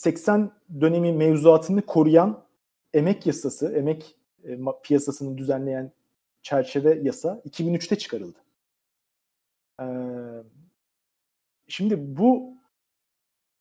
80 0.00 0.52
dönemi 0.80 1.12
mevzuatını 1.12 1.86
koruyan 1.86 2.46
emek 2.92 3.26
yasası, 3.26 3.72
emek 3.72 4.16
e, 4.44 4.58
piyasasını 4.82 5.38
düzenleyen 5.38 5.92
çerçeve 6.42 7.00
yasa 7.02 7.42
2003'te 7.44 7.98
çıkarıldı. 7.98 8.38
Ee, 9.80 9.84
şimdi 11.68 12.16
bu 12.16 12.56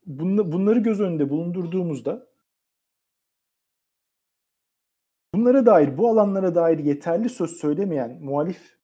bunları 0.05 0.79
göz 0.79 1.01
önünde 1.01 1.29
bulundurduğumuzda 1.29 2.27
bunlara 5.33 5.65
dair, 5.65 5.97
bu 5.97 6.09
alanlara 6.09 6.55
dair 6.55 6.79
yeterli 6.79 7.29
söz 7.29 7.51
söylemeyen 7.51 8.23
muhalif 8.23 8.77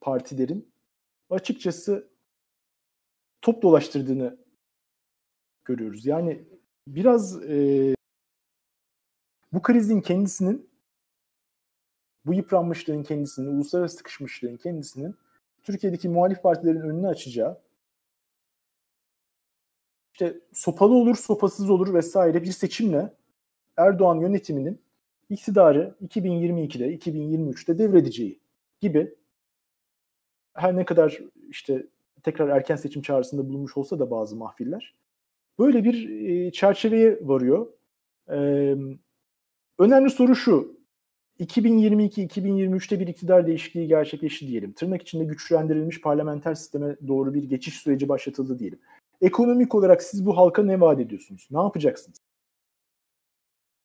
partilerin 0.00 0.72
açıkçası 1.30 2.10
top 3.42 3.62
dolaştırdığını 3.62 4.38
görüyoruz. 5.64 6.06
Yani 6.06 6.53
biraz 6.86 7.42
e, 7.44 7.94
bu 9.52 9.62
krizin 9.62 10.00
kendisinin 10.00 10.70
bu 12.26 12.34
yıpranmışlığın 12.34 13.02
kendisinin, 13.02 13.46
uluslararası 13.46 13.96
sıkışmışlığın 13.96 14.56
kendisinin 14.56 15.16
Türkiye'deki 15.62 16.08
muhalif 16.08 16.42
partilerin 16.42 16.80
önünü 16.80 17.08
açacağı 17.08 17.60
işte 20.12 20.40
sopalı 20.52 20.94
olur, 20.94 21.16
sopasız 21.16 21.70
olur 21.70 21.94
vesaire 21.94 22.42
bir 22.42 22.52
seçimle 22.52 23.14
Erdoğan 23.76 24.20
yönetiminin 24.20 24.80
iktidarı 25.30 25.94
2022'de, 26.06 26.96
2023'te 26.96 27.78
devredeceği 27.78 28.40
gibi 28.80 29.14
her 30.54 30.76
ne 30.76 30.84
kadar 30.84 31.18
işte 31.48 31.86
tekrar 32.22 32.48
erken 32.48 32.76
seçim 32.76 33.02
çağrısında 33.02 33.48
bulunmuş 33.48 33.76
olsa 33.76 33.98
da 33.98 34.10
bazı 34.10 34.36
mahfiller 34.36 34.94
böyle 35.58 35.84
bir 35.84 36.08
e, 36.28 36.52
çerçeveye 36.52 37.18
varıyor. 37.22 37.66
E, 38.28 38.36
önemli 39.78 40.10
soru 40.10 40.36
şu. 40.36 40.74
2022-2023'te 41.40 43.00
bir 43.00 43.06
iktidar 43.06 43.46
değişikliği 43.46 43.88
gerçekleşti 43.88 44.48
diyelim. 44.48 44.72
Tırnak 44.72 45.02
içinde 45.02 45.24
güçlendirilmiş 45.24 46.00
parlamenter 46.00 46.54
sisteme 46.54 46.96
doğru 47.08 47.34
bir 47.34 47.44
geçiş 47.44 47.74
süreci 47.74 48.08
başlatıldı 48.08 48.58
diyelim. 48.58 48.78
Ekonomik 49.20 49.74
olarak 49.74 50.02
siz 50.02 50.26
bu 50.26 50.36
halka 50.36 50.62
ne 50.62 50.80
vaat 50.80 51.00
ediyorsunuz? 51.00 51.48
Ne 51.50 51.58
yapacaksınız? 51.58 52.18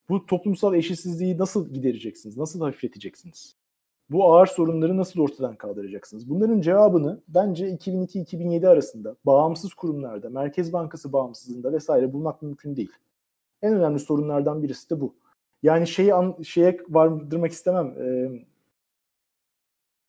Bu 0.09 0.25
toplumsal 0.25 0.75
eşitsizliği 0.75 1.37
nasıl 1.37 1.73
gidereceksiniz? 1.73 2.37
Nasıl 2.37 2.61
hafifleteceksiniz? 2.61 3.58
Bu 4.09 4.33
ağır 4.33 4.47
sorunları 4.47 4.97
nasıl 4.97 5.19
ortadan 5.19 5.55
kaldıracaksınız? 5.55 6.29
Bunların 6.29 6.61
cevabını 6.61 7.21
bence 7.27 7.69
2002-2007 7.69 8.67
arasında 8.67 9.15
bağımsız 9.25 9.73
kurumlarda, 9.73 10.29
Merkez 10.29 10.73
Bankası 10.73 11.13
bağımsızlığında 11.13 11.73
vesaire 11.73 12.13
bulmak 12.13 12.41
mümkün 12.41 12.75
değil. 12.75 12.91
En 13.61 13.73
önemli 13.73 13.99
sorunlardan 13.99 14.63
birisi 14.63 14.89
de 14.89 15.01
bu. 15.01 15.15
Yani 15.63 15.87
şeyi 15.87 16.13
an, 16.13 16.41
şeye 16.43 16.77
vardırmak 16.89 17.51
istemem. 17.51 17.87
E, 18.01 18.29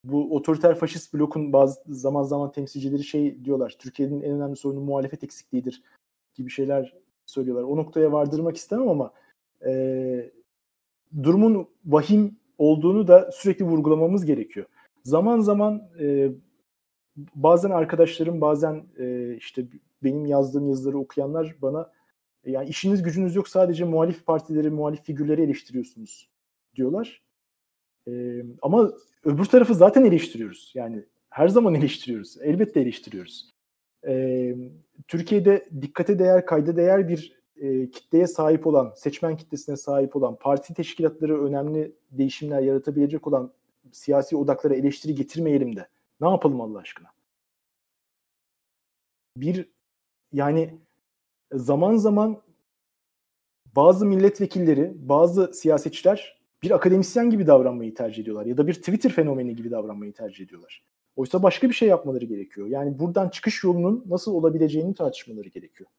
bu 0.04 0.36
otoriter 0.36 0.74
faşist 0.74 1.14
blokun 1.14 1.52
bazı 1.52 1.80
zaman 1.88 2.22
zaman 2.22 2.52
temsilcileri 2.52 3.04
şey 3.04 3.44
diyorlar. 3.44 3.76
Türkiye'nin 3.78 4.22
en 4.22 4.30
önemli 4.30 4.56
sorunu 4.56 4.80
muhalefet 4.80 5.24
eksikliğidir 5.24 5.82
gibi 6.34 6.50
şeyler 6.50 6.94
söylüyorlar. 7.26 7.64
O 7.64 7.76
noktaya 7.76 8.12
vardırmak 8.12 8.56
istemem 8.56 8.88
ama 8.88 9.12
e, 9.66 10.30
durumun 11.22 11.68
vahim 11.84 12.39
olduğunu 12.60 13.08
da 13.08 13.30
sürekli 13.32 13.64
vurgulamamız 13.64 14.24
gerekiyor. 14.24 14.66
Zaman 15.04 15.40
zaman 15.40 15.82
e, 16.00 16.30
bazen 17.34 17.70
arkadaşlarım 17.70 18.40
bazen 18.40 18.84
e, 18.98 19.34
işte 19.36 19.64
benim 20.02 20.26
yazdığım 20.26 20.68
yazıları 20.68 20.98
okuyanlar 20.98 21.56
bana 21.62 21.90
yani 22.46 22.68
işiniz 22.68 23.02
gücünüz 23.02 23.36
yok 23.36 23.48
sadece 23.48 23.84
muhalif 23.84 24.26
partileri, 24.26 24.70
muhalif 24.70 25.02
figürleri 25.02 25.42
eleştiriyorsunuz 25.42 26.30
diyorlar. 26.76 27.22
E, 28.08 28.42
ama 28.62 28.92
öbür 29.24 29.44
tarafı 29.44 29.74
zaten 29.74 30.04
eleştiriyoruz. 30.04 30.72
Yani 30.74 31.04
her 31.30 31.48
zaman 31.48 31.74
eleştiriyoruz. 31.74 32.36
Elbette 32.42 32.80
eleştiriyoruz. 32.80 33.50
E, 34.06 34.54
Türkiye'de 35.08 35.68
dikkate 35.80 36.18
değer, 36.18 36.46
kayda 36.46 36.76
değer 36.76 37.08
bir 37.08 37.39
e, 37.60 37.90
kitleye 37.90 38.26
sahip 38.26 38.66
olan, 38.66 38.92
seçmen 38.96 39.36
kitlesine 39.36 39.76
sahip 39.76 40.16
olan, 40.16 40.36
parti 40.36 40.74
teşkilatları 40.74 41.44
önemli 41.44 41.92
değişimler 42.10 42.60
yaratabilecek 42.60 43.26
olan 43.26 43.52
siyasi 43.92 44.36
odaklara 44.36 44.74
eleştiri 44.74 45.14
getirmeyelim 45.14 45.76
de. 45.76 45.88
Ne 46.20 46.28
yapalım 46.28 46.60
Allah 46.60 46.78
aşkına? 46.78 47.08
Bir 49.36 49.70
yani 50.32 50.78
zaman 51.52 51.96
zaman 51.96 52.42
bazı 53.76 54.06
milletvekilleri, 54.06 54.92
bazı 54.96 55.52
siyasetçiler 55.54 56.40
bir 56.62 56.70
akademisyen 56.70 57.30
gibi 57.30 57.46
davranmayı 57.46 57.94
tercih 57.94 58.22
ediyorlar 58.22 58.46
ya 58.46 58.56
da 58.56 58.66
bir 58.66 58.74
Twitter 58.74 59.12
fenomeni 59.12 59.56
gibi 59.56 59.70
davranmayı 59.70 60.12
tercih 60.12 60.44
ediyorlar. 60.44 60.84
Oysa 61.16 61.42
başka 61.42 61.68
bir 61.68 61.74
şey 61.74 61.88
yapmaları 61.88 62.24
gerekiyor. 62.24 62.66
Yani 62.66 62.98
buradan 62.98 63.28
çıkış 63.28 63.64
yolunun 63.64 64.04
nasıl 64.08 64.34
olabileceğini 64.34 64.94
tartışmaları 64.94 65.48
gerekiyor. 65.48 65.90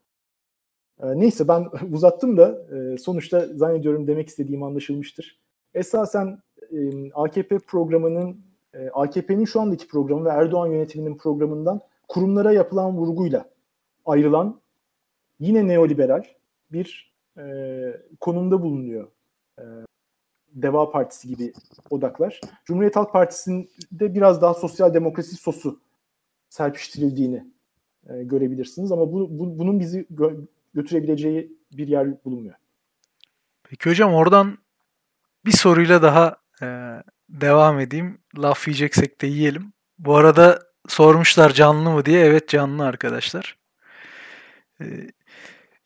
Ee, 1.02 1.20
neyse 1.20 1.48
ben 1.48 1.68
uzattım 1.92 2.38
da 2.38 2.62
e, 2.76 2.98
sonuçta 2.98 3.48
zannediyorum 3.48 4.08
demek 4.08 4.30
istediğim 4.30 4.64
anlaşılmıştır. 4.64 5.40
Esasen 5.74 6.42
e, 6.72 7.12
AKP 7.14 7.60
programının, 7.60 8.42
e, 8.74 8.90
AKP'nin 8.90 9.46
şu 9.46 9.62
andaki 9.62 9.88
programı 9.88 10.26
ve 10.26 10.30
Erdoğan 10.30 10.68
yönetiminin 10.68 11.18
programından 11.18 11.82
kurumlara 12.08 12.52
yapılan 12.52 12.98
vurguyla 12.98 13.50
ayrılan 14.06 14.62
yine 15.40 15.68
neoliberal 15.68 16.24
bir 16.72 17.12
konumda 18.20 18.62
bulunuyor 18.62 19.08
Deva 20.54 20.92
Partisi 20.92 21.28
gibi 21.28 21.54
odaklar. 21.90 22.42
Cumhuriyet 22.66 22.96
Halk 22.96 23.14
Partisi'nde 23.14 24.16
biraz 24.16 24.42
daha 24.42 24.54
sosyal 24.54 24.94
demokrasi 24.94 25.36
sosu 25.36 25.80
serpiştirildiğini 26.50 27.46
görebilirsiniz. 28.10 28.92
Ama 28.92 29.14
bu, 29.14 29.40
bu 29.40 29.60
bunun 29.60 29.80
bizi 29.80 30.06
götürebileceği 30.74 31.58
bir 31.72 31.88
yer 31.88 32.24
bulunmuyor. 32.26 32.56
Peki 33.64 33.90
hocam 33.90 34.14
oradan 34.14 34.58
bir 35.46 35.52
soruyla 35.52 36.02
daha 36.02 36.38
e, 36.62 36.68
devam 37.30 37.80
edeyim. 37.80 38.22
Laf 38.38 38.68
yiyeceksek 38.68 39.22
de 39.22 39.28
yiyelim. 39.28 39.74
Bu 40.00 40.16
arada 40.16 40.60
sormuşlar 40.88 41.54
canlı 41.54 41.90
mı 41.90 42.06
diye. 42.06 42.26
Evet 42.26 42.50
canlı 42.50 42.86
arkadaşlar. 42.86 43.58
E, 44.82 44.86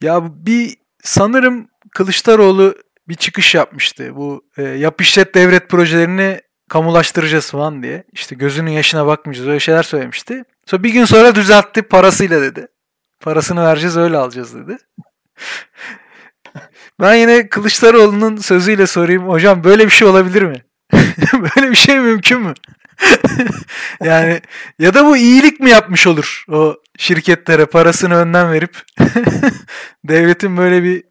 ya 0.02 0.46
bir 0.46 0.78
sanırım 1.04 1.68
Kılıçdaroğlu 1.92 2.76
bir 3.08 3.16
çıkış 3.16 3.56
yapmıştı. 3.56 4.16
Bu 4.16 4.46
e, 4.58 4.64
yap 4.64 5.02
işlet 5.02 5.36
devlet 5.36 5.70
projelerini 5.70 6.42
kamulaştıracağız 6.70 7.52
falan 7.52 7.84
diye. 7.84 8.04
İşte 8.14 8.36
gözünün 8.36 8.72
yaşına 8.72 9.08
bakmayacağız 9.08 9.48
öyle 9.48 9.60
şeyler 9.60 9.84
söylemişti. 9.84 10.44
Sonra 10.66 10.84
bir 10.84 10.94
gün 10.94 11.06
sonra 11.06 11.36
düzeltti 11.36 11.82
parasıyla 11.82 12.42
dedi. 12.42 12.68
Parasını 13.26 13.64
vereceğiz 13.66 13.98
öyle 13.98 14.18
alacağız 14.18 14.56
dedi. 14.56 14.78
ben 17.00 17.16
yine 17.16 17.50
Kılıçdaroğlu'nun 17.50 18.38
sözüyle 18.38 18.88
sorayım. 18.88 19.30
Hocam 19.30 19.64
böyle 19.64 19.86
bir 19.86 19.90
şey 19.90 20.08
olabilir 20.08 20.42
mi? 20.42 20.66
böyle 21.34 21.70
bir 21.70 21.76
şey 21.76 22.00
mümkün 22.00 22.42
mü? 22.42 22.54
yani 24.04 24.42
ya 24.80 24.94
da 24.94 25.06
bu 25.06 25.18
iyilik 25.18 25.60
mi 25.60 25.70
yapmış 25.70 26.08
olur 26.08 26.46
o 26.52 26.76
şirketlere 26.98 27.66
parasını 27.66 28.16
önden 28.16 28.52
verip 28.52 28.78
devletin 30.04 30.58
böyle 30.58 30.84
bir 30.84 31.04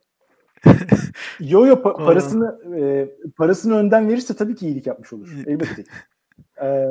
yo 1.41 1.67
yo 1.67 1.75
pa- 1.75 2.05
parasını 2.05 2.79
e, 2.81 3.09
parasını 3.37 3.77
önden 3.77 4.09
verirse 4.09 4.37
tabii 4.37 4.55
ki 4.55 4.67
iyilik 4.67 4.87
yapmış 4.87 5.13
olur 5.13 5.29
elbette. 5.47 5.85
ee, 6.63 6.87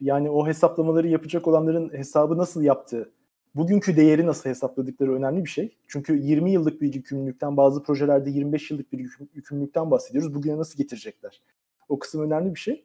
yani 0.00 0.30
o 0.30 0.46
hesaplamaları 0.46 1.08
yapacak 1.08 1.48
olanların 1.48 1.92
hesabı 1.92 2.38
nasıl 2.38 2.62
yaptığı 2.62 3.12
bugünkü 3.54 3.96
değeri 3.96 4.26
nasıl 4.26 4.50
hesapladıkları 4.50 5.14
önemli 5.14 5.44
bir 5.44 5.50
şey. 5.50 5.76
Çünkü 5.86 6.18
20 6.18 6.52
yıllık 6.52 6.80
bir 6.80 6.94
yükümlülükten 6.94 7.56
bazı 7.56 7.82
projelerde 7.82 8.30
25 8.30 8.70
yıllık 8.70 8.92
bir 8.92 9.10
yükümlülükten 9.34 9.90
bahsediyoruz. 9.90 10.34
Bugüne 10.34 10.58
nasıl 10.58 10.78
getirecekler? 10.78 11.42
O 11.88 11.98
kısım 11.98 12.22
önemli 12.22 12.54
bir 12.54 12.60
şey. 12.60 12.84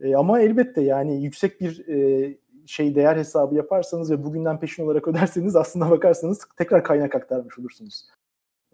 E, 0.00 0.16
ama 0.16 0.40
elbette 0.40 0.80
yani 0.80 1.24
yüksek 1.24 1.60
bir 1.60 1.88
e, 1.88 2.38
şey 2.66 2.94
değer 2.94 3.16
hesabı 3.16 3.54
yaparsanız 3.54 4.10
ve 4.10 4.24
bugünden 4.24 4.60
peşin 4.60 4.84
olarak 4.84 5.08
öderseniz 5.08 5.56
aslında 5.56 5.90
bakarsanız 5.90 6.48
tekrar 6.56 6.84
kaynak 6.84 7.14
aktarmış 7.14 7.58
olursunuz. 7.58 8.08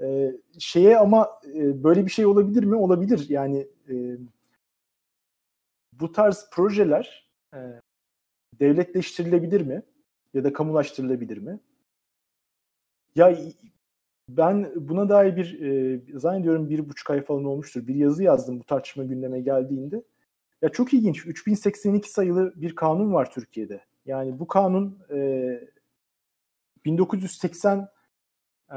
E, 0.01 0.33
şeye 0.59 0.99
ama 0.99 1.41
e, 1.55 1.85
böyle 1.85 2.07
bir 2.07 2.11
şey 2.11 2.27
olabilir 2.27 2.65
mi? 2.65 2.77
Olabilir. 2.77 3.27
Yani 3.29 3.69
e, 3.89 4.17
bu 5.93 6.13
tarz 6.13 6.51
projeler 6.53 7.31
e, 7.55 7.59
devletleştirilebilir 8.61 9.61
mi? 9.61 9.83
Ya 10.35 10.45
da 10.45 10.53
kamulaştırılabilir 10.53 11.39
mi? 11.39 11.61
Ya 13.17 13.39
ben 14.29 14.73
buna 14.77 15.09
dair 15.09 15.37
bir 15.37 15.61
e, 15.61 16.01
zannediyorum 16.19 16.71
bir 16.71 16.89
buçuk 16.89 17.11
ay 17.11 17.23
falan 17.23 17.45
olmuştur. 17.45 17.87
Bir 17.87 17.95
yazı 17.95 18.23
yazdım 18.23 18.61
bu 18.61 18.65
tartışma 18.65 19.05
gündeme 19.05 19.41
geldiğinde. 19.41 20.03
Ya 20.63 20.69
çok 20.69 20.95
ilginç. 20.95 21.27
3082 21.27 22.11
sayılı 22.11 22.53
bir 22.57 22.75
kanun 22.75 23.13
var 23.13 23.31
Türkiye'de. 23.31 23.85
Yani 24.07 24.39
bu 24.39 24.47
kanun 24.47 24.99
e, 25.11 25.61
1980 26.85 27.89
e, 28.71 28.77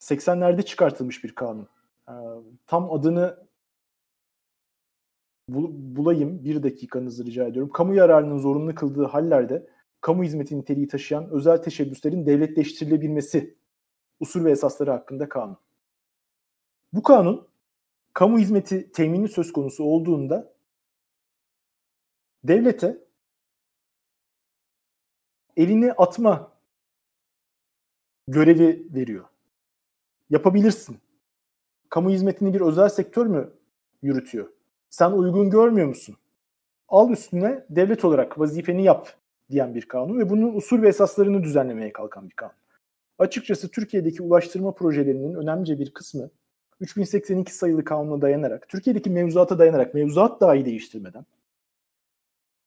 80'lerde 0.00 0.62
çıkartılmış 0.62 1.24
bir 1.24 1.34
kanun. 1.34 1.68
E, 2.08 2.14
tam 2.66 2.92
adını 2.92 3.46
bulayım. 5.48 6.44
Bir 6.44 6.62
dakikanızı 6.62 7.24
rica 7.24 7.46
ediyorum. 7.46 7.72
Kamu 7.72 7.94
yararının 7.94 8.38
zorunlu 8.38 8.74
kıldığı 8.74 9.04
hallerde 9.04 9.66
kamu 10.00 10.24
hizmeti 10.24 10.58
niteliği 10.58 10.88
taşıyan 10.88 11.30
özel 11.30 11.62
teşebbüslerin 11.62 12.26
devletleştirilebilmesi 12.26 13.54
usul 14.20 14.44
ve 14.44 14.50
esasları 14.50 14.90
hakkında 14.90 15.28
kanun. 15.28 15.56
Bu 16.92 17.02
kanun 17.02 17.48
kamu 18.12 18.38
hizmeti 18.38 18.92
temini 18.92 19.28
söz 19.28 19.52
konusu 19.52 19.84
olduğunda 19.84 20.54
devlete 22.44 22.98
elini 25.56 25.92
atma 25.92 26.52
görevi 28.28 28.86
veriyor. 28.94 29.24
Yapabilirsin. 30.30 30.98
Kamu 31.88 32.10
hizmetini 32.10 32.54
bir 32.54 32.60
özel 32.60 32.88
sektör 32.88 33.26
mü 33.26 33.52
yürütüyor? 34.02 34.48
Sen 34.92 35.10
uygun 35.10 35.50
görmüyor 35.50 35.88
musun? 35.88 36.16
Al 36.88 37.10
üstüne 37.10 37.64
devlet 37.70 38.04
olarak 38.04 38.38
vazifeni 38.38 38.84
yap 38.84 39.08
diyen 39.50 39.74
bir 39.74 39.88
kanun 39.88 40.18
ve 40.18 40.30
bunun 40.30 40.54
usul 40.54 40.82
ve 40.82 40.88
esaslarını 40.88 41.42
düzenlemeye 41.42 41.92
kalkan 41.92 42.28
bir 42.28 42.34
kanun. 42.34 42.52
Açıkçası 43.18 43.70
Türkiye'deki 43.70 44.22
ulaştırma 44.22 44.74
projelerinin 44.74 45.34
önemli 45.34 45.78
bir 45.78 45.94
kısmı 45.94 46.30
3082 46.80 47.54
sayılı 47.54 47.84
kanuna 47.84 48.22
dayanarak, 48.22 48.68
Türkiye'deki 48.68 49.10
mevzuata 49.10 49.58
dayanarak, 49.58 49.94
mevzuat 49.94 50.40
dahi 50.40 50.64
değiştirmeden 50.64 51.24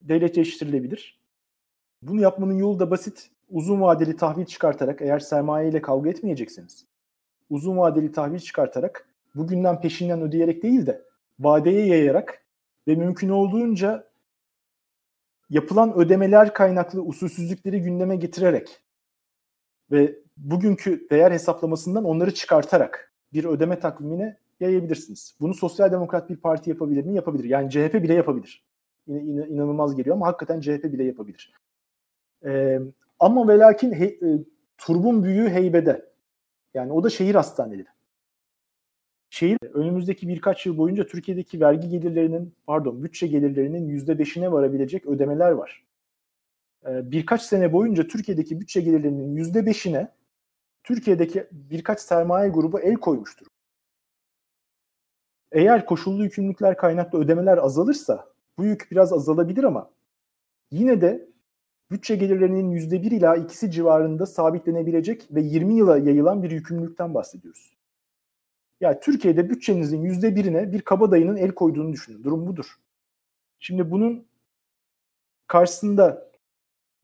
devletleştirilebilir. 0.02 1.20
Bunu 2.02 2.20
yapmanın 2.20 2.58
yolu 2.58 2.78
da 2.78 2.90
basit. 2.90 3.30
Uzun 3.50 3.80
vadeli 3.80 4.16
tahvil 4.16 4.44
çıkartarak 4.44 5.02
eğer 5.02 5.18
sermaye 5.18 5.68
ile 5.68 5.82
kavga 5.82 6.10
etmeyecekseniz, 6.10 6.86
uzun 7.50 7.76
vadeli 7.76 8.12
tahvil 8.12 8.38
çıkartarak 8.38 9.08
bugünden 9.34 9.80
peşinden 9.80 10.22
ödeyerek 10.22 10.62
değil 10.62 10.86
de 10.86 11.06
vadeye 11.38 11.86
yayarak 11.86 12.44
ve 12.88 12.94
mümkün 12.94 13.28
olduğunca 13.28 14.08
yapılan 15.50 15.98
ödemeler 15.98 16.54
kaynaklı 16.54 17.02
usulsüzlükleri 17.02 17.82
gündeme 17.82 18.16
getirerek 18.16 18.82
ve 19.90 20.18
bugünkü 20.36 21.06
değer 21.10 21.32
hesaplamasından 21.32 22.04
onları 22.04 22.34
çıkartarak 22.34 23.12
bir 23.32 23.44
ödeme 23.44 23.78
takvimine 23.78 24.36
yayabilirsiniz. 24.60 25.34
Bunu 25.40 25.54
sosyal 25.54 25.92
demokrat 25.92 26.30
bir 26.30 26.36
parti 26.36 26.70
yapabilir 26.70 27.04
mi? 27.04 27.14
Yapabilir. 27.14 27.44
Yani 27.44 27.70
CHP 27.70 27.94
bile 27.94 28.14
yapabilir. 28.14 28.64
Yine 29.06 29.20
in, 29.20 29.36
inanılmaz 29.36 29.96
geliyor 29.96 30.16
ama 30.16 30.26
hakikaten 30.26 30.60
CHP 30.60 30.84
bile 30.84 31.04
yapabilir. 31.04 31.52
Ee, 32.44 32.80
ama 33.18 33.48
ve 33.48 33.58
lakin 33.58 33.92
he, 33.92 34.04
e, 34.04 34.18
turbun 34.78 35.24
büyüğü 35.24 35.48
heybede. 35.48 36.06
Yani 36.74 36.92
o 36.92 37.04
da 37.04 37.10
şehir 37.10 37.34
hastaneleri. 37.34 37.95
Şehir 39.30 39.58
önümüzdeki 39.74 40.28
birkaç 40.28 40.66
yıl 40.66 40.78
boyunca 40.78 41.06
Türkiye'deki 41.06 41.60
vergi 41.60 41.88
gelirlerinin 41.88 42.54
pardon 42.66 43.04
bütçe 43.04 43.26
gelirlerinin 43.26 43.88
yüzde 43.88 44.18
beşine 44.18 44.52
varabilecek 44.52 45.06
ödemeler 45.06 45.50
var. 45.50 45.84
Ee, 46.86 47.10
birkaç 47.10 47.42
sene 47.42 47.72
boyunca 47.72 48.06
Türkiye'deki 48.06 48.60
bütçe 48.60 48.80
gelirlerinin 48.80 49.36
yüzde 49.36 49.66
beşine 49.66 50.08
Türkiye'deki 50.84 51.46
birkaç 51.52 52.00
sermaye 52.00 52.48
grubu 52.48 52.80
el 52.80 52.94
koymuştur. 52.94 53.46
Eğer 55.52 55.86
koşullu 55.86 56.22
yükümlülükler 56.22 56.76
kaynaklı 56.76 57.18
ödemeler 57.18 57.58
azalırsa 57.58 58.28
bu 58.58 58.64
yük 58.64 58.88
biraz 58.90 59.12
azalabilir 59.12 59.64
ama 59.64 59.90
yine 60.70 61.00
de 61.00 61.28
bütçe 61.90 62.16
gelirlerinin 62.16 62.70
%1 62.70 63.14
ila 63.14 63.36
ikisi 63.36 63.70
civarında 63.70 64.26
sabitlenebilecek 64.26 65.28
ve 65.30 65.40
20 65.40 65.74
yıla 65.74 65.98
yayılan 65.98 66.42
bir 66.42 66.50
yükümlülükten 66.50 67.14
bahsediyoruz. 67.14 67.75
Yani 68.80 68.98
Türkiye'de 69.00 69.50
bütçenizin 69.50 70.02
%1'ine 70.04 70.72
bir 70.72 70.82
kabadayının 70.82 71.36
el 71.36 71.52
koyduğunu 71.52 71.92
düşünün. 71.92 72.24
Durum 72.24 72.46
budur. 72.46 72.76
Şimdi 73.58 73.90
bunun 73.90 74.26
karşısında 75.46 76.30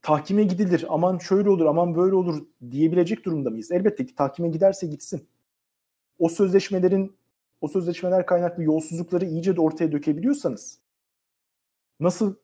tahkime 0.02 0.44
gidilir, 0.44 0.86
aman 0.88 1.18
şöyle 1.18 1.50
olur, 1.50 1.66
aman 1.66 1.94
böyle 1.94 2.14
olur 2.14 2.46
diyebilecek 2.70 3.24
durumda 3.24 3.50
mıyız? 3.50 3.72
Elbette 3.72 4.06
ki 4.06 4.14
tahkime 4.14 4.48
giderse 4.48 4.86
gitsin. 4.86 5.28
O 6.18 6.28
sözleşmelerin, 6.28 7.16
o 7.60 7.68
sözleşmeler 7.68 8.26
kaynaklı 8.26 8.62
yolsuzlukları 8.62 9.24
iyice 9.24 9.56
de 9.56 9.60
ortaya 9.60 9.92
dökebiliyorsanız, 9.92 10.78
nasıl 12.00 12.34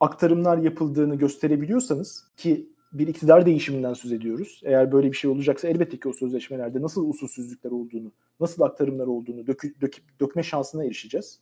aktarımlar 0.00 0.58
yapıldığını 0.58 1.14
gösterebiliyorsanız 1.14 2.28
ki 2.36 2.68
bir 2.92 3.08
iktidar 3.08 3.46
değişiminden 3.46 3.94
söz 3.94 4.12
ediyoruz. 4.12 4.60
Eğer 4.64 4.92
böyle 4.92 5.12
bir 5.12 5.16
şey 5.16 5.30
olacaksa 5.30 5.68
elbette 5.68 6.00
ki 6.00 6.08
o 6.08 6.12
sözleşmelerde 6.12 6.82
nasıl 6.82 7.08
usulsüzlükler 7.08 7.70
olduğunu, 7.70 8.12
nasıl 8.40 8.62
aktarımlar 8.62 9.06
olduğunu 9.06 9.46
dökü, 9.46 9.80
döküp, 9.80 10.20
dökme 10.20 10.42
şansına 10.42 10.84
erişeceğiz. 10.84 11.40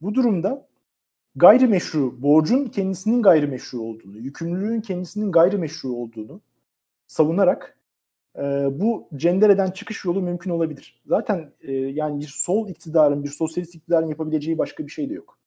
Bu 0.00 0.14
durumda 0.14 0.68
gayrimeşru, 1.36 2.22
borcun 2.22 2.66
kendisinin 2.66 3.22
gayrimeşru 3.22 3.80
olduğunu, 3.80 4.18
yükümlülüğün 4.18 4.80
kendisinin 4.80 5.32
gayrimeşru 5.32 5.92
olduğunu 5.92 6.40
savunarak 7.06 7.78
e, 8.36 8.40
bu 8.80 9.08
cendereden 9.16 9.70
çıkış 9.70 10.04
yolu 10.04 10.22
mümkün 10.22 10.50
olabilir. 10.50 11.02
Zaten 11.06 11.52
e, 11.60 11.72
yani 11.72 12.20
bir 12.20 12.34
sol 12.36 12.68
iktidarın, 12.68 13.24
bir 13.24 13.28
sosyalist 13.28 13.74
iktidarın 13.74 14.06
yapabileceği 14.06 14.58
başka 14.58 14.86
bir 14.86 14.92
şey 14.92 15.10
de 15.10 15.14
yok. 15.14 15.38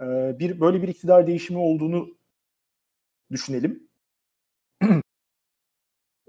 E, 0.00 0.36
bir 0.38 0.60
böyle 0.60 0.82
bir 0.82 0.88
iktidar 0.88 1.26
değişimi 1.26 1.58
olduğunu 1.58 2.17
düşünelim. 3.30 3.88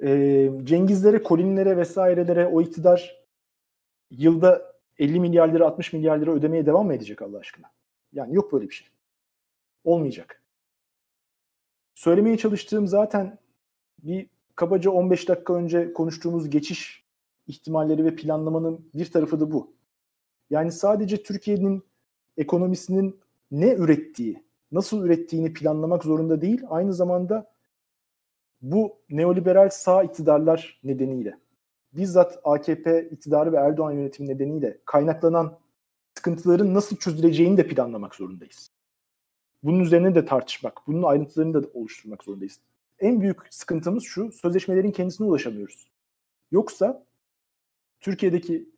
e, 0.04 0.50
Cengizlere, 0.64 1.24
Kolinlere 1.24 1.78
vesairelere 1.78 2.48
o 2.48 2.62
iktidar 2.62 3.26
yılda 4.12 4.76
50 4.98 5.20
milyar 5.20 5.54
lira 5.54 5.68
60 5.68 5.94
milyar 5.94 6.18
lira 6.18 6.32
ödemeye 6.32 6.66
devam 6.66 6.86
mı 6.86 6.94
edecek 6.94 7.22
Allah 7.22 7.40
aşkına? 7.40 7.72
Yani 8.14 8.36
yok 8.36 8.54
böyle 8.54 8.70
bir 8.70 8.74
şey. 8.74 8.88
Olmayacak. 9.84 10.44
Söylemeye 11.96 12.38
çalıştığım 12.38 12.88
zaten 12.88 13.38
bir 14.04 14.30
kabaca 14.56 14.92
15 14.92 15.30
dakika 15.30 15.54
önce 15.54 15.94
konuştuğumuz 15.94 16.50
geçiş 16.50 17.04
ihtimalleri 17.48 18.06
ve 18.06 18.16
planlamanın 18.16 18.90
bir 18.94 19.12
tarafı 19.12 19.40
da 19.40 19.52
bu. 19.52 19.74
Yani 20.50 20.72
sadece 20.72 21.24
Türkiye'nin 21.24 21.84
ekonomisinin 22.38 23.20
ne 23.52 23.74
ürettiği, 23.74 24.44
nasıl 24.72 25.06
ürettiğini 25.06 25.54
planlamak 25.54 26.04
zorunda 26.04 26.42
değil, 26.42 26.62
aynı 26.70 26.94
zamanda 26.94 27.52
bu 28.62 28.98
neoliberal 29.10 29.70
sağ 29.70 30.04
iktidarlar 30.04 30.80
nedeniyle, 30.84 31.40
bizzat 31.94 32.40
AKP 32.44 33.10
iktidarı 33.12 33.52
ve 33.52 33.58
Erdoğan 33.58 33.92
yönetimi 33.92 34.30
nedeniyle 34.30 34.80
kaynaklanan 34.86 35.60
sıkıntıların 36.16 36.74
nasıl 36.74 36.98
çözüleceğini 36.98 37.58
de 37.58 37.68
planlamak 37.68 38.16
zorundayız. 38.16 38.72
Bunun 39.64 39.80
üzerine 39.80 40.16
de 40.16 40.26
tartışmak, 40.26 40.88
bunun 40.88 41.04
ayrıntılarını 41.04 41.64
da 41.64 41.68
oluşturmak 41.74 42.24
zorundayız. 42.24 42.60
En 43.00 43.22
büyük 43.22 43.38
sıkıntımız 43.50 44.04
şu, 44.04 44.32
sözleşmelerin 44.32 44.92
kendisine 44.92 45.28
ulaşamıyoruz. 45.28 45.92
Yoksa 46.52 47.06
Türkiye'deki 48.00 48.70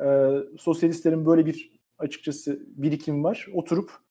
e, 0.00 0.30
sosyalistlerin 0.58 1.26
böyle 1.26 1.46
bir 1.46 1.80
açıkçası 1.98 2.62
birikim 2.66 3.24
var. 3.24 3.48
Oturup 3.54 4.03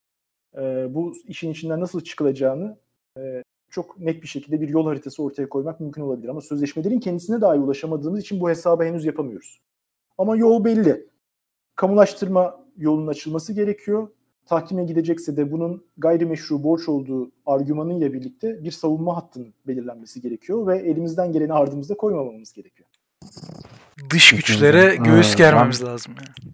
e, 0.57 0.87
bu 0.89 1.13
işin 1.27 1.51
içinden 1.51 1.79
nasıl 1.79 2.01
çıkılacağını 2.01 2.77
e, 3.17 3.43
çok 3.69 3.99
net 3.99 4.23
bir 4.23 4.27
şekilde 4.27 4.61
bir 4.61 4.69
yol 4.69 4.85
haritası 4.85 5.23
ortaya 5.23 5.49
koymak 5.49 5.79
mümkün 5.79 6.01
olabilir. 6.01 6.29
Ama 6.29 6.41
sözleşmelerin 6.41 6.99
kendisine 6.99 7.41
dahi 7.41 7.59
ulaşamadığımız 7.59 8.21
için 8.21 8.39
bu 8.39 8.49
hesabı 8.49 8.83
henüz 8.83 9.05
yapamıyoruz. 9.05 9.59
Ama 10.17 10.35
yol 10.35 10.65
belli. 10.65 11.07
Kamulaştırma 11.75 12.65
yolunun 12.77 13.07
açılması 13.07 13.53
gerekiyor. 13.53 14.07
Tahkime 14.45 14.83
gidecekse 14.83 15.37
de 15.37 15.51
bunun 15.51 15.85
gayrimeşru 15.97 16.63
borç 16.63 16.89
olduğu 16.89 17.31
argümanıyla 17.45 18.13
birlikte 18.13 18.63
bir 18.63 18.71
savunma 18.71 19.17
hattının 19.17 19.53
belirlenmesi 19.67 20.21
gerekiyor 20.21 20.67
ve 20.67 20.77
elimizden 20.77 21.31
geleni 21.31 21.53
ardımızda 21.53 21.97
koymamamız 21.97 22.53
gerekiyor. 22.53 22.89
Dış 24.09 24.31
güçlere 24.31 24.95
göğüs 24.95 25.35
germemiz 25.35 25.83
lazım 25.83 26.15
yani. 26.17 26.53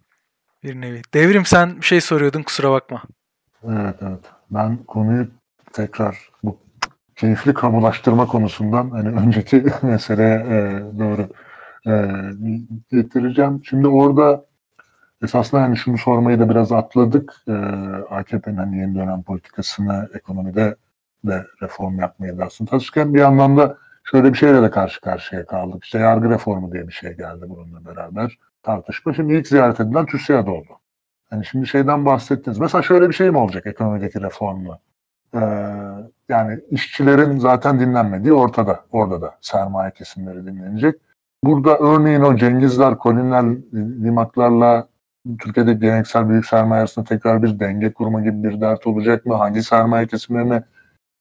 Bir 0.63 0.81
nevi. 0.81 1.01
Devrim 1.13 1.45
sen 1.45 1.77
bir 1.77 1.85
şey 1.85 2.01
soruyordun 2.01 2.43
kusura 2.43 2.71
bakma. 2.71 3.03
Evet 3.63 3.95
evet. 4.01 4.19
Ben 4.51 4.77
konuyu 4.77 5.27
tekrar 5.73 6.29
bu 6.43 6.57
keyifli 7.15 7.53
kamulaştırma 7.53 8.27
konusundan 8.27 8.89
hani 8.89 9.09
önceki 9.09 9.65
meseleye 9.81 10.35
e, 10.35 10.81
doğru 10.99 11.27
e, 11.87 11.93
getireceğim. 12.91 13.61
Şimdi 13.65 13.87
orada 13.87 14.45
esasında 15.23 15.61
hani 15.61 15.77
şunu 15.77 15.97
sormayı 15.97 16.39
da 16.39 16.49
biraz 16.49 16.71
atladık. 16.71 17.33
E, 17.47 17.53
AKP'nin 18.09 18.57
hani 18.57 18.77
yeni 18.77 18.95
dönem 18.95 19.23
politikasını 19.23 20.09
ekonomide 20.13 20.75
de 21.25 21.45
reform 21.61 21.99
yapmayı 21.99 22.37
da 22.37 22.45
aslında 22.45 22.71
taşırken 22.71 23.13
bir 23.13 23.19
yandan 23.19 23.57
da 23.57 23.77
şöyle 24.03 24.33
bir 24.33 24.37
şeyle 24.37 24.61
de 24.61 24.71
karşı 24.71 25.01
karşıya 25.01 25.45
kaldık. 25.45 25.83
İşte 25.83 25.99
yargı 25.99 26.29
reformu 26.29 26.71
diye 26.71 26.87
bir 26.87 26.93
şey 26.93 27.17
geldi 27.17 27.45
bununla 27.49 27.85
beraber 27.85 28.37
tartışma. 28.63 29.13
Şimdi 29.13 29.33
ilk 29.33 29.47
ziyaret 29.47 29.79
edilen 29.79 30.05
TÜSİAD 30.05 30.47
oldu. 30.47 30.79
Yani 31.31 31.45
şimdi 31.45 31.67
şeyden 31.67 32.05
bahsettiniz. 32.05 32.59
Mesela 32.59 32.81
şöyle 32.81 33.09
bir 33.09 33.13
şey 33.13 33.31
mi 33.31 33.37
olacak 33.37 33.65
ekonomideki 33.67 34.21
reformla? 34.21 34.79
Ee, 35.33 35.39
yani 36.29 36.59
işçilerin 36.71 37.37
zaten 37.37 37.79
dinlenmediği 37.79 38.33
ortada. 38.33 38.85
Orada 38.91 39.21
da 39.21 39.37
sermaye 39.41 39.91
kesimleri 39.91 40.45
dinlenecek. 40.45 40.95
Burada 41.43 41.77
örneğin 41.77 42.21
o 42.21 42.37
Cengizler, 42.37 42.97
Kolinler, 42.97 43.45
Limaklarla 43.73 44.87
Türkiye'de 45.39 45.73
geleneksel 45.73 46.29
büyük 46.29 46.45
sermaye 46.45 46.79
arasında 46.81 47.05
tekrar 47.05 47.43
bir 47.43 47.59
denge 47.59 47.93
kurma 47.93 48.21
gibi 48.21 48.43
bir 48.43 48.61
dert 48.61 48.87
olacak 48.87 49.25
mı? 49.25 49.33
Hangi 49.33 49.63
sermaye 49.63 50.07
kesimlerine 50.07 50.63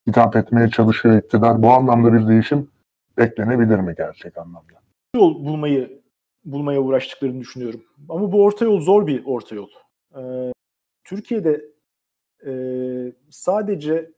hitap 0.08 0.36
etmeye 0.36 0.68
çalışıyor 0.68 1.18
iktidar? 1.18 1.62
Bu 1.62 1.70
anlamda 1.70 2.12
bir 2.12 2.28
değişim 2.28 2.70
beklenebilir 3.18 3.78
mi 3.78 3.94
gerçek 3.96 4.38
anlamda? 4.38 4.72
Yol 5.16 5.44
bulmayı 5.44 6.00
bulmaya 6.44 6.80
uğraştıklarını 6.80 7.40
düşünüyorum. 7.40 7.80
Ama 8.08 8.32
bu 8.32 8.44
orta 8.44 8.64
yol 8.64 8.80
zor 8.80 9.06
bir 9.06 9.22
orta 9.26 9.54
yol. 9.54 9.68
Ee, 10.18 10.52
Türkiye'de 11.04 11.64
e, 12.46 12.52
sadece 13.30 14.10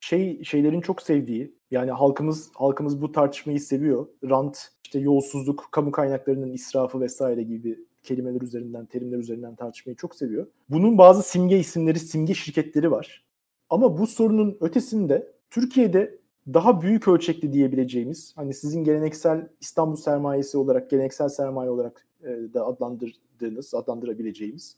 şey 0.00 0.44
şeylerin 0.44 0.80
çok 0.80 1.02
sevdiği 1.02 1.54
yani 1.70 1.90
halkımız 1.90 2.50
halkımız 2.54 3.02
bu 3.02 3.12
tartışmayı 3.12 3.60
seviyor. 3.60 4.06
Rant, 4.24 4.68
işte 4.84 4.98
yolsuzluk, 4.98 5.68
kamu 5.70 5.90
kaynaklarının 5.90 6.52
israfı 6.52 7.00
vesaire 7.00 7.42
gibi 7.42 7.78
kelimeler 8.02 8.40
üzerinden, 8.40 8.86
terimler 8.86 9.18
üzerinden 9.18 9.54
tartışmayı 9.54 9.96
çok 9.96 10.14
seviyor. 10.14 10.46
Bunun 10.68 10.98
bazı 10.98 11.22
simge 11.22 11.58
isimleri, 11.58 11.98
simge 11.98 12.34
şirketleri 12.34 12.90
var. 12.90 13.24
Ama 13.70 13.98
bu 13.98 14.06
sorunun 14.06 14.56
ötesinde 14.60 15.32
Türkiye'de 15.50 16.18
daha 16.54 16.82
büyük 16.82 17.08
ölçekli 17.08 17.52
diyebileceğimiz, 17.52 18.32
hani 18.36 18.54
sizin 18.54 18.84
geleneksel 18.84 19.48
İstanbul 19.60 19.96
sermayesi 19.96 20.58
olarak, 20.58 20.90
geleneksel 20.90 21.28
sermaye 21.28 21.70
olarak 21.70 22.06
e, 22.22 22.26
da 22.26 22.66
adlandırdığınız, 22.66 23.74
adlandırabileceğimiz 23.74 24.76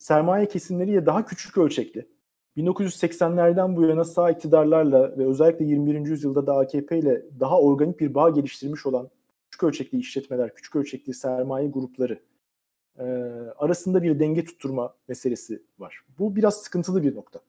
sermaye 0.00 0.48
kesimleriyle 0.48 1.06
daha 1.06 1.24
küçük 1.24 1.58
ölçekli. 1.58 2.06
1980'lerden 2.56 3.76
bu 3.76 3.82
yana 3.82 4.04
sağ 4.04 4.30
iktidarlarla 4.30 5.18
ve 5.18 5.26
özellikle 5.26 5.64
21. 5.64 6.06
yüzyılda 6.06 6.46
da 6.46 6.56
AKP 6.56 6.98
ile 6.98 7.26
daha 7.40 7.60
organik 7.60 8.00
bir 8.00 8.14
bağ 8.14 8.30
geliştirmiş 8.30 8.86
olan 8.86 9.10
küçük 9.50 9.62
ölçekli 9.62 9.98
işletmeler, 9.98 10.54
küçük 10.54 10.76
ölçekli 10.76 11.14
sermaye 11.14 11.68
grupları 11.68 12.20
e, 12.98 13.04
arasında 13.56 14.02
bir 14.02 14.20
denge 14.20 14.44
tutturma 14.44 14.94
meselesi 15.08 15.62
var. 15.78 16.04
Bu 16.18 16.36
biraz 16.36 16.62
sıkıntılı 16.62 17.02
bir 17.02 17.14
nokta. 17.14 17.40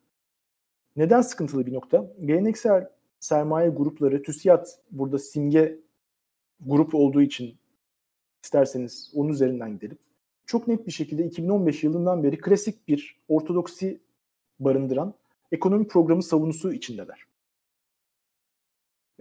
Neden 0.95 1.21
sıkıntılı 1.21 1.65
bir 1.65 1.73
nokta? 1.73 2.13
Geleneksel 2.25 2.89
sermaye 3.19 3.69
grupları, 3.69 4.23
TÜSİAD 4.23 4.65
burada 4.91 5.19
simge 5.19 5.79
grup 6.59 6.95
olduğu 6.95 7.21
için 7.21 7.61
İsterseniz 8.43 9.11
onun 9.15 9.29
üzerinden 9.29 9.73
gidelim. 9.73 9.97
Çok 10.45 10.67
net 10.67 10.87
bir 10.87 10.91
şekilde 10.91 11.25
2015 11.25 11.83
yılından 11.83 12.23
beri 12.23 12.37
klasik 12.37 12.87
bir 12.87 13.19
ortodoksi 13.27 14.01
barındıran 14.59 15.13
ekonomi 15.51 15.87
programı 15.87 16.23
savunusu 16.23 16.73
içindeler. 16.73 17.25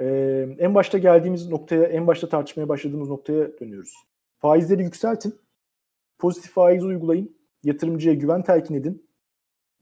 Ee, 0.00 0.48
en 0.58 0.74
başta 0.74 0.98
geldiğimiz 0.98 1.48
noktaya, 1.48 1.84
en 1.84 2.06
başta 2.06 2.28
tartışmaya 2.28 2.68
başladığımız 2.68 3.08
noktaya 3.08 3.58
dönüyoruz. 3.60 3.94
Faizleri 4.38 4.82
yükseltin, 4.82 5.34
pozitif 6.18 6.50
faiz 6.50 6.84
uygulayın, 6.84 7.36
yatırımcıya 7.62 8.14
güven 8.14 8.42
telkin 8.42 8.74
edin. 8.74 9.06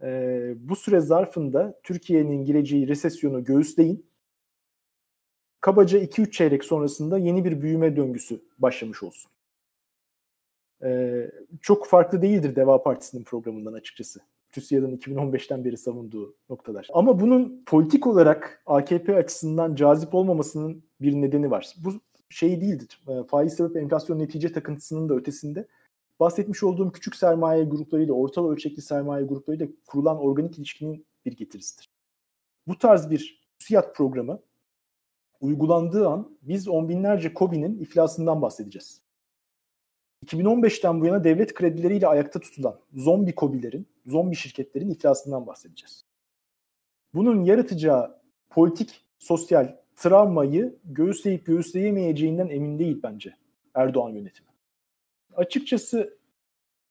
Ee, 0.03 0.55
bu 0.57 0.77
süre 0.77 1.01
zarfında 1.01 1.81
Türkiye'nin 1.83 2.45
gireceği 2.45 2.89
resesyonu 2.89 3.45
göğüsleyin. 3.45 4.07
Kabaca 5.61 5.99
2-3 5.99 6.31
çeyrek 6.31 6.65
sonrasında 6.65 7.19
yeni 7.19 7.45
bir 7.45 7.63
büyüme 7.63 7.97
döngüsü 7.97 8.41
başlamış 8.59 9.03
olsun. 9.03 9.31
Ee, 10.83 11.31
çok 11.61 11.87
farklı 11.87 12.23
değildir 12.23 12.57
Deva 12.57 12.83
Partisi'nin 12.83 13.25
programından 13.25 13.73
açıkçası. 13.73 14.21
TÜSİAD'ın 14.53 14.97
2015'ten 14.97 15.65
beri 15.65 15.77
savunduğu 15.77 16.37
noktalar. 16.51 16.89
Ama 16.93 17.21
bunun 17.21 17.63
politik 17.67 18.07
olarak 18.07 18.63
AKP 18.67 19.17
açısından 19.17 19.75
cazip 19.75 20.15
olmamasının 20.15 20.85
bir 21.01 21.13
nedeni 21.13 21.51
var. 21.51 21.75
Bu 21.85 21.93
şey 22.31 22.61
değildir. 22.61 23.03
E, 23.09 23.25
faiz 23.27 23.55
sebep 23.55 23.77
enflasyon 23.77 24.19
netice 24.19 24.53
takıntısının 24.53 25.09
da 25.09 25.15
ötesinde 25.15 25.67
bahsetmiş 26.21 26.63
olduğum 26.63 26.93
küçük 26.93 27.17
sermaye 27.17 27.65
gruplarıyla, 27.65 28.15
orta 28.15 28.49
ölçekli 28.49 28.83
sermaye 28.83 29.25
gruplarıyla 29.25 29.67
kurulan 29.87 30.19
organik 30.19 30.59
ilişkinin 30.59 31.07
bir 31.27 31.37
getirisidir. 31.37 31.91
Bu 32.67 32.79
tarz 32.79 33.11
bir 33.11 33.43
TÜSİAD 33.59 33.93
programı 33.95 34.41
uygulandığı 35.41 36.09
an 36.09 36.39
biz 36.43 36.69
on 36.69 36.89
binlerce 36.89 37.35
KOBİ'nin 37.35 37.79
iflasından 37.79 38.43
bahsedeceğiz. 38.43 39.08
2015'ten 40.27 41.01
bu 41.01 41.07
yana 41.07 41.25
devlet 41.25 41.55
kredileriyle 41.55 42.07
ayakta 42.07 42.41
tutulan 42.41 42.81
zombi 42.95 43.35
kobilerin, 43.35 43.87
zombi 44.07 44.37
şirketlerin 44.37 44.91
iflasından 44.91 45.47
bahsedeceğiz. 45.47 46.05
Bunun 47.15 47.45
yaratacağı 47.45 48.21
politik, 48.51 49.05
sosyal 49.19 49.77
travmayı 49.97 50.77
göğüsleyip 50.85 51.47
göğüsleyemeyeceğinden 51.47 52.49
emin 52.49 52.79
değil 52.79 53.01
bence 53.03 53.35
Erdoğan 53.75 54.11
yönetimi. 54.11 54.49
Açıkçası 55.35 56.19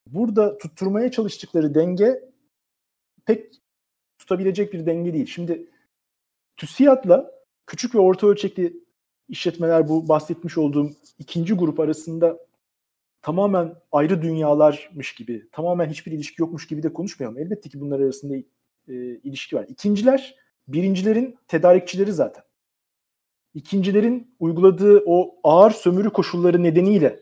burada 0.07 0.57
tutturmaya 0.57 1.11
çalıştıkları 1.11 1.75
denge 1.75 2.23
pek 3.25 3.53
tutabilecek 4.17 4.73
bir 4.73 4.85
denge 4.85 5.13
değil. 5.13 5.25
Şimdi 5.25 5.67
TÜSİAD'la 6.55 7.31
küçük 7.65 7.95
ve 7.95 7.99
orta 7.99 8.27
ölçekli 8.27 8.73
işletmeler 9.29 9.89
bu 9.89 10.07
bahsetmiş 10.07 10.57
olduğum 10.57 10.91
ikinci 11.19 11.53
grup 11.53 11.79
arasında 11.79 12.46
tamamen 13.21 13.75
ayrı 13.91 14.21
dünyalarmış 14.21 15.15
gibi, 15.15 15.49
tamamen 15.51 15.89
hiçbir 15.89 16.11
ilişki 16.11 16.41
yokmuş 16.41 16.67
gibi 16.67 16.83
de 16.83 16.93
konuşmayalım. 16.93 17.37
Elbette 17.37 17.69
ki 17.69 17.81
bunlar 17.81 17.99
arasında 17.99 18.35
e, 18.87 18.95
ilişki 19.23 19.55
var. 19.55 19.65
İkinciler, 19.67 20.35
birincilerin 20.67 21.37
tedarikçileri 21.47 22.13
zaten. 22.13 22.43
İkincilerin 23.53 24.35
uyguladığı 24.39 25.03
o 25.05 25.35
ağır 25.43 25.71
sömürü 25.71 26.09
koşulları 26.09 26.63
nedeniyle 26.63 27.19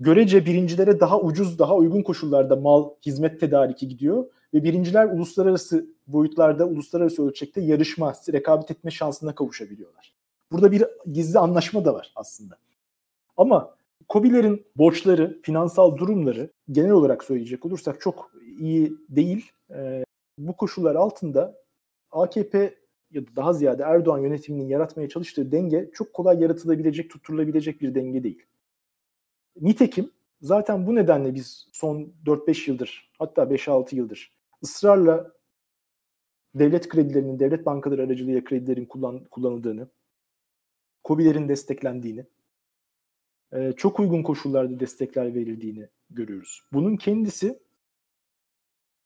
görece 0.00 0.46
birincilere 0.46 1.00
daha 1.00 1.20
ucuz, 1.20 1.58
daha 1.58 1.76
uygun 1.76 2.02
koşullarda 2.02 2.56
mal, 2.56 2.90
hizmet 3.06 3.40
tedariki 3.40 3.88
gidiyor 3.88 4.26
ve 4.54 4.64
birinciler 4.64 5.06
uluslararası 5.06 5.86
boyutlarda, 6.06 6.66
uluslararası 6.66 7.26
ölçekte 7.26 7.60
yarışma, 7.60 8.14
rekabet 8.32 8.70
etme 8.70 8.90
şansına 8.90 9.34
kavuşabiliyorlar. 9.34 10.14
Burada 10.52 10.72
bir 10.72 10.84
gizli 11.12 11.38
anlaşma 11.38 11.84
da 11.84 11.94
var 11.94 12.12
aslında. 12.16 12.58
Ama 13.36 13.74
COBİ'lerin 14.08 14.66
borçları, 14.76 15.40
finansal 15.42 15.96
durumları 15.96 16.52
genel 16.70 16.90
olarak 16.90 17.24
söyleyecek 17.24 17.66
olursak 17.66 18.00
çok 18.00 18.32
iyi 18.58 18.92
değil. 19.08 19.50
E, 19.70 20.04
bu 20.38 20.56
koşullar 20.56 20.94
altında 20.94 21.62
AKP 22.10 22.78
ya 23.10 23.26
da 23.26 23.36
daha 23.36 23.52
ziyade 23.52 23.82
Erdoğan 23.82 24.18
yönetiminin 24.18 24.68
yaratmaya 24.68 25.08
çalıştığı 25.08 25.52
denge 25.52 25.90
çok 25.94 26.12
kolay 26.12 26.40
yaratılabilecek, 26.40 27.10
tutturulabilecek 27.10 27.80
bir 27.80 27.94
denge 27.94 28.22
değil. 28.22 28.42
Nitekim 29.60 30.10
zaten 30.40 30.86
bu 30.86 30.94
nedenle 30.94 31.34
biz 31.34 31.68
son 31.72 32.12
4-5 32.26 32.70
yıldır 32.70 33.10
hatta 33.18 33.42
5-6 33.42 33.94
yıldır 33.94 34.32
ısrarla 34.62 35.32
devlet 36.54 36.88
kredilerinin, 36.88 37.38
devlet 37.38 37.66
bankaları 37.66 38.02
aracılığıyla 38.02 38.44
kredilerin 38.44 38.84
kullan, 38.84 39.24
kullanıldığını, 39.24 39.88
COBİ'lerin 41.04 41.48
desteklendiğini, 41.48 42.26
e, 43.52 43.72
çok 43.72 44.00
uygun 44.00 44.22
koşullarda 44.22 44.80
destekler 44.80 45.34
verildiğini 45.34 45.88
görüyoruz. 46.10 46.62
Bunun 46.72 46.96
kendisi 46.96 47.58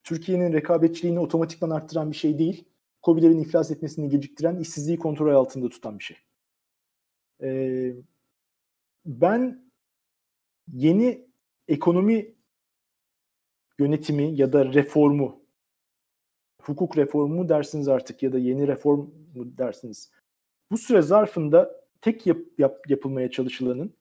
Türkiye'nin 0.03 0.53
rekabetçiliğini 0.53 1.21
otomatikman 1.21 1.71
arttıran 1.71 2.11
bir 2.11 2.17
şey 2.17 2.39
değil. 2.39 2.65
COBİ'lerin 3.03 3.41
iflas 3.41 3.71
etmesini 3.71 4.09
geciktiren, 4.09 4.57
işsizliği 4.57 4.99
kontrol 4.99 5.35
altında 5.35 5.69
tutan 5.69 5.99
bir 5.99 6.05
şey. 6.05 6.17
Ee, 7.43 7.95
ben 9.07 9.71
yeni 10.73 11.27
ekonomi 11.69 12.35
yönetimi 13.79 14.37
ya 14.37 14.53
da 14.53 14.73
reformu, 14.73 15.43
hukuk 16.63 16.97
reformu 16.99 17.49
dersiniz 17.49 17.89
artık 17.89 18.23
ya 18.23 18.33
da 18.33 18.39
yeni 18.39 18.69
reform 18.69 19.01
mu 19.35 19.59
dersiniz. 19.59 20.11
Bu 20.71 20.79
süre 20.79 21.03
zarfında 21.03 21.85
tek 22.01 22.27
yap, 22.27 22.39
yap, 22.59 22.91
yapılmaya 22.91 23.31
çalışılanın 23.31 23.95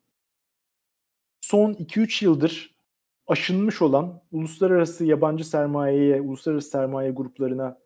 son 1.41 1.73
2-3 1.73 2.25
yıldır 2.25 2.75
aşınmış 3.27 3.81
olan 3.81 4.21
uluslararası 4.31 5.05
yabancı 5.05 5.49
sermayeye, 5.49 6.21
uluslararası 6.21 6.69
sermaye 6.69 7.11
gruplarına 7.11 7.79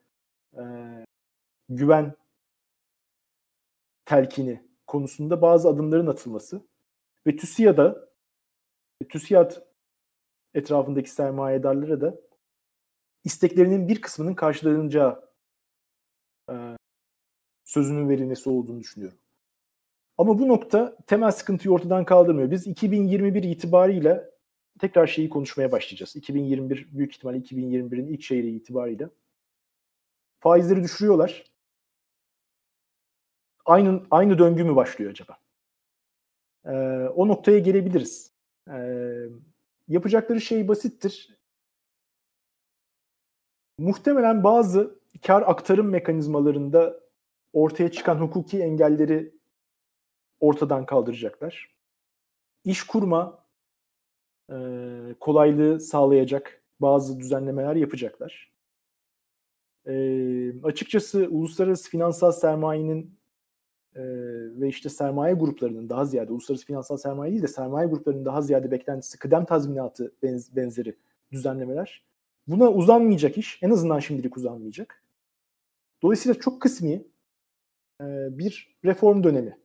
e, 0.53 0.63
güven 1.69 2.15
telkini 4.05 4.61
konusunda 4.87 5.41
bazı 5.41 5.69
adımların 5.69 6.07
atılması 6.07 6.61
ve 7.27 7.35
TÜSİAD'a 7.35 8.09
TÜSİAD 9.09 9.51
etrafındaki 10.53 11.09
sermayedarlara 11.09 12.01
da 12.01 12.15
isteklerinin 13.23 13.87
bir 13.87 14.01
kısmının 14.01 14.33
karşılanacağı 14.33 15.31
e, 16.49 16.77
sözünün 17.63 18.09
verilmesi 18.09 18.49
olduğunu 18.49 18.79
düşünüyorum. 18.79 19.17
Ama 20.17 20.39
bu 20.39 20.47
nokta 20.47 20.97
temel 21.07 21.31
sıkıntıyı 21.31 21.73
ortadan 21.73 22.05
kaldırmıyor. 22.05 22.51
Biz 22.51 22.67
2021 22.67 23.43
itibariyle 23.43 24.29
tekrar 24.79 25.07
şeyi 25.07 25.29
konuşmaya 25.29 25.71
başlayacağız. 25.71 26.15
2021 26.15 26.87
büyük 26.91 27.15
ihtimalle 27.15 27.37
2021'in 27.37 28.07
ilk 28.07 28.21
çeyreği 28.21 28.55
itibariyle. 28.55 29.09
Faizleri 30.39 30.83
düşürüyorlar. 30.83 31.43
Aynı 33.65 34.03
aynı 34.11 34.39
döngü 34.39 34.63
mü 34.63 34.75
başlıyor 34.75 35.11
acaba? 35.11 35.37
Ee, 36.65 36.71
o 37.15 37.27
noktaya 37.27 37.59
gelebiliriz. 37.59 38.33
Ee, 38.69 39.25
yapacakları 39.87 40.41
şey 40.41 40.67
basittir. 40.67 41.39
Muhtemelen 43.77 44.43
bazı 44.43 44.99
kar 45.27 45.41
aktarım 45.41 45.89
mekanizmalarında 45.89 46.99
ortaya 47.53 47.91
çıkan 47.91 48.15
hukuki 48.15 48.59
engelleri 48.61 49.35
ortadan 50.39 50.85
kaldıracaklar. 50.85 51.75
İş 52.63 52.83
kurma 52.83 53.45
e, 54.51 54.55
kolaylığı 55.19 55.79
sağlayacak 55.79 56.61
bazı 56.79 57.19
düzenlemeler 57.19 57.75
yapacaklar. 57.75 58.51
E, 59.87 59.93
açıkçası 60.63 61.27
uluslararası 61.31 61.89
finansal 61.89 62.31
sermayenin 62.31 63.17
e, 63.95 64.03
ve 64.59 64.67
işte 64.67 64.89
sermaye 64.89 65.33
gruplarının 65.33 65.89
daha 65.89 66.05
ziyade 66.05 66.31
uluslararası 66.31 66.65
finansal 66.65 66.97
sermaye 66.97 67.31
değil 67.31 67.43
de 67.43 67.47
sermaye 67.47 67.87
gruplarının 67.87 68.25
daha 68.25 68.41
ziyade 68.41 68.71
beklentisi 68.71 69.19
kıdem 69.19 69.45
tazminatı 69.45 70.13
benz, 70.23 70.55
benzeri 70.55 70.95
düzenlemeler. 71.31 72.05
Buna 72.47 72.71
uzanmayacak 72.71 73.37
iş. 73.37 73.59
En 73.63 73.69
azından 73.69 73.99
şimdilik 73.99 74.37
uzanmayacak. 74.37 75.03
Dolayısıyla 76.03 76.39
çok 76.39 76.61
kısmi 76.61 77.05
e, 78.01 78.05
bir 78.37 78.77
reform 78.85 79.23
dönemi 79.23 79.57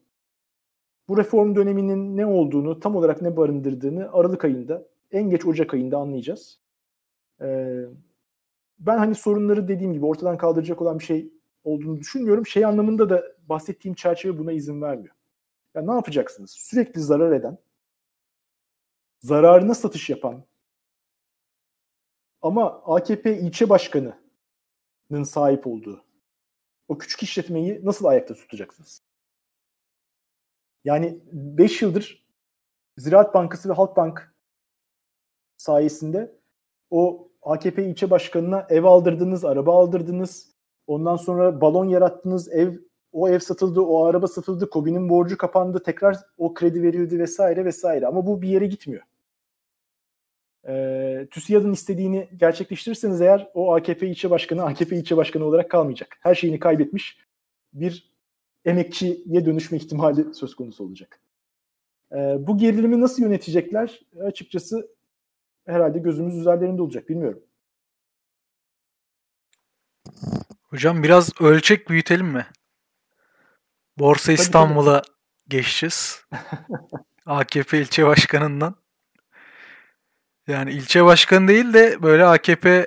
bu 1.10 1.16
reform 1.16 1.54
döneminin 1.54 2.16
ne 2.16 2.26
olduğunu, 2.26 2.80
tam 2.80 2.96
olarak 2.96 3.22
ne 3.22 3.36
barındırdığını 3.36 4.12
Aralık 4.12 4.44
ayında, 4.44 4.88
en 5.10 5.30
geç 5.30 5.46
Ocak 5.46 5.74
ayında 5.74 5.98
anlayacağız. 5.98 6.60
Ee, 7.40 7.84
ben 8.78 8.98
hani 8.98 9.14
sorunları 9.14 9.68
dediğim 9.68 9.92
gibi 9.92 10.06
ortadan 10.06 10.38
kaldıracak 10.38 10.82
olan 10.82 10.98
bir 10.98 11.04
şey 11.04 11.32
olduğunu 11.64 12.00
düşünmüyorum. 12.00 12.46
Şey 12.46 12.64
anlamında 12.64 13.10
da 13.10 13.24
bahsettiğim 13.48 13.94
çerçeve 13.94 14.38
buna 14.38 14.52
izin 14.52 14.82
vermiyor. 14.82 15.14
Ya 15.74 15.82
ne 15.82 15.92
yapacaksınız? 15.92 16.50
Sürekli 16.50 17.00
zarar 17.00 17.32
eden, 17.32 17.58
zararına 19.20 19.74
satış 19.74 20.10
yapan 20.10 20.44
ama 22.42 22.82
AKP 22.84 23.38
ilçe 23.38 23.68
başkanının 23.68 24.14
sahip 25.24 25.66
olduğu 25.66 26.04
o 26.88 26.98
küçük 26.98 27.22
işletmeyi 27.22 27.80
nasıl 27.84 28.04
ayakta 28.04 28.34
tutacaksınız? 28.34 29.09
Yani 30.84 31.18
5 31.32 31.82
yıldır 31.82 32.26
Ziraat 32.96 33.34
Bankası 33.34 33.68
ve 33.68 33.72
Halkbank 33.72 34.34
sayesinde 35.56 36.36
o 36.90 37.28
AKP 37.42 37.84
ilçe 37.84 38.10
başkanına 38.10 38.66
ev 38.70 38.84
aldırdınız, 38.84 39.44
araba 39.44 39.78
aldırdınız. 39.78 40.50
Ondan 40.86 41.16
sonra 41.16 41.60
balon 41.60 41.84
yarattınız, 41.84 42.52
ev 42.52 42.76
o 43.12 43.28
ev 43.28 43.38
satıldı, 43.38 43.80
o 43.80 44.04
araba 44.04 44.26
satıldı, 44.26 44.70
Kobi'nin 44.70 45.08
borcu 45.08 45.38
kapandı, 45.38 45.82
tekrar 45.82 46.16
o 46.38 46.54
kredi 46.54 46.82
verildi 46.82 47.18
vesaire 47.18 47.64
vesaire. 47.64 48.06
Ama 48.06 48.26
bu 48.26 48.42
bir 48.42 48.48
yere 48.48 48.66
gitmiyor. 48.66 49.02
Ee, 50.68 51.26
TÜSİAD'ın 51.30 51.72
istediğini 51.72 52.28
gerçekleştirirseniz 52.36 53.20
eğer 53.20 53.50
o 53.54 53.74
AKP 53.74 54.08
ilçe 54.08 54.30
başkanı 54.30 54.64
AKP 54.64 54.96
ilçe 54.96 55.16
başkanı 55.16 55.44
olarak 55.44 55.70
kalmayacak. 55.70 56.16
Her 56.20 56.34
şeyini 56.34 56.58
kaybetmiş 56.58 57.18
bir 57.72 58.09
emekçiye 58.64 59.44
dönüşme 59.44 59.78
ihtimali 59.78 60.34
söz 60.34 60.54
konusu 60.54 60.84
olacak. 60.84 61.20
Ee, 62.12 62.36
bu 62.38 62.58
gerilimi 62.58 63.00
nasıl 63.00 63.22
yönetecekler? 63.22 64.00
Açıkçası 64.20 64.88
herhalde 65.66 65.98
gözümüz 65.98 66.36
üzerlerinde 66.36 66.82
olacak. 66.82 67.08
Bilmiyorum. 67.08 67.42
Hocam 70.62 71.02
biraz 71.02 71.40
ölçek 71.40 71.88
büyütelim 71.88 72.26
mi? 72.26 72.46
Borsa 73.98 74.32
İstanbul'a 74.32 75.02
geçeceğiz. 75.48 76.24
AKP 77.26 77.80
ilçe 77.80 78.06
başkanından. 78.06 78.74
Yani 80.46 80.72
ilçe 80.72 81.04
başkanı 81.04 81.48
değil 81.48 81.72
de 81.72 82.02
böyle 82.02 82.24
AKP 82.24 82.86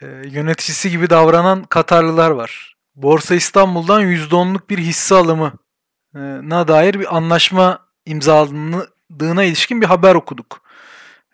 e, 0.00 0.06
yöneticisi 0.06 0.90
gibi 0.90 1.10
davranan 1.10 1.64
Katarlılar 1.64 2.30
var. 2.30 2.77
Borsa 3.02 3.34
İstanbul'dan 3.34 4.02
%10'luk 4.02 4.68
bir 4.70 4.78
hisse 4.78 5.14
alımı 5.14 5.52
na 6.42 6.68
dair 6.68 7.00
bir 7.00 7.16
anlaşma 7.16 7.88
imzalandığına 8.06 9.44
ilişkin 9.44 9.80
bir 9.80 9.86
haber 9.86 10.14
okuduk. 10.14 10.62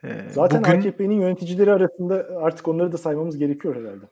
E, 0.04 0.08
Zaten 0.30 0.60
Bugün... 0.60 0.78
AKP'nin 0.78 1.20
yöneticileri 1.20 1.72
arasında 1.72 2.28
artık 2.42 2.68
onları 2.68 2.92
da 2.92 2.98
saymamız 2.98 3.38
gerekiyor 3.38 3.76
herhalde. 3.76 4.04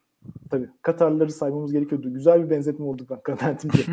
Tabii 0.50 0.68
Katarlıları 0.82 1.32
saymamız 1.32 1.72
gerekiyordu. 1.72 2.14
Güzel 2.14 2.44
bir 2.44 2.50
benzetme 2.50 2.84
oldu 2.84 3.07
ben 3.11 3.20
kanaatimce. 3.20 3.82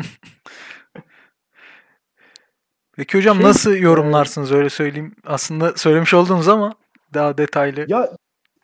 Peki 2.92 3.18
hocam 3.18 3.36
şey, 3.36 3.46
nasıl 3.46 3.76
yorumlarsınız 3.76 4.52
öyle 4.52 4.70
söyleyeyim. 4.70 5.14
Aslında 5.24 5.76
söylemiş 5.76 6.14
oldunuz 6.14 6.48
ama 6.48 6.74
daha 7.14 7.38
detaylı. 7.38 7.84
Ya 7.88 8.10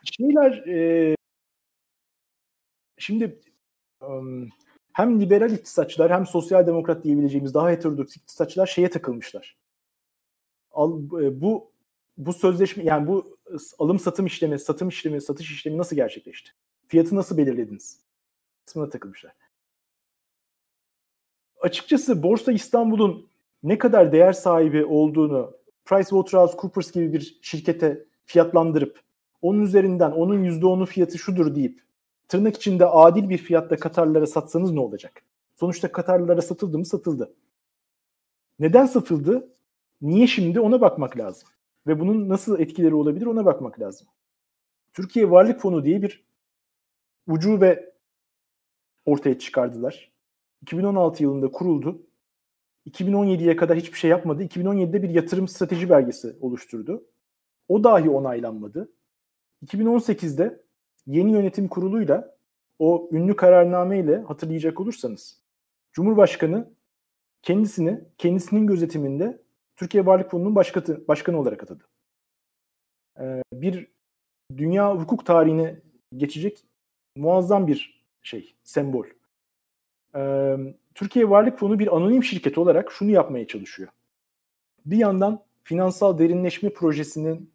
şeyler 0.03 0.51
e, 0.67 1.15
şimdi 2.97 3.39
um, 4.01 4.49
hem 4.97 5.21
liberal 5.21 5.51
iktisatçılar 5.51 6.11
hem 6.11 6.25
sosyal 6.25 6.67
demokrat 6.67 7.03
diyebileceğimiz 7.03 7.53
daha 7.53 7.69
heterodoks 7.69 8.17
iktisatçılar 8.17 8.67
şeye 8.67 8.89
takılmışlar. 8.89 9.57
Al, 10.71 11.01
e, 11.21 11.41
bu 11.41 11.71
bu 12.17 12.33
sözleşme 12.33 12.83
yani 12.83 13.07
bu 13.07 13.37
alım 13.79 13.99
satım 13.99 14.25
işlemi, 14.25 14.59
satım 14.59 14.89
işlemi, 14.89 15.21
satış 15.21 15.51
işlemi 15.51 15.77
nasıl 15.77 15.95
gerçekleşti? 15.95 16.51
Fiyatı 16.87 17.15
nasıl 17.15 17.37
belirlediniz? 17.37 17.99
Kısmına 18.65 18.89
takılmışlar. 18.89 19.33
Açıkçası 21.61 22.23
Borsa 22.23 22.51
İstanbul'un 22.51 23.27
ne 23.63 23.77
kadar 23.77 24.11
değer 24.11 24.33
sahibi 24.33 24.85
olduğunu 24.85 25.53
PricewaterhouseCoopers 25.85 26.91
gibi 26.91 27.13
bir 27.13 27.39
şirkete 27.41 28.05
fiyatlandırıp 28.25 29.01
onun 29.41 29.61
üzerinden 29.61 30.11
onun 30.11 30.43
%10'u 30.43 30.85
fiyatı 30.85 31.17
şudur 31.17 31.55
deyip 31.55 31.86
tırnak 32.27 32.55
içinde 32.55 32.85
adil 32.85 33.29
bir 33.29 33.37
fiyatta 33.37 33.77
Katarlılara 33.77 34.27
satsanız 34.27 34.71
ne 34.71 34.79
olacak? 34.79 35.23
Sonuçta 35.55 35.91
Katarlılara 35.91 36.41
satıldı 36.41 36.77
mı 36.77 36.85
satıldı. 36.85 37.33
Neden 38.59 38.85
satıldı? 38.85 39.49
Niye 40.01 40.27
şimdi 40.27 40.59
ona 40.59 40.81
bakmak 40.81 41.17
lazım. 41.17 41.49
Ve 41.87 41.99
bunun 41.99 42.29
nasıl 42.29 42.59
etkileri 42.59 42.95
olabilir 42.95 43.25
ona 43.25 43.45
bakmak 43.45 43.79
lazım. 43.79 44.07
Türkiye 44.93 45.31
Varlık 45.31 45.61
Fonu 45.61 45.85
diye 45.85 46.01
bir 46.01 46.25
ucube 47.27 47.93
ortaya 49.05 49.39
çıkardılar. 49.39 50.11
2016 50.61 51.23
yılında 51.23 51.51
kuruldu. 51.51 52.01
2017'ye 52.89 53.55
kadar 53.55 53.77
hiçbir 53.77 53.97
şey 53.97 54.09
yapmadı. 54.09 54.43
2017'de 54.43 55.03
bir 55.03 55.09
yatırım 55.09 55.47
strateji 55.47 55.89
belgesi 55.89 56.35
oluşturdu. 56.41 57.03
O 57.67 57.83
dahi 57.83 58.09
onaylanmadı. 58.09 58.91
2018'de 59.65 60.63
yeni 61.07 61.31
yönetim 61.31 61.67
kuruluyla 61.67 62.37
o 62.79 63.09
ünlü 63.11 63.35
kararnameyle 63.35 64.17
hatırlayacak 64.17 64.79
olursanız 64.79 65.41
Cumhurbaşkanı 65.93 66.73
kendisini 67.41 68.01
kendisinin 68.17 68.67
gözetiminde 68.67 69.41
Türkiye 69.75 70.05
Varlık 70.05 70.31
Fonu'nun 70.31 70.55
başkanı, 70.55 71.07
başkanı 71.07 71.39
olarak 71.39 71.63
atadı. 71.63 71.83
Ee, 73.19 73.41
bir 73.53 73.87
dünya 74.57 74.95
hukuk 74.95 75.25
tarihine 75.25 75.81
geçecek 76.17 76.65
muazzam 77.15 77.67
bir 77.67 78.05
şey, 78.21 78.55
sembol. 78.63 79.05
Ee, 80.15 80.57
Türkiye 80.95 81.29
Varlık 81.29 81.59
Fonu 81.59 81.79
bir 81.79 81.95
anonim 81.95 82.23
şirket 82.23 82.57
olarak 82.57 82.91
şunu 82.91 83.11
yapmaya 83.11 83.47
çalışıyor. 83.47 83.89
Bir 84.85 84.97
yandan 84.97 85.43
finansal 85.63 86.17
derinleşme 86.17 86.69
projesinin 86.69 87.53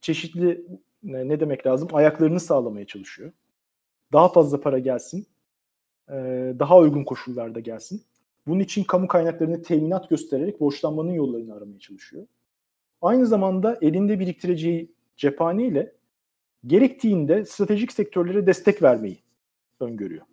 çeşitli 0.00 0.66
ne 1.02 1.40
demek 1.40 1.66
lazım 1.66 1.88
ayaklarını 1.92 2.40
sağlamaya 2.40 2.86
çalışıyor. 2.86 3.32
Daha 4.12 4.28
fazla 4.28 4.60
para 4.60 4.78
gelsin, 4.78 5.26
e, 6.08 6.14
daha 6.58 6.78
uygun 6.78 7.04
koşullarda 7.04 7.60
gelsin. 7.60 8.02
Bunun 8.46 8.60
için 8.60 8.84
kamu 8.84 9.08
kaynaklarını 9.08 9.62
teminat 9.62 10.10
göstererek 10.10 10.60
borçlanmanın 10.60 11.12
yollarını 11.12 11.54
aramaya 11.54 11.78
çalışıyor. 11.78 12.26
Aynı 13.02 13.26
zamanda 13.26 13.78
elinde 13.82 14.18
biriktireceği 14.20 14.92
cephane 15.16 15.66
ile 15.66 15.92
gerektiğinde 16.66 17.44
stratejik 17.44 17.92
sektörlere 17.92 18.46
destek 18.46 18.82
vermeyi 18.82 19.22
öngörüyor. 19.80 20.26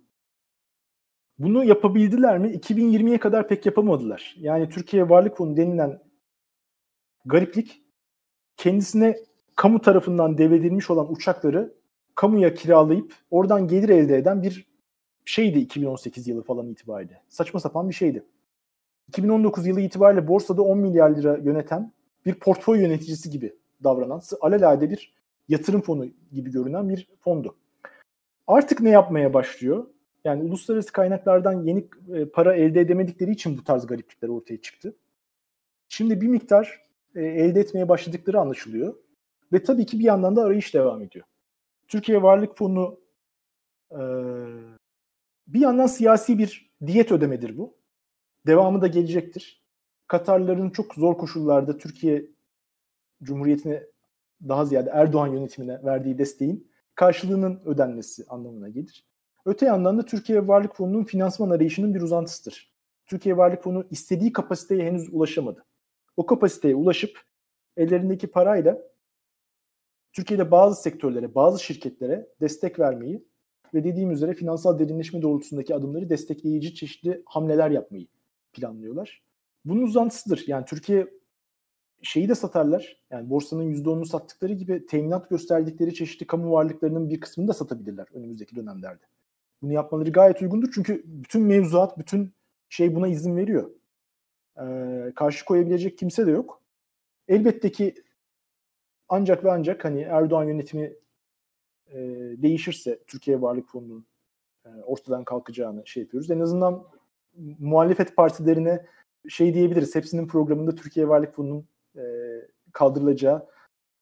Bunu 1.40 1.64
yapabildiler 1.64 2.38
mi? 2.38 2.48
2020'ye 2.48 3.20
kadar 3.20 3.48
pek 3.48 3.66
yapamadılar. 3.66 4.36
Yani 4.40 4.70
Türkiye 4.70 5.10
Varlık 5.10 5.38
Fonu 5.38 5.58
denilen 5.58 6.00
gariplik 7.26 7.84
kendisine 8.58 9.16
kamu 9.60 9.82
tarafından 9.82 10.38
devredilmiş 10.38 10.90
olan 10.90 11.12
uçakları 11.12 11.74
kamuya 12.16 12.54
kiralayıp 12.54 13.14
oradan 13.32 13.68
gelir 13.68 13.90
elde 13.90 14.18
eden 14.18 14.44
bir 14.44 14.68
şeydi 15.26 15.60
2018 15.60 16.28
yılı 16.28 16.44
falan 16.44 16.68
itibariyle. 16.68 17.22
Saçma 17.30 17.60
sapan 17.60 17.90
bir 17.90 17.94
şeydi. 17.94 18.24
2019 19.08 19.68
yılı 19.68 19.82
itibariyle 19.82 20.28
borsada 20.28 20.62
10 20.62 20.78
milyar 20.78 21.16
lira 21.16 21.38
yöneten 21.38 21.92
bir 22.26 22.34
portföy 22.34 22.82
yöneticisi 22.82 23.30
gibi 23.30 23.56
davranan, 23.84 24.22
alelade 24.42 24.90
bir 24.90 25.14
yatırım 25.50 25.82
fonu 25.82 26.06
gibi 26.32 26.52
görünen 26.52 26.90
bir 26.90 27.08
fondu. 27.20 27.56
Artık 28.48 28.82
ne 28.82 28.90
yapmaya 28.90 29.34
başlıyor? 29.34 29.88
Yani 30.24 30.44
uluslararası 30.44 30.92
kaynaklardan 30.92 31.64
yeni 31.64 31.88
e, 32.14 32.26
para 32.26 32.56
elde 32.56 32.82
edemedikleri 32.82 33.32
için 33.32 33.58
bu 33.58 33.64
tarz 33.64 33.88
gariplikler 33.88 34.30
ortaya 34.30 34.62
çıktı. 34.62 34.96
Şimdi 35.90 36.22
bir 36.22 36.28
miktar 36.28 36.82
e, 37.16 37.22
elde 37.26 37.60
etmeye 37.60 37.90
başladıkları 37.90 38.40
anlaşılıyor. 38.40 38.96
Ve 39.54 39.64
tabii 39.64 39.86
ki 39.86 40.00
bir 40.00 40.04
yandan 40.04 40.36
da 40.36 40.44
arayış 40.44 40.74
devam 40.74 41.02
ediyor. 41.02 41.26
Türkiye 41.88 42.22
Varlık 42.22 42.58
Fonu 42.58 43.00
e, 43.92 44.00
bir 45.48 45.60
yandan 45.60 45.88
siyasi 45.88 46.38
bir 46.38 46.72
diyet 46.86 47.12
ödemedir 47.12 47.58
bu. 47.58 47.74
Devamı 48.48 48.82
da 48.82 48.88
gelecektir. 48.88 49.64
Katarların 50.08 50.70
çok 50.70 50.96
zor 50.96 51.18
koşullarda 51.18 51.78
Türkiye 51.78 52.26
Cumhuriyeti'ne 53.24 53.84
daha 54.48 54.66
ziyade 54.66 54.90
Erdoğan 54.94 55.28
yönetimine 55.28 55.84
verdiği 55.84 56.18
desteğin 56.18 56.72
karşılığının 56.96 57.62
ödenmesi 57.66 58.26
anlamına 58.30 58.70
gelir. 58.70 59.06
Öte 59.46 59.66
yandan 59.66 59.98
da 59.98 60.06
Türkiye 60.06 60.48
Varlık 60.48 60.76
Fonu'nun 60.76 61.04
finansman 61.04 61.50
arayışının 61.50 61.96
bir 61.96 62.02
uzantısıdır. 62.02 62.74
Türkiye 63.06 63.38
Varlık 63.38 63.64
Fonu 63.64 63.88
istediği 63.92 64.34
kapasiteye 64.34 64.84
henüz 64.84 65.14
ulaşamadı. 65.14 65.66
O 66.18 66.26
kapasiteye 66.26 66.76
ulaşıp 66.76 67.22
ellerindeki 67.78 68.28
parayla 68.28 68.78
Türkiye'de 70.14 70.52
bazı 70.52 70.82
sektörlere, 70.82 71.36
bazı 71.36 71.64
şirketlere 71.64 72.28
destek 72.42 72.80
vermeyi 72.80 73.26
ve 73.74 73.84
dediğim 73.84 74.12
üzere 74.12 74.34
finansal 74.34 74.80
derinleşme 74.80 75.22
doğrultusundaki 75.22 75.76
adımları 75.76 76.10
destekleyici 76.10 76.76
çeşitli 76.76 77.24
hamleler 77.26 77.70
yapmayı 77.72 78.08
planlıyorlar. 78.54 79.24
Bunun 79.66 79.82
uzantısıdır. 79.82 80.44
Yani 80.48 80.66
Türkiye 80.66 81.08
şeyi 82.02 82.30
de 82.30 82.36
satarlar. 82.36 83.02
Yani 83.12 83.30
borsanın 83.30 83.74
%10'unu 83.74 84.06
sattıkları 84.06 84.54
gibi 84.54 84.86
teminat 84.86 85.30
gösterdikleri 85.30 85.94
çeşitli 85.94 86.28
kamu 86.28 86.52
varlıklarının 86.52 87.10
bir 87.10 87.20
kısmını 87.20 87.48
da 87.48 87.54
satabilirler 87.54 88.08
önümüzdeki 88.14 88.56
dönemlerde. 88.56 89.04
Bunu 89.62 89.74
yapmaları 89.74 90.12
gayet 90.12 90.42
uygundur 90.42 90.72
çünkü 90.74 91.04
bütün 91.06 91.42
mevzuat, 91.42 91.98
bütün 91.98 92.34
şey 92.70 92.96
buna 92.96 93.08
izin 93.08 93.38
veriyor. 93.38 93.72
Ee, 94.62 95.12
karşı 95.16 95.46
koyabilecek 95.46 95.98
kimse 95.98 96.28
de 96.28 96.32
yok. 96.32 96.62
Elbette 97.28 97.72
ki 97.72 97.96
ancak 99.10 99.44
ve 99.44 99.52
ancak 99.52 99.86
hani 99.86 100.02
Erdoğan 100.02 100.44
yönetimi 100.44 100.94
e, 101.88 101.98
değişirse 102.38 103.00
Türkiye 103.08 103.42
Varlık 103.42 103.70
Fonu'nun 103.70 104.06
e, 104.66 104.70
ortadan 104.70 105.24
kalkacağını 105.24 105.88
şey 105.88 106.04
yapıyoruz. 106.04 106.32
En 106.32 106.40
azından 106.40 106.88
muhalefet 107.60 108.16
partilerine 108.16 108.86
şey 109.30 109.54
diyebiliriz. 109.54 109.96
Hepsinin 109.96 110.28
programında 110.28 110.76
Türkiye 110.76 111.08
Varlık 111.08 111.34
Fonu'nun 111.34 111.68
e, 111.96 112.04
kaldırılacağı 112.74 113.48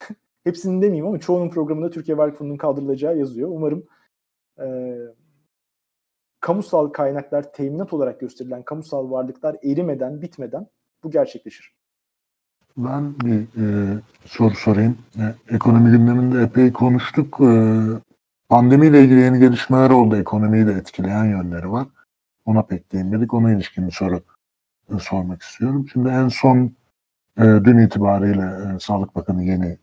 hepsinin 0.43 0.81
demeyeyim 0.81 1.07
ama 1.07 1.19
çoğunun 1.19 1.49
programında 1.49 1.89
Türkiye 1.89 2.17
Varlık 2.17 2.37
Fonu'nun 2.37 2.57
kaldırılacağı 2.57 3.17
yazıyor. 3.17 3.49
Umarım 3.49 3.87
e, 4.59 4.97
kamusal 6.39 6.87
kaynaklar 6.87 7.53
teminat 7.53 7.93
olarak 7.93 8.19
gösterilen 8.19 8.63
kamusal 8.63 9.11
varlıklar 9.11 9.55
erimeden, 9.63 10.21
bitmeden 10.21 10.67
bu 11.03 11.11
gerçekleşir. 11.11 11.76
Ben 12.77 13.19
bir 13.19 13.41
e, 13.41 13.99
soru 14.25 14.55
sorayım. 14.55 14.97
E, 15.17 15.55
ekonomi 15.55 15.91
gündeminde 15.91 16.41
epey 16.41 16.73
konuştuk. 16.73 17.39
E, 17.41 17.51
pandemiyle 18.49 19.03
ilgili 19.03 19.19
yeni 19.19 19.39
gelişmeler 19.39 19.89
oldu. 19.89 20.15
Ekonomiyi 20.17 20.67
de 20.67 20.73
etkileyen 20.73 21.25
yönleri 21.25 21.71
var. 21.71 21.87
Ona 22.45 22.61
pek 22.61 22.91
değinmedik. 22.91 23.33
Ona 23.33 23.51
ilişkin 23.51 23.87
bir 23.87 23.91
soru 23.91 24.21
e, 24.95 24.99
sormak 24.99 25.41
istiyorum. 25.41 25.87
Şimdi 25.93 26.09
en 26.09 26.27
son 26.27 26.57
e, 27.37 27.43
dün 27.43 27.77
itibariyle 27.77 28.75
e, 28.75 28.79
Sağlık 28.79 29.15
Bakanı 29.15 29.43
yeni 29.43 29.77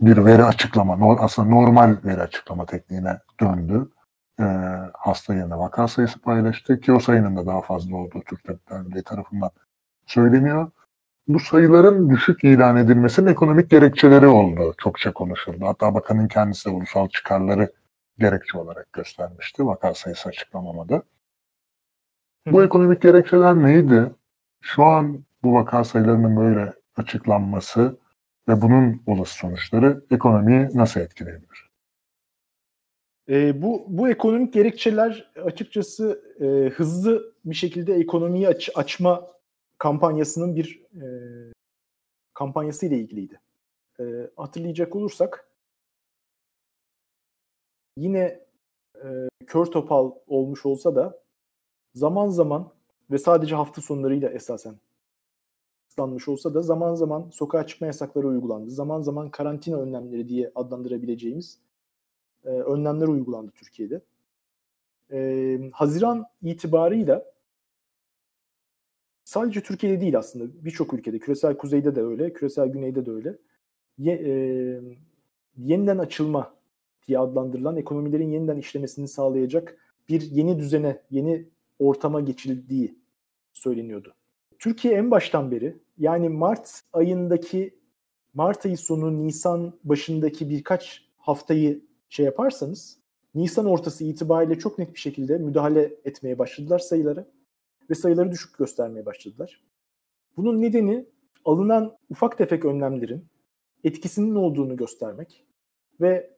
bir 0.00 0.24
veri 0.24 0.44
açıklama, 0.44 0.96
no, 0.96 1.16
aslında 1.20 1.48
normal 1.48 1.96
veri 2.04 2.22
açıklama 2.22 2.66
tekniğine 2.66 3.18
döndü. 3.40 3.88
E, 4.40 4.44
hasta 4.94 5.34
yerine 5.34 5.58
vaka 5.58 5.88
sayısı 5.88 6.18
paylaştı 6.20 6.80
ki 6.80 6.92
o 6.92 7.00
sayının 7.00 7.36
da 7.36 7.46
daha 7.46 7.60
fazla 7.60 7.96
olduğu 7.96 8.20
Türk 8.20 8.44
Tabipler 8.44 9.02
tarafından 9.02 9.50
söyleniyor. 10.06 10.70
Bu 11.28 11.40
sayıların 11.40 12.10
düşük 12.10 12.44
ilan 12.44 12.76
edilmesinin 12.76 13.26
ekonomik 13.26 13.70
gerekçeleri 13.70 14.26
oldu. 14.26 14.74
Çokça 14.78 15.12
konuşuldu. 15.12 15.66
Hatta 15.66 15.94
bakanın 15.94 16.28
kendisi 16.28 16.64
de 16.64 16.74
ulusal 16.74 17.08
çıkarları 17.08 17.72
gerekçe 18.18 18.58
olarak 18.58 18.92
göstermişti 18.92 19.66
vaka 19.66 19.94
sayısı 19.94 20.28
açıklamamada. 20.28 21.02
Bu 22.46 22.64
ekonomik 22.64 23.02
gerekçeler 23.02 23.54
neydi? 23.54 24.12
Şu 24.60 24.84
an 24.84 25.24
bu 25.42 25.54
vaka 25.54 25.84
sayılarının 25.84 26.36
böyle 26.36 26.72
açıklanması 26.96 27.98
ve 28.48 28.62
bunun 28.62 29.02
olası 29.06 29.34
sonuçları 29.34 30.04
ekonomiyi 30.10 30.68
nasıl 30.74 31.00
etkileyebilir? 31.00 31.70
E, 33.28 33.62
bu 33.62 33.86
bu 33.88 34.08
ekonomik 34.08 34.52
gerekçeler 34.52 35.32
açıkçası 35.44 36.22
e, 36.40 36.70
hızlı 36.70 37.34
bir 37.44 37.54
şekilde 37.54 37.94
ekonomiyi 37.94 38.48
aç, 38.48 38.70
açma 38.74 39.35
kampanyasının 39.78 40.56
bir 40.56 40.82
e, 40.94 41.06
kampanyası 42.34 42.86
ile 42.86 42.98
ilgiliydi. 42.98 43.40
E, 44.00 44.30
hatırlayacak 44.36 44.96
olursak 44.96 45.50
yine 47.96 48.46
e, 49.04 49.28
kör 49.46 49.66
topal 49.66 50.12
olmuş 50.26 50.66
olsa 50.66 50.94
da 50.96 51.22
zaman 51.94 52.28
zaman 52.28 52.72
ve 53.10 53.18
sadece 53.18 53.54
hafta 53.54 53.82
sonlarıyla 53.82 54.30
esasen 54.30 54.76
kısıtlanmış 55.96 56.28
olsa 56.28 56.54
da 56.54 56.62
zaman 56.62 56.94
zaman 56.94 57.30
sokağa 57.30 57.66
çıkma 57.66 57.86
yasakları 57.86 58.26
uygulandı. 58.26 58.70
Zaman 58.70 59.02
zaman 59.02 59.30
karantina 59.30 59.76
önlemleri 59.76 60.28
diye 60.28 60.52
adlandırabileceğimiz 60.54 61.58
e, 62.44 62.48
önlemler 62.48 63.08
uygulandı 63.08 63.52
Türkiye'de. 63.54 64.00
E, 65.12 65.70
Haziran 65.72 66.26
itibarıyla 66.42 67.24
sadece 69.26 69.60
Türkiye'de 69.60 70.00
değil 70.00 70.18
aslında 70.18 70.64
birçok 70.64 70.94
ülkede, 70.94 71.18
küresel 71.18 71.56
kuzeyde 71.56 71.96
de 71.96 72.02
öyle, 72.02 72.32
küresel 72.32 72.68
güneyde 72.68 73.06
de 73.06 73.10
öyle. 73.10 73.38
Ye, 73.98 74.14
e, 74.14 74.32
yeniden 75.56 75.98
açılma 75.98 76.54
diye 77.08 77.18
adlandırılan 77.18 77.76
ekonomilerin 77.76 78.30
yeniden 78.30 78.56
işlemesini 78.56 79.08
sağlayacak 79.08 79.78
bir 80.08 80.20
yeni 80.20 80.58
düzene, 80.58 81.02
yeni 81.10 81.48
ortama 81.78 82.20
geçildiği 82.20 82.98
söyleniyordu. 83.52 84.14
Türkiye 84.58 84.94
en 84.94 85.10
baştan 85.10 85.50
beri 85.50 85.76
yani 85.98 86.28
Mart 86.28 86.80
ayındaki 86.92 87.74
Mart 88.34 88.66
ayı 88.66 88.78
sonu 88.78 89.26
Nisan 89.26 89.78
başındaki 89.84 90.50
birkaç 90.50 91.04
haftayı 91.18 91.80
şey 92.08 92.26
yaparsanız 92.26 92.98
Nisan 93.34 93.66
ortası 93.66 94.04
itibariyle 94.04 94.58
çok 94.58 94.78
net 94.78 94.94
bir 94.94 95.00
şekilde 95.00 95.38
müdahale 95.38 95.94
etmeye 96.04 96.38
başladılar 96.38 96.78
sayıları 96.78 97.26
ve 97.90 97.94
sayıları 97.94 98.32
düşük 98.32 98.58
göstermeye 98.58 99.06
başladılar. 99.06 99.62
Bunun 100.36 100.62
nedeni 100.62 101.06
alınan 101.44 101.96
ufak 102.10 102.38
tefek 102.38 102.64
önlemlerin 102.64 103.24
etkisinin 103.84 104.34
olduğunu 104.34 104.76
göstermek 104.76 105.44
ve 106.00 106.30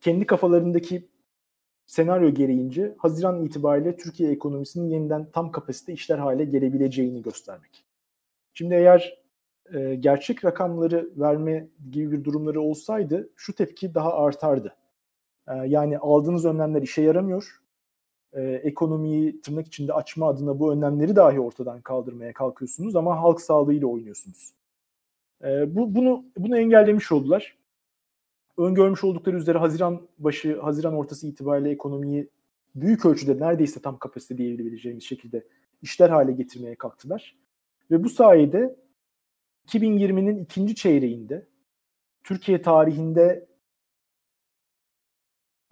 kendi 0.00 0.26
kafalarındaki 0.26 1.08
senaryo 1.86 2.30
gereğince 2.30 2.94
Haziran 2.98 3.44
itibariyle 3.44 3.96
Türkiye 3.96 4.30
ekonomisinin 4.30 4.88
yeniden 4.88 5.30
tam 5.30 5.50
kapasite 5.50 5.92
işler 5.92 6.18
hale 6.18 6.44
gelebileceğini 6.44 7.22
göstermek. 7.22 7.84
Şimdi 8.54 8.74
eğer 8.74 9.18
e, 9.74 9.94
gerçek 9.94 10.44
rakamları 10.44 11.10
verme 11.16 11.68
gibi 11.90 12.12
bir 12.12 12.24
durumları 12.24 12.60
olsaydı 12.60 13.30
şu 13.36 13.54
tepki 13.54 13.94
daha 13.94 14.14
artardı. 14.14 14.76
E, 15.48 15.54
yani 15.54 15.98
aldığınız 15.98 16.44
önlemler 16.44 16.82
işe 16.82 17.02
yaramıyor. 17.02 17.62
E, 18.32 18.42
ekonomiyi 18.42 19.40
tırnak 19.40 19.66
içinde 19.66 19.92
açma 19.92 20.28
adına 20.28 20.58
bu 20.58 20.72
önlemleri 20.72 21.16
dahi 21.16 21.40
ortadan 21.40 21.80
kaldırmaya 21.80 22.32
kalkıyorsunuz 22.32 22.96
ama 22.96 23.22
halk 23.22 23.40
sağlığıyla 23.40 23.86
oynuyorsunuz. 23.86 24.52
E, 25.44 25.74
bu 25.76 25.94
bunu 25.94 26.24
bunu 26.36 26.58
engellemiş 26.58 27.12
oldular 27.12 27.58
öngörmüş 28.58 29.04
oldukları 29.04 29.36
üzere 29.36 29.58
Haziran 29.58 30.08
başı, 30.18 30.60
Haziran 30.60 30.94
ortası 30.94 31.26
itibariyle 31.26 31.70
ekonomiyi 31.70 32.28
büyük 32.74 33.06
ölçüde 33.06 33.40
neredeyse 33.40 33.80
tam 33.80 33.98
kapasite 33.98 34.38
diyebileceğimiz 34.38 35.04
şekilde 35.04 35.44
işler 35.82 36.10
hale 36.10 36.32
getirmeye 36.32 36.74
kalktılar. 36.74 37.36
Ve 37.90 38.04
bu 38.04 38.08
sayede 38.08 38.76
2020'nin 39.66 40.38
ikinci 40.38 40.74
çeyreğinde 40.74 41.46
Türkiye 42.24 42.62
tarihinde 42.62 43.46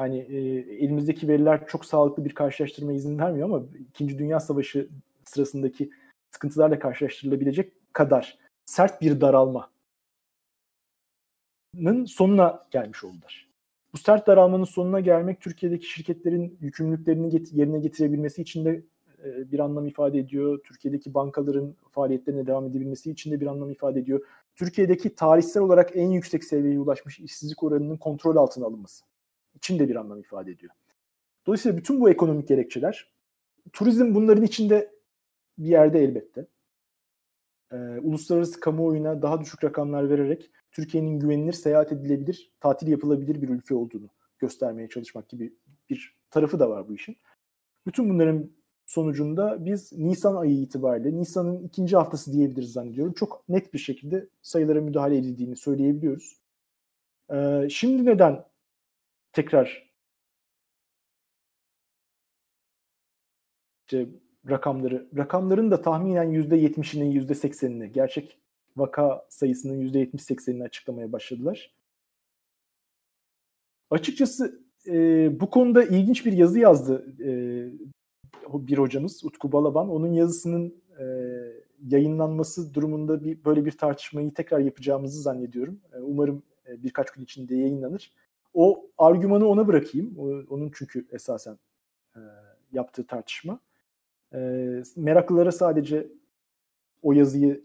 yani 0.01 0.19
e, 0.19 0.37
elimizdeki 0.85 1.29
veriler 1.29 1.67
çok 1.67 1.85
sağlıklı 1.85 2.25
bir 2.25 2.35
karşılaştırma 2.35 2.93
izin 2.93 3.19
vermiyor 3.19 3.49
ama 3.49 3.63
İkinci 3.79 4.19
Dünya 4.19 4.41
Savaşı 4.41 4.89
sırasındaki 5.25 5.91
sıkıntılarla 6.31 6.79
karşılaştırılabilecek 6.79 7.73
kadar 7.93 8.39
sert 8.67 9.01
bir 9.01 9.21
daralma 9.21 9.71
sonuna 12.07 12.67
gelmiş 12.71 13.05
oldular. 13.05 13.49
Bu 13.93 13.99
sert 13.99 14.27
daralmanın 14.27 14.65
sonuna 14.65 15.01
gelmek 15.01 15.41
Türkiye'deki 15.41 15.87
şirketlerin 15.87 16.59
yükümlülüklerini 16.61 17.29
get- 17.29 17.57
yerine 17.57 17.79
getirebilmesi 17.79 18.43
için 18.43 18.65
de 18.65 18.83
e, 19.25 19.53
bir 19.53 19.59
anlam 19.59 19.87
ifade 19.87 20.19
ediyor. 20.19 20.61
Türkiye'deki 20.65 21.15
bankaların 21.15 21.75
faaliyetlerine 21.91 22.47
devam 22.47 22.67
edebilmesi 22.67 23.11
için 23.11 23.31
de 23.31 23.41
bir 23.41 23.47
anlam 23.47 23.71
ifade 23.71 24.01
ediyor. 24.01 24.27
Türkiye'deki 24.57 25.15
tarihsel 25.15 25.63
olarak 25.63 25.97
en 25.97 26.11
yüksek 26.11 26.45
seviyeye 26.45 26.81
ulaşmış 26.81 27.21
işsizlik 27.21 27.63
oranının 27.63 27.97
kontrol 27.97 28.37
altına 28.37 28.67
alınması 28.67 29.05
için 29.57 29.79
de 29.79 29.89
bir 29.89 29.97
anlam 29.97 30.21
ifade 30.21 30.51
ediyor. 30.51 30.73
Dolayısıyla 31.47 31.79
bütün 31.79 32.01
bu 32.01 32.11
ekonomik 32.11 32.49
gerekçeler, 32.49 33.13
turizm 33.73 34.15
bunların 34.15 34.45
içinde 34.45 34.95
bir 35.59 35.69
yerde 35.69 36.05
elbette. 36.05 36.47
Ee, 37.73 37.77
uluslararası 37.77 38.61
kamuoyuna 38.61 39.23
daha 39.23 39.41
düşük 39.41 39.65
rakamlar 39.65 40.11
vererek 40.11 40.51
Türkiye'nin 40.73 41.21
güvenilir, 41.21 41.53
seyahat 41.53 41.93
edilebilir, 41.93 42.53
tatil 42.61 42.89
yapılabilir 42.89 43.43
bir 43.43 43.49
ülke 43.49 43.75
olduğunu 43.75 44.09
göstermeye 44.39 44.89
çalışmak 44.89 45.29
gibi 45.29 45.55
bir 45.91 46.17
tarafı 46.31 46.61
da 46.61 46.71
var 46.71 46.89
bu 46.89 46.95
işin. 46.95 47.17
Bütün 47.87 48.11
bunların 48.11 48.51
sonucunda 48.87 49.65
biz 49.65 49.93
Nisan 49.93 50.37
ayı 50.37 50.61
itibariyle, 50.61 51.17
Nisan'ın 51.17 51.63
ikinci 51.63 51.97
haftası 51.97 52.33
diyebiliriz 52.33 52.73
zannediyorum. 52.73 53.13
Çok 53.13 53.49
net 53.49 53.75
bir 53.75 53.79
şekilde 53.79 54.29
sayılara 54.43 54.81
müdahale 54.81 55.19
edildiğini 55.19 55.57
söyleyebiliyoruz. 55.57 56.41
Ee, 57.33 57.69
şimdi 57.71 58.05
neden 58.05 58.45
tekrar 59.37 59.91
işte 63.87 64.07
rakamları, 64.51 65.09
rakamların 65.17 65.71
da 65.71 65.83
tahminen 65.83 66.33
%70'ini, 66.33 67.27
%80'ini, 67.27 67.87
gerçek 67.87 68.39
vaka 68.77 69.27
sayısının 69.29 69.81
%70-80'ini 69.81 70.65
açıklamaya 70.65 71.13
başladılar. 71.13 71.75
Açıkçası 73.91 74.63
e, 74.87 75.41
bu 75.41 75.51
konuda 75.51 75.85
ilginç 75.85 76.27
bir 76.27 76.33
yazı 76.33 76.59
yazdı 76.59 77.07
e, 77.21 77.31
bir 78.53 78.79
hocamız 78.79 79.25
Utku 79.25 79.53
Balaban. 79.53 79.91
Onun 79.91 80.13
yazısının 80.13 80.83
e, 80.99 81.05
yayınlanması 81.89 82.75
durumunda 82.75 83.25
bir 83.25 83.45
böyle 83.45 83.65
bir 83.65 83.73
tartışmayı 83.73 84.35
tekrar 84.35 84.61
yapacağımızı 84.61 85.23
zannediyorum. 85.23 85.81
E, 85.93 85.99
umarım 85.99 86.43
e, 86.69 86.83
birkaç 86.83 87.11
gün 87.11 87.25
içinde 87.25 87.57
yayınlanır. 87.57 88.13
O 88.57 88.91
argümanı 88.99 89.49
ona 89.49 89.69
bırakayım. 89.69 90.19
Onun 90.51 90.71
çünkü 90.75 91.07
esasen 91.11 91.59
e, 92.17 92.21
yaptığı 92.73 93.07
tartışma. 93.07 93.61
E, 94.35 94.39
meraklılara 94.97 95.53
sadece 95.53 96.09
o 97.03 97.13
yazıyı 97.13 97.65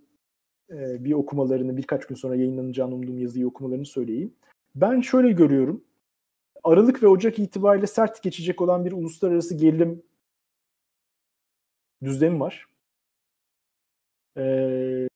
e, 0.69 1.03
bir 1.03 1.13
okumalarını 1.13 1.77
birkaç 1.77 2.05
gün 2.07 2.15
sonra 2.15 2.35
yayınlanacağını 2.35 2.95
umduğum 2.95 3.19
yazıyı 3.19 3.47
okumalarını 3.47 3.85
söyleyeyim. 3.85 4.33
Ben 4.75 5.01
şöyle 5.01 5.31
görüyorum. 5.31 5.83
Aralık 6.63 7.03
ve 7.03 7.07
Ocak 7.07 7.39
itibariyle 7.39 7.87
sert 7.87 8.23
geçecek 8.23 8.61
olan 8.61 8.85
bir 8.85 8.91
uluslararası 8.91 9.55
gerilim 9.55 10.03
düzlemi 12.03 12.39
var. 12.39 12.67
Ee, 14.37 15.07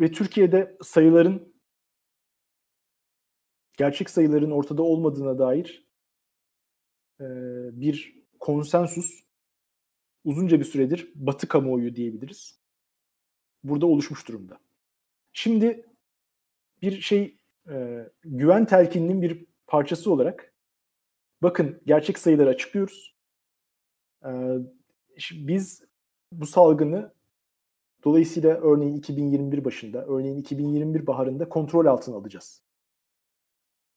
ve 0.00 0.12
Türkiye'de 0.12 0.76
sayıların 0.82 1.51
gerçek 3.82 4.10
sayıların 4.10 4.50
ortada 4.50 4.82
olmadığına 4.82 5.38
dair 5.38 5.86
e, 7.20 7.26
bir 7.80 8.22
konsensus 8.40 9.24
uzunca 10.24 10.60
bir 10.60 10.64
süredir 10.64 11.12
Batı 11.14 11.48
kamuoyu 11.48 11.96
diyebiliriz. 11.96 12.60
Burada 13.64 13.86
oluşmuş 13.86 14.28
durumda. 14.28 14.60
Şimdi 15.32 15.86
bir 16.82 17.00
şey 17.00 17.38
e, 17.68 18.06
güven 18.24 18.66
telkininin 18.66 19.22
bir 19.22 19.46
parçası 19.66 20.12
olarak 20.12 20.54
bakın 21.42 21.82
gerçek 21.86 22.18
sayıları 22.18 22.48
açıklıyoruz. 22.48 23.16
E, 24.24 24.30
biz 25.32 25.84
bu 26.32 26.46
salgını 26.46 27.14
dolayısıyla 28.04 28.60
örneğin 28.60 28.94
2021 28.94 29.64
başında, 29.64 30.06
örneğin 30.06 30.38
2021 30.38 31.06
baharında 31.06 31.48
kontrol 31.48 31.86
altına 31.86 32.16
alacağız. 32.16 32.62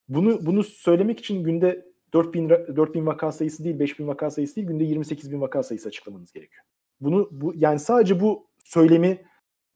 Bunu 0.10 0.46
bunu 0.46 0.64
söylemek 0.64 1.20
için 1.20 1.44
günde 1.44 1.86
4000 2.14 2.50
4000 2.50 3.06
vaka 3.06 3.32
sayısı 3.32 3.64
değil, 3.64 3.80
5000 3.80 4.08
vaka 4.08 4.32
sayısı 4.32 4.56
değil, 4.56 4.68
günde 4.68 4.84
28 4.84 5.32
bin 5.32 5.42
vaka 5.42 5.64
sayısı 5.64 5.90
açıklamanız 5.90 6.32
gerekiyor. 6.32 6.66
Bunu 7.02 7.30
bu 7.32 7.54
yani 7.56 7.80
sadece 7.80 8.20
bu 8.20 8.48
söylemi 8.64 9.22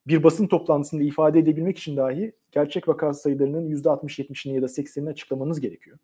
bir 0.07 0.23
basın 0.23 0.47
toplantısında 0.47 1.03
ifade 1.03 1.39
edebilmek 1.39 1.77
için 1.77 1.97
dahi 1.97 2.33
gerçek 2.51 2.87
vaka 2.87 3.13
sayılarının 3.13 3.69
%60-70'ini 3.69 4.53
ya 4.53 4.61
da 4.61 4.65
80'ini 4.65 5.09
açıklamanız 5.09 5.59
gerekiyor. 5.59 5.97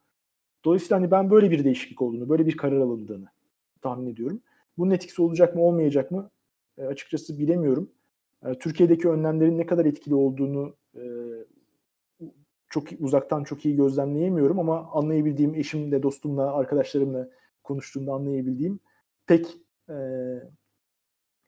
Dolayısıyla 0.66 0.98
hani 0.98 1.12
ben 1.12 1.32
böyle 1.32 1.52
bir 1.52 1.64
değişiklik 1.64 2.02
olduğunu, 2.02 2.30
böyle 2.30 2.46
bir 2.46 2.58
karar 2.58 2.78
alındığını 2.78 3.28
tahmin 3.82 4.08
ediyorum. 4.08 4.42
Bunun 4.78 4.92
etkisi 4.92 5.22
olacak 5.22 5.56
mı 5.56 5.62
olmayacak 5.62 6.12
mı 6.12 6.32
e, 6.78 6.84
açıkçası 6.84 7.40
bilemiyorum. 7.40 7.92
E, 8.46 8.54
Türkiye'deki 8.54 9.10
önlemlerin 9.10 9.58
ne 9.58 9.66
kadar 9.66 9.86
etkili 9.86 10.16
olduğunu 10.16 10.76
e, 10.96 11.02
çok 12.70 12.88
uzaktan 13.00 13.44
çok 13.44 13.66
iyi 13.66 13.76
gözlemleyemiyorum 13.76 14.60
ama 14.60 14.92
anlayabildiğim 14.92 15.56
eşimle, 15.56 16.04
dostumla, 16.04 16.54
arkadaşlarımla 16.54 17.30
konuştuğumda 17.64 18.14
anlayabildiğim 18.14 18.80
pek 19.26 19.48
e, 19.90 19.96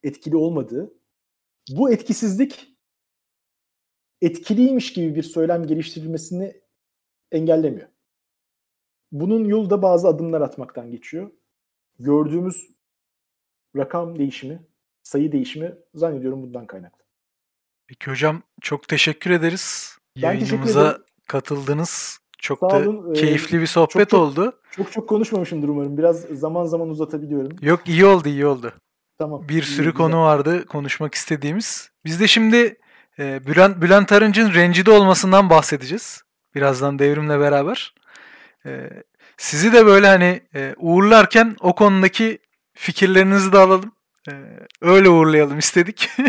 etkili 0.04 0.36
olmadığı. 0.36 0.94
Bu 1.70 1.92
etkisizlik 1.92 2.78
etkiliymiş 4.22 4.94
gibi 4.94 5.16
bir 5.16 5.24
söylem 5.24 5.68
geliştirilmesini 5.68 6.62
engellemiyor. 7.32 7.88
Bunun 9.12 9.46
yolu 9.46 9.70
da 9.70 9.82
bazı 9.82 10.08
adımlar 10.08 10.42
atmaktan 10.42 10.92
geçiyor. 10.92 11.32
Gördüğümüz 12.00 12.70
rakam 13.76 14.20
değişimi, 14.20 14.68
sayı 15.04 15.32
değişimi 15.32 15.76
zannediyorum 15.94 16.44
bundan 16.44 16.68
kaynaklı. 16.68 17.04
Peki 17.88 18.12
hocam 18.12 18.44
çok 18.62 18.88
teşekkür 18.88 19.32
ederiz. 19.32 19.98
Ben 20.18 20.22
Yayınımıza 20.22 21.07
katıldınız. 21.28 22.20
Çok 22.40 22.60
Sağ 22.60 22.70
da 22.70 22.90
olun. 22.90 23.14
keyifli 23.14 23.62
bir 23.62 23.68
sohbet 23.68 24.10
çok, 24.10 24.20
oldu. 24.20 24.60
Çok 24.72 24.92
çok 24.92 25.10
konuşmamışımdır 25.10 25.70
umarım. 25.70 25.98
Biraz 25.98 26.22
zaman 26.22 26.66
zaman 26.66 26.90
uzatabiliyorum. 26.90 27.58
Yok 27.62 27.80
iyi 27.86 28.06
oldu 28.06 28.30
iyi 28.30 28.46
oldu. 28.46 28.74
Tamam. 29.18 29.46
Bir 29.50 29.64
sürü 29.64 29.90
iyi, 29.90 29.94
konu 29.94 30.08
güzel. 30.08 30.22
vardı 30.22 30.66
konuşmak 30.66 31.16
istediğimiz. 31.16 31.92
Biz 32.06 32.20
de 32.20 32.28
şimdi 32.28 32.78
e, 33.20 33.48
Bülent, 33.48 33.82
Bülent 33.82 34.12
Arınç'ın 34.12 34.54
rencide 34.54 34.92
olmasından 34.92 35.50
bahsedeceğiz. 35.50 36.24
Birazdan 36.56 37.00
devrimle 37.00 37.40
beraber. 37.40 37.94
E, 38.66 38.90
sizi 39.38 39.74
de 39.74 39.86
böyle 39.86 40.08
hani 40.08 40.42
e, 40.56 40.76
uğurlarken 40.78 41.56
o 41.60 41.76
konudaki 41.76 42.40
fikirlerinizi 42.74 43.52
de 43.52 43.58
alalım. 43.58 43.92
E, 44.28 44.32
öyle 44.82 45.10
uğurlayalım 45.10 45.60
istedik. 45.60 46.10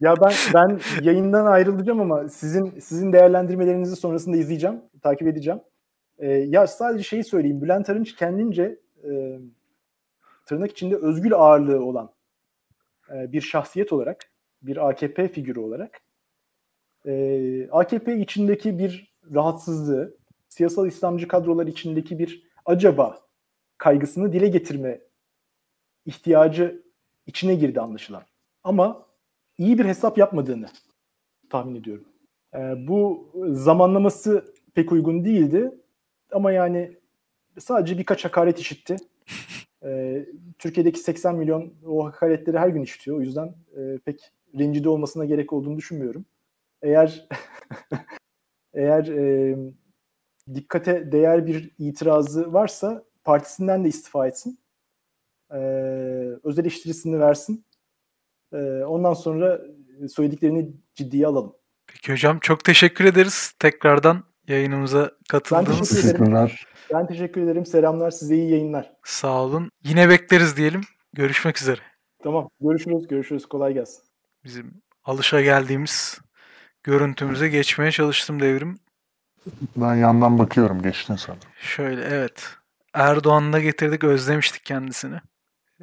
Ya 0.00 0.14
ben 0.20 0.32
ben 0.54 0.80
yayından 1.02 1.46
ayrılacağım 1.46 2.00
ama 2.00 2.28
sizin 2.28 2.80
sizin 2.80 3.12
değerlendirmelerinizi 3.12 3.96
sonrasında 3.96 4.36
izleyeceğim, 4.36 4.80
takip 5.02 5.28
edeceğim. 5.28 5.60
Ee, 6.18 6.28
ya 6.28 6.66
sadece 6.66 7.04
şeyi 7.04 7.24
söyleyeyim. 7.24 7.62
Bülent 7.62 7.90
Arınç 7.90 8.16
kendince 8.16 8.78
e, 9.04 9.38
tırnak 10.46 10.70
içinde 10.70 10.96
özgül 10.96 11.34
ağırlığı 11.34 11.84
olan 11.84 12.10
e, 13.14 13.32
bir 13.32 13.40
şahsiyet 13.40 13.92
olarak, 13.92 14.30
bir 14.62 14.88
AKP 14.88 15.28
figürü 15.28 15.60
olarak 15.60 16.00
e, 17.06 17.68
AKP 17.70 18.16
içindeki 18.16 18.78
bir 18.78 19.14
rahatsızlığı, 19.34 20.16
siyasal 20.48 20.86
İslamcı 20.86 21.28
kadrolar 21.28 21.66
içindeki 21.66 22.18
bir 22.18 22.42
acaba 22.66 23.18
kaygısını 23.78 24.32
dile 24.32 24.48
getirme 24.48 25.00
ihtiyacı 26.06 26.83
içine 27.26 27.54
girdi 27.54 27.80
anlaşılan. 27.80 28.22
Ama 28.64 29.06
iyi 29.58 29.78
bir 29.78 29.84
hesap 29.84 30.18
yapmadığını 30.18 30.66
tahmin 31.50 31.74
ediyorum. 31.74 32.04
E, 32.54 32.58
bu 32.88 33.30
zamanlaması 33.52 34.54
pek 34.74 34.92
uygun 34.92 35.24
değildi. 35.24 35.74
Ama 36.32 36.52
yani 36.52 36.98
sadece 37.58 37.98
birkaç 37.98 38.24
hakaret 38.24 38.58
işitti. 38.58 38.96
E, 39.84 40.24
Türkiye'deki 40.58 40.98
80 40.98 41.36
milyon 41.36 41.74
o 41.86 42.04
hakaretleri 42.04 42.58
her 42.58 42.68
gün 42.68 42.82
işitiyor. 42.82 43.16
O 43.16 43.20
yüzden 43.20 43.54
e, 43.76 43.98
pek 44.04 44.32
rencide 44.58 44.88
olmasına 44.88 45.24
gerek 45.24 45.52
olduğunu 45.52 45.76
düşünmüyorum. 45.76 46.24
Eğer 46.82 47.28
eğer 48.74 49.06
e, 49.06 49.56
dikkate 50.54 51.12
değer 51.12 51.46
bir 51.46 51.70
itirazı 51.78 52.52
varsa 52.52 53.04
partisinden 53.24 53.84
de 53.84 53.88
istifa 53.88 54.26
etsin. 54.26 54.58
E, 55.50 55.58
öz 56.44 56.58
eleştirisini 56.58 57.20
versin. 57.20 57.64
Ee, 58.54 58.84
ondan 58.84 59.14
sonra 59.14 59.60
söylediklerini 60.08 60.68
ciddiye 60.94 61.26
alalım. 61.26 61.52
Peki 61.86 62.12
hocam 62.12 62.38
çok 62.38 62.64
teşekkür 62.64 63.04
ederiz. 63.04 63.52
Tekrardan 63.58 64.24
yayınımıza 64.48 65.10
katıldınız. 65.28 65.68
Ben 65.68 66.02
teşekkür 66.02 66.26
ederim. 66.28 66.50
Ben 66.94 67.06
teşekkür 67.06 67.42
ederim. 67.42 67.66
Selamlar 67.66 68.10
size 68.10 68.34
iyi 68.34 68.50
yayınlar. 68.50 68.92
Sağ 69.04 69.42
olun. 69.42 69.70
Yine 69.84 70.08
bekleriz 70.08 70.56
diyelim. 70.56 70.80
Görüşmek 71.12 71.58
üzere. 71.58 71.80
Tamam. 72.22 72.48
Görüşürüz. 72.60 73.08
Görüşürüz. 73.08 73.46
Kolay 73.46 73.74
gelsin. 73.74 74.02
Bizim 74.44 74.82
alışa 75.04 75.40
geldiğimiz 75.40 76.20
görüntümüze 76.82 77.48
geçmeye 77.48 77.90
çalıştım 77.90 78.40
devrim. 78.40 78.78
Ben 79.76 79.94
yandan 79.94 80.38
bakıyorum 80.38 80.82
geçtin 80.82 81.16
sana. 81.16 81.36
Şöyle 81.60 82.04
evet. 82.04 82.48
Erdoğan'da 82.94 83.60
getirdik 83.60 84.04
özlemiştik 84.04 84.64
kendisini. 84.64 85.20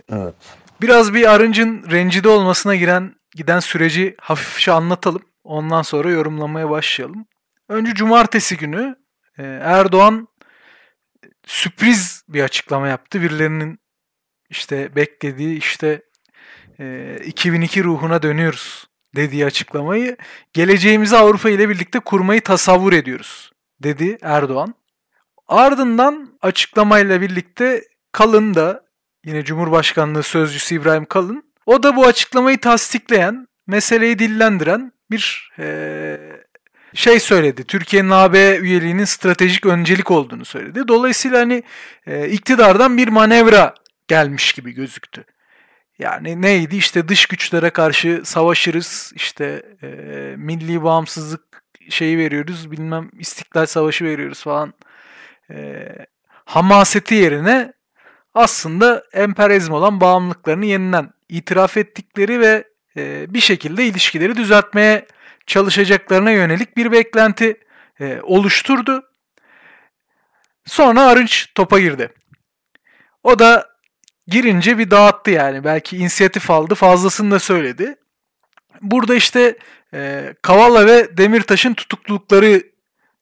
Evet. 0.10 0.36
Biraz 0.82 1.14
bir 1.14 1.32
Arınç'ın 1.34 1.92
rencide 1.92 2.30
olmasına 2.30 2.76
giren 2.76 3.16
giden 3.36 3.60
süreci 3.60 4.16
hafifçe 4.20 4.72
anlatalım. 4.72 5.22
Ondan 5.44 5.82
sonra 5.82 6.10
yorumlamaya 6.10 6.70
başlayalım. 6.70 7.26
Önce 7.70 7.94
cumartesi 7.94 8.58
günü 8.58 8.96
e, 9.38 9.44
Erdoğan 9.44 10.28
sürpriz 11.46 12.24
bir 12.28 12.44
açıklama 12.44 12.88
yaptı. 12.88 13.22
Birilerinin 13.22 13.80
işte 14.50 14.96
beklediği 14.96 15.58
işte 15.58 16.02
2002 17.26 17.80
e, 17.80 17.84
ruhuna 17.84 18.22
dönüyoruz 18.22 18.88
dediği 19.16 19.46
açıklamayı 19.46 20.18
geleceğimizi 20.54 21.18
Avrupa 21.18 21.50
ile 21.50 21.70
birlikte 21.70 22.00
kurmayı 22.00 22.42
tasavvur 22.42 22.94
ediyoruz 22.94 23.52
dedi 23.84 24.18
Erdoğan. 24.22 24.76
Ardından 25.48 26.38
açıklamayla 26.42 27.22
birlikte 27.22 27.84
Kalın 28.12 28.54
da 28.54 28.86
yine 29.26 29.44
Cumhurbaşkanlığı 29.44 30.24
Sözcüsü 30.24 30.76
İbrahim 30.76 31.06
Kalın. 31.06 31.44
O 31.66 31.84
da 31.84 31.96
bu 31.96 32.06
açıklamayı 32.06 32.58
tasdikleyen, 32.60 33.48
meseleyi 33.68 34.20
dillendiren 34.20 34.92
bir 35.12 35.52
e, 35.60 36.18
şey 36.94 37.20
söyledi. 37.20 37.64
Türkiye'nin 37.64 38.10
AB 38.10 38.58
üyeliğinin 38.58 39.06
stratejik 39.06 39.66
öncelik 39.66 40.12
olduğunu 40.12 40.46
söyledi. 40.46 40.88
Dolayısıyla 40.88 41.40
hani 41.40 41.64
e, 42.08 42.30
iktidardan 42.30 42.98
bir 42.98 43.08
manevra 43.08 43.76
gelmiş 44.08 44.54
gibi 44.54 44.72
gözüktü. 44.72 45.26
Yani 46.00 46.42
neydi 46.42 46.76
işte 46.76 47.08
dış 47.08 47.26
güçlere 47.26 47.70
karşı 47.70 48.22
savaşırız 48.26 49.14
işte 49.16 49.64
e, 49.84 49.88
milli 50.38 50.84
bağımsızlık 50.84 51.64
şeyi 51.90 52.18
veriyoruz 52.18 52.72
bilmem 52.72 53.10
istiklal 53.20 53.66
savaşı 53.66 54.06
veriyoruz 54.06 54.44
falan 54.44 54.74
e, 55.52 55.88
hamaseti 56.46 57.16
yerine 57.16 57.74
aslında 58.34 59.04
emperyalizm 59.14 59.74
olan 59.74 60.02
bağımlılıklarını 60.02 60.66
yeniden 60.66 61.10
itiraf 61.30 61.78
ettikleri 61.78 62.40
ve 62.40 62.64
e, 62.98 63.34
bir 63.34 63.40
şekilde 63.40 63.86
ilişkileri 63.86 64.36
düzeltmeye 64.36 65.06
çalışacaklarına 65.48 66.32
yönelik 66.32 66.78
bir 66.78 66.92
beklenti 66.92 67.60
e, 68.00 68.20
oluşturdu. 68.24 69.04
Sonra 70.66 71.02
Arınç 71.02 71.48
topa 71.56 71.80
girdi. 71.80 72.14
O 73.24 73.40
da 73.40 73.70
girince 74.28 74.78
bir 74.78 74.92
dağıttı 74.92 75.32
yani. 75.32 75.64
Belki 75.64 75.98
inisiyatif 75.98 76.52
aldı 76.52 76.76
fazlasını 76.76 77.32
da 77.32 77.40
söyledi. 77.40 77.96
Burada 78.82 79.16
işte 79.16 79.58
e, 79.94 80.34
Kavala 80.42 80.86
ve 80.86 81.18
Demirtaş'ın 81.18 81.74
tutuklulukları 81.74 82.64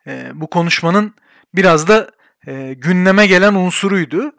e, 0.07 0.31
bu 0.33 0.47
konuşmanın 0.47 1.15
biraz 1.55 1.87
da 1.87 2.11
e, 2.47 2.73
gündeme 2.73 3.27
gelen 3.27 3.53
unsuruydu. 3.53 4.31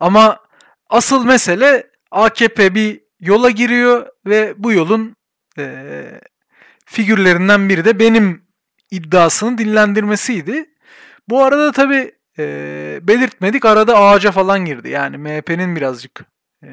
Ama 0.00 0.40
asıl 0.88 1.24
mesele 1.24 1.90
AKP 2.10 2.74
bir 2.74 3.00
yola 3.20 3.50
giriyor 3.50 4.06
ve 4.26 4.54
bu 4.56 4.72
yolun 4.72 5.16
e, 5.58 6.04
figürlerinden 6.84 7.68
biri 7.68 7.84
de 7.84 7.98
benim 7.98 8.42
iddiasını 8.90 9.58
dinlendirmesiydi. 9.58 10.70
Bu 11.28 11.44
arada 11.44 11.72
tabi 11.72 12.12
e, 12.38 12.98
belirtmedik 13.02 13.64
arada 13.64 13.98
ağaca 13.98 14.32
falan 14.32 14.64
girdi. 14.64 14.88
Yani 14.88 15.18
MHP'nin 15.18 15.76
birazcık 15.76 16.24
e, 16.64 16.68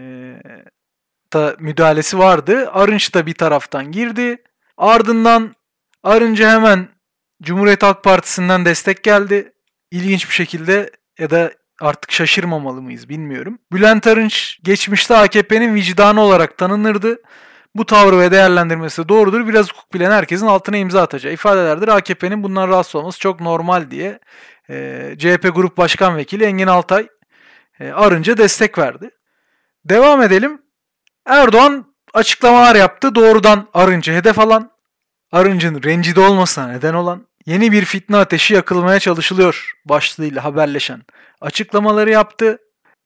da 1.34 1.56
müdahalesi 1.60 2.18
vardı. 2.18 2.70
Arınç 2.72 3.14
da 3.14 3.26
bir 3.26 3.34
taraftan 3.34 3.92
girdi. 3.92 4.38
Ardından 4.78 5.56
Arınç'a 6.04 6.52
hemen 6.52 6.88
Cumhuriyet 7.44 7.84
Halk 7.84 8.04
Partisi'nden 8.04 8.66
destek 8.66 9.04
geldi. 9.04 9.54
İlginç 9.92 10.30
bir 10.30 10.34
şekilde 10.34 10.92
ya 11.20 11.30
da 11.30 11.52
artık 11.84 12.12
şaşırmamalı 12.12 12.82
mıyız 12.82 13.10
bilmiyorum. 13.10 13.60
Bülent 13.72 14.08
Arınç 14.08 14.60
geçmişte 14.64 15.18
AKP'nin 15.18 15.76
vicdanı 15.76 16.22
olarak 16.22 16.58
tanınırdı. 16.58 17.18
Bu 17.76 17.86
tavrı 17.86 18.20
ve 18.20 18.32
değerlendirmesi 18.32 19.10
doğrudur. 19.10 19.48
Biraz 19.48 19.70
hukuk 19.70 19.94
bilen 19.94 20.12
herkesin 20.12 20.48
altına 20.48 20.78
imza 20.78 21.02
atacağı 21.02 21.34
ifadelerdir. 21.34 21.88
AKP'nin 21.88 22.44
bundan 22.44 22.68
rahatsız 22.68 22.96
olması 22.96 23.20
çok 23.20 23.42
normal 23.42 23.92
diye 23.92 24.20
e, 24.70 25.16
CHP 25.18 25.56
Grup 25.56 25.78
Başkan 25.78 26.18
Vekili 26.18 26.44
Engin 26.44 26.68
Altay 26.68 27.08
e, 27.80 27.92
Arınç'a 27.92 28.38
destek 28.38 28.78
verdi. 28.78 29.10
Devam 29.86 30.22
edelim. 30.22 30.62
Erdoğan 31.26 31.86
açıklamalar 32.14 32.76
yaptı. 32.76 33.16
Doğrudan 33.16 33.68
Arınç'ı 33.74 34.12
hedef 34.12 34.40
alan, 34.40 34.72
Arınç'ın 35.32 35.84
rencide 35.84 36.20
olmasına 36.20 36.68
neden 36.68 36.94
olan, 36.94 37.28
yeni 37.46 37.72
bir 37.72 37.86
fitne 37.86 38.18
ateşi 38.18 38.54
yakılmaya 38.54 39.00
çalışılıyor 39.00 39.74
başlığıyla 39.86 40.44
haberleşen 40.44 41.02
açıklamaları 41.44 42.10
yaptı. 42.10 42.58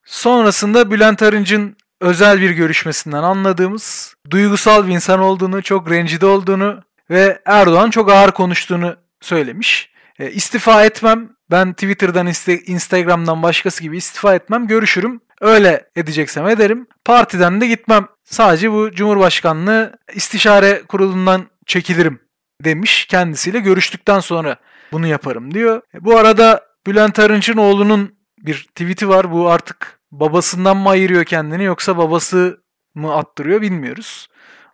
Sonrasında 0.04 0.90
Bülent 0.90 1.22
Arınç'ın 1.22 1.76
özel 2.00 2.40
bir 2.40 2.50
görüşmesinden 2.50 3.22
anladığımız 3.22 4.14
duygusal 4.30 4.86
bir 4.86 4.92
insan 4.92 5.20
olduğunu, 5.20 5.62
çok 5.62 5.90
rencide 5.90 6.26
olduğunu 6.26 6.82
ve 7.10 7.42
Erdoğan 7.44 7.90
çok 7.90 8.10
ağır 8.10 8.30
konuştuğunu 8.30 8.96
söylemiş. 9.20 9.90
E, 10.18 10.30
istifa 10.30 10.84
etmem, 10.84 11.28
ben 11.50 11.72
Twitter'dan, 11.72 12.26
Instagram'dan 12.66 13.42
başkası 13.42 13.82
gibi 13.82 13.96
istifa 13.96 14.34
etmem, 14.34 14.66
görüşürüm. 14.66 15.20
Öyle 15.40 15.90
edeceksem 15.96 16.48
ederim. 16.48 16.86
Partiden 17.04 17.60
de 17.60 17.66
gitmem. 17.66 18.06
Sadece 18.24 18.72
bu 18.72 18.90
Cumhurbaşkanlığı 18.92 19.98
istişare 20.14 20.82
kurulundan 20.88 21.46
çekilirim 21.66 22.20
demiş. 22.64 23.06
Kendisiyle 23.06 23.60
görüştükten 23.60 24.20
sonra 24.20 24.56
bunu 24.92 25.06
yaparım 25.06 25.54
diyor. 25.54 25.82
E, 25.94 26.04
bu 26.04 26.18
arada 26.18 26.68
Bülent 26.86 27.18
Arınç'ın 27.18 27.56
oğlunun 27.56 28.17
bir 28.46 28.68
tweet'i 28.74 29.08
var. 29.08 29.32
Bu 29.32 29.48
artık 29.48 30.00
babasından 30.10 30.76
mı 30.76 30.88
ayırıyor 30.88 31.24
kendini 31.24 31.64
yoksa 31.64 31.98
babası 31.98 32.62
mı 32.94 33.14
attırıyor 33.14 33.60
bilmiyoruz. 33.60 34.28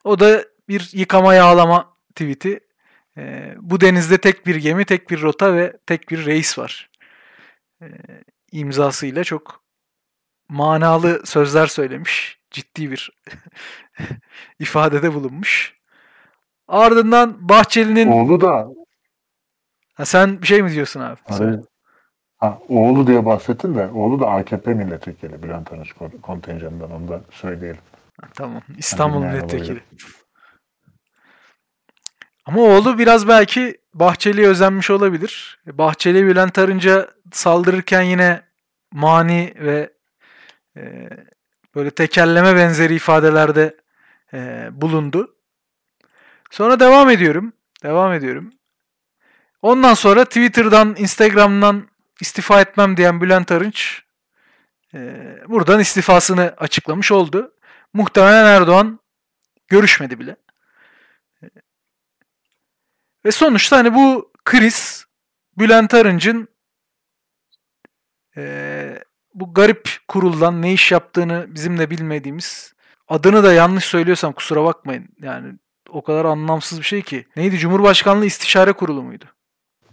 O 0.05 0.21
da 0.21 0.45
bir 0.69 0.91
yıkama 0.93 1.35
yağlama 1.35 1.97
tweet'i. 2.15 2.61
E, 3.17 3.55
bu 3.61 3.81
denizde 3.81 4.19
tek 4.19 4.47
bir 4.47 4.57
gemi, 4.57 4.85
tek 4.85 5.11
bir 5.11 5.23
rota 5.23 5.55
ve 5.55 5.77
tek 5.87 6.11
bir 6.11 6.27
reis 6.27 6.59
var. 6.59 6.91
E, 7.83 7.87
imzasıyla 8.53 9.25
çok 9.25 9.65
manalı 10.49 11.27
sözler 11.27 11.67
söylemiş. 11.67 12.39
Ciddi 12.51 12.91
bir 12.91 13.11
ifadede 14.59 15.15
bulunmuş. 15.15 15.75
Ardından 16.69 17.49
Bahçeli'nin... 17.49 18.09
Oğlu 18.09 18.41
da... 18.41 18.69
Ha, 19.95 20.05
sen 20.05 20.43
bir 20.43 20.47
şey 20.47 20.62
mi 20.62 20.73
diyorsun 20.73 21.01
abi? 21.01 21.21
Hayır. 21.25 21.61
Ha, 22.45 22.59
oğlu 22.68 23.07
diye 23.07 23.26
bahsettin 23.26 23.74
de 23.74 23.86
oğlu 23.95 24.20
da 24.20 24.30
AKP 24.30 24.74
milletvekili 24.74 25.42
Bülent 25.42 25.72
Arınç 25.72 25.92
kontenjanından 26.22 26.90
onu 26.92 27.09
da 27.09 27.20
söyleyelim. 27.30 27.80
Tamam. 28.34 28.62
İstanbul 28.78 29.22
yani 29.22 29.34
milletvekili. 29.34 29.80
Ama 32.47 32.62
oğlu 32.62 32.99
biraz 32.99 33.28
belki 33.28 33.80
Bahçeli'ye 33.95 34.49
özenmiş 34.49 34.90
olabilir. 34.90 35.59
Bahçeli 35.66 36.26
Bülent 36.26 36.59
Arınç'a 36.59 37.09
saldırırken 37.32 38.03
yine 38.03 38.42
mani 38.92 39.55
ve 39.57 39.92
e, 40.76 41.09
böyle 41.74 41.90
tekerleme 41.90 42.57
benzeri 42.57 42.95
ifadelerde 42.95 43.76
e, 44.32 44.68
bulundu. 44.72 45.36
Sonra 46.51 46.80
devam 46.80 47.11
ediyorum. 47.11 47.53
Devam 47.82 48.12
ediyorum. 48.12 48.53
Ondan 49.62 49.95
sonra 49.95 50.24
Twitter'dan, 50.24 50.95
Instagram'dan 50.99 51.93
istifa 52.21 52.61
etmem 52.61 52.97
diyen 52.97 53.21
Bülent 53.21 53.53
Arınç 53.53 54.03
e, 54.95 54.99
buradan 55.49 55.81
istifasını 55.81 56.55
açıklamış 56.59 57.12
oldu. 57.12 57.55
Muhtemelen 57.93 58.45
Erdoğan 58.47 59.01
görüşmedi 59.69 60.19
bile. 60.19 60.37
E, 61.43 61.47
ve 63.25 63.33
sonuçta 63.33 63.77
hani 63.77 63.95
bu 63.95 64.33
kriz 64.45 65.07
Bülent 65.59 65.95
Arınç'ın 65.95 66.49
e, 68.37 69.05
bu 69.35 69.55
garip 69.55 69.91
kuruldan 70.09 70.62
ne 70.62 70.73
iş 70.73 70.93
yaptığını 70.93 71.47
bizim 71.49 71.79
de 71.79 71.91
bilmediğimiz 71.91 72.75
adını 73.09 73.45
da 73.45 73.53
yanlış 73.53 73.85
söylüyorsam 73.85 74.33
kusura 74.33 74.65
bakmayın. 74.65 75.09
Yani 75.21 75.55
o 75.89 76.03
kadar 76.03 76.25
anlamsız 76.25 76.79
bir 76.79 76.85
şey 76.85 77.03
ki. 77.03 77.27
Neydi? 77.37 77.59
Cumhurbaşkanlığı 77.59 78.27
İstişare 78.27 78.73
Kurulu 78.73 79.03
muydu? 79.03 79.25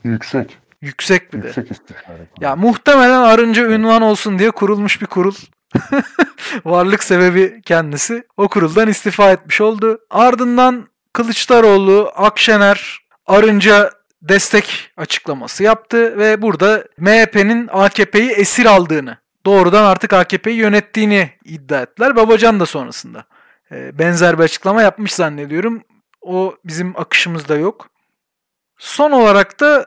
Yüksek. 0.04 0.58
Yüksek 0.82 1.34
bir 1.34 1.44
Yüksek 1.44 1.70
de. 1.70 1.94
kurulu. 2.06 2.20
Ya 2.40 2.56
muhtemelen 2.56 3.22
arınca 3.22 3.66
ünvan 3.66 4.02
olsun 4.02 4.40
diye 4.40 4.52
kurulmuş 4.52 5.02
bir 5.02 5.06
kurul. 5.08 5.36
Varlık 6.66 7.04
sebebi 7.04 7.62
kendisi. 7.66 8.24
O 8.38 8.48
kuruldan 8.48 8.88
istifa 8.88 9.32
etmiş 9.32 9.62
oldu. 9.62 10.00
Ardından 10.10 10.88
Kılıçdaroğlu, 11.14 12.12
Akşener, 12.16 13.00
Arınca 13.26 13.92
destek 14.22 14.92
açıklaması 14.98 15.64
yaptı 15.64 16.18
ve 16.18 16.42
burada 16.42 16.86
MHP'nin 16.98 17.70
AKP'yi 17.72 18.32
esir 18.32 18.66
aldığını, 18.66 19.18
doğrudan 19.46 19.84
artık 19.84 20.14
AKP'yi 20.14 20.56
yönettiğini 20.58 21.30
iddia 21.46 21.82
ettiler. 21.82 22.16
Babacan 22.16 22.60
da 22.60 22.66
sonrasında 22.66 23.26
e, 23.72 24.00
benzer 24.00 24.40
bir 24.40 24.44
açıklama 24.44 24.82
yapmış 24.82 25.14
zannediyorum. 25.14 25.84
O 26.22 26.56
bizim 26.66 27.00
akışımızda 27.00 27.56
yok. 27.56 27.90
Son 28.78 29.12
olarak 29.12 29.60
da 29.60 29.86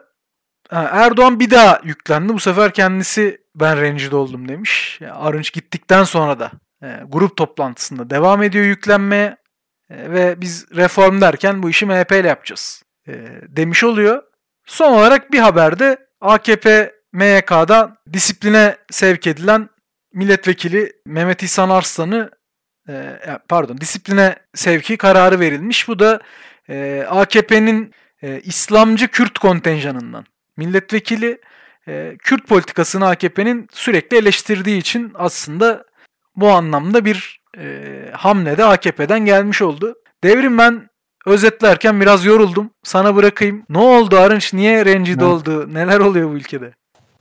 Erdoğan 0.74 1.40
bir 1.40 1.50
daha 1.50 1.80
yüklendi. 1.84 2.34
Bu 2.34 2.40
sefer 2.40 2.72
kendisi 2.72 3.38
ben 3.54 3.80
rencide 3.80 4.16
oldum 4.16 4.48
demiş. 4.48 5.00
Arınç 5.12 5.52
gittikten 5.52 6.04
sonra 6.04 6.38
da 6.38 6.50
e, 6.82 7.00
grup 7.08 7.36
toplantısında 7.36 8.10
devam 8.10 8.42
ediyor 8.42 8.64
yüklenmeye 8.64 9.36
e, 9.90 10.10
ve 10.10 10.40
biz 10.40 10.66
reform 10.76 11.20
derken 11.20 11.62
bu 11.62 11.70
işi 11.70 11.86
MHP 11.86 12.12
ile 12.12 12.28
yapacağız 12.28 12.82
e, 13.08 13.12
demiş 13.48 13.84
oluyor. 13.84 14.22
Son 14.66 14.92
olarak 14.92 15.32
bir 15.32 15.38
haberde 15.38 15.96
AKP 16.20 16.92
MYK'da 17.12 17.96
disipline 18.12 18.76
sevk 18.90 19.26
edilen 19.26 19.68
milletvekili 20.12 20.92
Mehmet 21.06 21.42
İhsan 21.42 21.70
Arslan'ı 21.70 22.30
e, 22.88 23.18
pardon 23.48 23.78
disipline 23.78 24.36
sevki 24.54 24.96
kararı 24.96 25.40
verilmiş. 25.40 25.88
Bu 25.88 25.98
da 25.98 26.20
e, 26.68 27.06
AKP'nin 27.08 27.94
e, 28.22 28.40
İslamcı 28.40 29.08
Kürt 29.08 29.38
kontenjanından 29.38 30.26
milletvekili 30.56 31.40
e, 31.88 32.16
Kürt 32.18 32.48
politikasını 32.48 33.06
AKP'nin 33.06 33.68
sürekli 33.72 34.16
eleştirdiği 34.16 34.78
için 34.78 35.12
aslında 35.14 35.84
bu 36.36 36.48
anlamda 36.50 37.04
bir 37.04 37.40
e, 37.58 37.84
hamle 38.12 38.58
de 38.58 38.64
AKP'den 38.64 39.24
gelmiş 39.24 39.62
oldu. 39.62 39.94
Devrim 40.24 40.58
ben 40.58 40.88
özetlerken 41.26 42.00
biraz 42.00 42.24
yoruldum. 42.24 42.70
Sana 42.82 43.16
bırakayım. 43.16 43.64
Ne 43.68 43.78
oldu 43.78 44.16
Arınç? 44.18 44.54
Niye 44.54 44.84
rencide 44.84 45.24
oldu? 45.24 45.74
Neler 45.74 46.00
oluyor 46.00 46.30
bu 46.30 46.34
ülkede? 46.34 46.74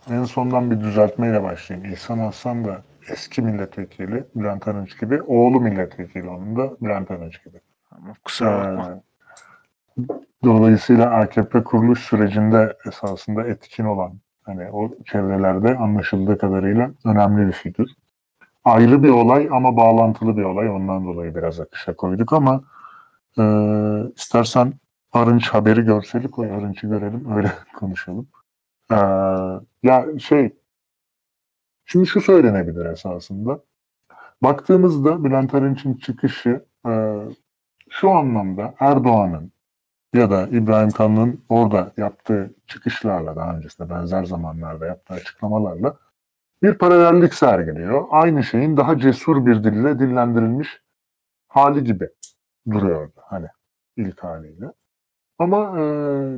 En 0.09 0.23
sondan 0.23 0.71
bir 0.71 0.79
düzeltmeyle 0.79 1.43
başlayayım. 1.43 1.93
İhsan 1.93 2.19
Aslan 2.19 2.65
da 2.65 2.83
eski 3.09 3.41
milletvekili 3.41 4.23
Bülent 4.35 4.67
Arınç 4.67 4.99
gibi. 4.99 5.21
Oğlu 5.21 5.61
milletvekili 5.61 6.29
onun 6.29 6.55
da 6.55 6.71
Bülent 6.81 7.11
Arınç 7.11 7.43
gibi. 7.43 7.57
Ama 7.91 8.13
kusura 8.23 8.51
bakma. 8.51 8.91
Ee, 8.91 9.12
Dolayısıyla 10.43 11.09
AKP 11.11 11.63
kuruluş 11.63 11.99
sürecinde 11.99 12.77
esasında 12.87 13.47
etkin 13.47 13.83
olan 13.83 14.13
hani 14.43 14.71
o 14.71 14.91
çevrelerde 15.05 15.77
anlaşıldığı 15.77 16.37
kadarıyla 16.37 16.91
önemli 17.05 17.47
bir 17.47 17.51
figür. 17.51 17.91
Ayrı 18.63 19.03
bir 19.03 19.09
olay 19.09 19.49
ama 19.51 19.77
bağlantılı 19.77 20.37
bir 20.37 20.43
olay. 20.43 20.69
Ondan 20.69 21.05
dolayı 21.05 21.35
biraz 21.35 21.59
akışa 21.59 21.95
koyduk 21.95 22.33
ama 22.33 22.63
e, 23.39 23.43
istersen 24.15 24.73
Arınç 25.13 25.49
haberi 25.49 25.81
görseli 25.81 26.31
koy. 26.31 26.51
Arınç'ı 26.51 26.87
görelim 26.87 27.35
öyle 27.35 27.51
konuşalım. 27.75 28.27
E, 28.91 28.95
ya 29.83 30.05
şey 30.19 30.53
şimdi 31.85 32.07
şu 32.07 32.21
söylenebilir 32.21 32.85
esasında. 32.85 33.59
Baktığımızda 34.43 35.23
Bülent 35.23 35.53
Arınç'ın 35.53 35.93
çıkışı 35.93 36.65
e, 36.87 37.13
şu 37.89 38.11
anlamda 38.11 38.73
Erdoğan'ın 38.79 39.52
ya 40.13 40.31
da 40.31 40.47
İbrahim 40.47 40.91
Kalın'ın 40.91 41.41
orada 41.49 41.91
yaptığı 41.97 42.53
çıkışlarla 42.67 43.35
daha 43.35 43.55
öncesinde 43.55 43.89
benzer 43.89 44.23
zamanlarda 44.23 44.85
yaptığı 44.85 45.13
açıklamalarla 45.13 45.97
bir 46.63 46.73
paralellik 46.73 47.33
sergiliyor. 47.33 48.05
Aynı 48.11 48.43
şeyin 48.43 48.77
daha 48.77 48.97
cesur 48.97 49.45
bir 49.45 49.63
dille 49.63 49.99
dillendirilmiş 49.99 50.81
hali 51.47 51.83
gibi 51.83 52.09
duruyordu 52.71 53.21
hani 53.25 53.47
ilk 53.97 54.23
haliyle. 54.23 54.71
Ama 55.39 55.79
e, 55.79 55.85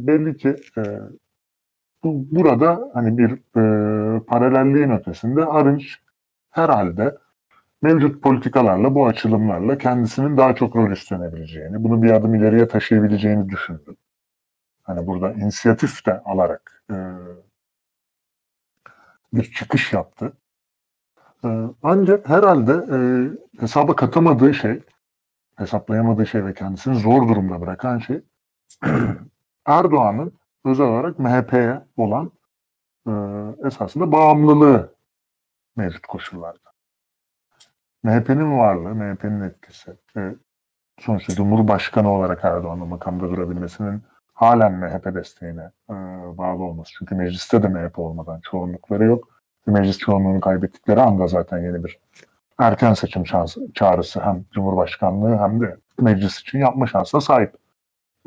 belli 0.07 0.37
ki 0.37 0.55
e, 0.77 0.99
bu, 2.03 2.27
burada 2.31 2.91
hani 2.93 3.17
bir 3.17 3.31
e, 3.31 4.19
paralelliğin 4.19 4.89
ötesinde 4.89 5.45
Arınç 5.45 5.99
herhalde 6.49 7.17
mevcut 7.85 8.23
politikalarla, 8.23 8.95
bu 8.95 9.07
açılımlarla 9.07 9.77
kendisinin 9.77 10.37
daha 10.37 10.55
çok 10.55 10.75
rol 10.75 10.91
üstlenebileceğini, 10.91 11.83
bunu 11.83 12.03
bir 12.03 12.11
adım 12.11 12.35
ileriye 12.35 12.67
taşıyabileceğini 12.67 13.49
düşündüm. 13.49 13.97
Hani 14.83 15.07
burada 15.07 15.33
inisiyatif 15.33 16.05
de 16.05 16.21
alarak 16.25 16.83
e, 16.91 16.95
bir 19.33 19.51
çıkış 19.51 19.93
yaptı. 19.93 20.33
E, 21.45 21.49
ancak 21.83 22.29
herhalde 22.29 22.73
e, 22.95 22.97
hesaba 23.61 23.95
katamadığı 23.95 24.53
şey, 24.53 24.83
hesaplayamadığı 25.55 26.25
şey 26.27 26.45
ve 26.45 26.53
kendisini 26.53 26.95
zor 26.95 27.27
durumda 27.27 27.61
bırakan 27.61 27.99
şey 27.99 28.21
Erdoğan'ın 29.65 30.33
özel 30.65 30.85
olarak 30.85 31.19
MHP'ye 31.19 31.81
olan 31.97 32.31
e, 33.07 33.11
esasında 33.67 34.11
bağımlılığı 34.11 34.95
mevcut 35.75 36.07
koşullarda. 36.07 36.64
MHP'nin 38.05 38.59
varlığı, 38.59 38.95
MHP'nin 38.95 39.41
etkisi, 39.41 39.91
e, 40.17 40.35
sonuçta 40.99 41.35
Cumhurbaşkanı 41.35 42.11
olarak 42.11 42.45
Erdoğan'ın 42.45 42.87
makamda 42.87 43.29
durabilmesinin 43.29 44.01
halen 44.33 44.73
MHP 44.73 45.15
desteğine 45.15 45.71
e, 45.89 45.93
bağlı 46.37 46.63
olması. 46.63 46.91
Çünkü 46.99 47.15
mecliste 47.15 47.63
de 47.63 47.67
MHP 47.67 47.99
olmadan 47.99 48.39
çoğunlukları 48.39 49.05
yok. 49.05 49.27
Meclis 49.67 49.97
çoğunluğunu 49.97 50.39
kaybettikleri 50.39 51.01
anda 51.01 51.27
zaten 51.27 51.57
yeni 51.57 51.83
bir 51.83 51.99
erken 52.59 52.93
seçim 52.93 53.27
şansı, 53.27 53.73
çağrısı 53.73 54.19
hem 54.21 54.45
Cumhurbaşkanlığı 54.51 55.37
hem 55.37 55.61
de 55.61 55.77
meclis 55.99 56.39
için 56.39 56.59
yapma 56.59 56.87
şansına 56.87 57.21
sahip 57.21 57.55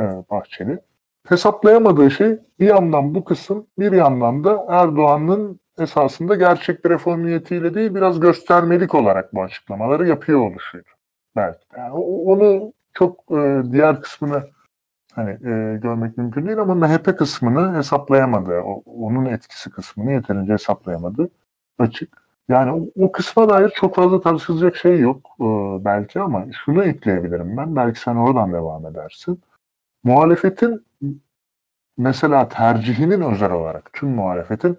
e, 0.01 0.05
Bahçeli. 0.31 0.81
Hesaplayamadığı 1.29 2.11
şey 2.11 2.39
bir 2.61 2.67
yandan 2.67 3.15
bu 3.15 3.25
kısım 3.25 3.67
bir 3.79 3.93
yandan 3.93 4.45
da 4.45 4.67
Erdoğan'ın 4.69 5.61
esasında 5.79 6.35
gerçek 6.35 6.85
bir 6.85 6.91
reform 6.91 7.27
niyetiyle 7.27 7.75
değil 7.75 7.95
biraz 7.95 8.21
göstermelik 8.21 8.95
olarak 8.95 9.35
bu 9.35 9.43
açıklamaları 9.43 10.09
yapıyor 10.09 10.41
oluşuydu. 10.41 10.89
Belki. 11.37 11.65
Yani 11.77 11.93
onu 11.93 12.73
çok 12.95 13.25
e, 13.31 13.63
diğer 13.73 14.01
kısmını 14.01 14.43
hani 15.13 15.31
e, 15.31 15.79
görmek 15.83 16.19
mümkün 16.19 16.47
değil 16.47 16.59
ama 16.59 16.75
MHP 16.75 17.19
kısmını 17.19 17.77
hesaplayamadı. 17.77 18.61
O, 18.61 18.83
onun 18.87 19.25
etkisi 19.25 19.71
kısmını 19.71 20.13
yeterince 20.13 20.53
hesaplayamadı. 20.53 21.31
Açık. 21.79 22.23
Yani 22.49 22.73
o, 22.73 23.05
o 23.05 23.13
kısma 23.13 23.49
dair 23.49 23.69
çok 23.69 23.95
fazla 23.95 24.21
tartışılacak 24.21 24.77
şey 24.77 25.01
yok 25.01 25.27
e, 25.41 25.45
belki 25.85 26.21
ama 26.21 26.47
şunu 26.65 26.85
ekleyebilirim 26.85 27.57
ben. 27.57 27.77
Belki 27.77 28.01
sen 28.01 28.17
oradan 28.17 28.53
devam 28.53 28.87
edersin. 28.87 29.41
Muhalefetin 30.05 30.85
mesela 31.99 32.49
tercihinin 32.49 33.21
özel 33.21 33.53
olarak 33.53 33.93
tüm 33.93 34.09
muhalefetin 34.09 34.79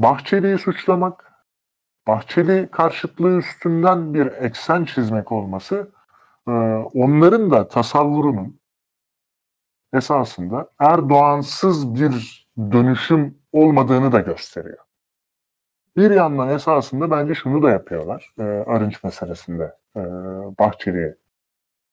Bahçeli'yi 0.00 0.58
suçlamak, 0.58 1.32
Bahçeli 2.06 2.68
karşıtlığı 2.70 3.38
üstünden 3.38 4.14
bir 4.14 4.26
eksen 4.26 4.84
çizmek 4.84 5.32
olması 5.32 5.92
e, 6.48 6.50
onların 6.94 7.50
da 7.50 7.68
tasavvurunun 7.68 8.60
esasında 9.92 10.70
Erdoğansız 10.78 11.94
bir 11.94 12.46
dönüşüm 12.58 13.38
olmadığını 13.52 14.12
da 14.12 14.20
gösteriyor. 14.20 14.84
Bir 15.96 16.10
yandan 16.10 16.48
esasında 16.48 17.10
bence 17.10 17.34
şunu 17.34 17.62
da 17.62 17.70
yapıyorlar. 17.70 18.34
E, 18.38 18.42
Arınç 18.42 19.04
meselesinde 19.04 19.76
e, 19.96 20.00
Bahçeli'yi 20.58 21.14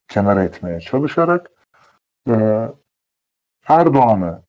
kenara 0.07 0.43
etmeye 0.43 0.79
çalışarak 0.79 1.51
e, 2.29 2.67
Erdoğan'ı 3.67 4.46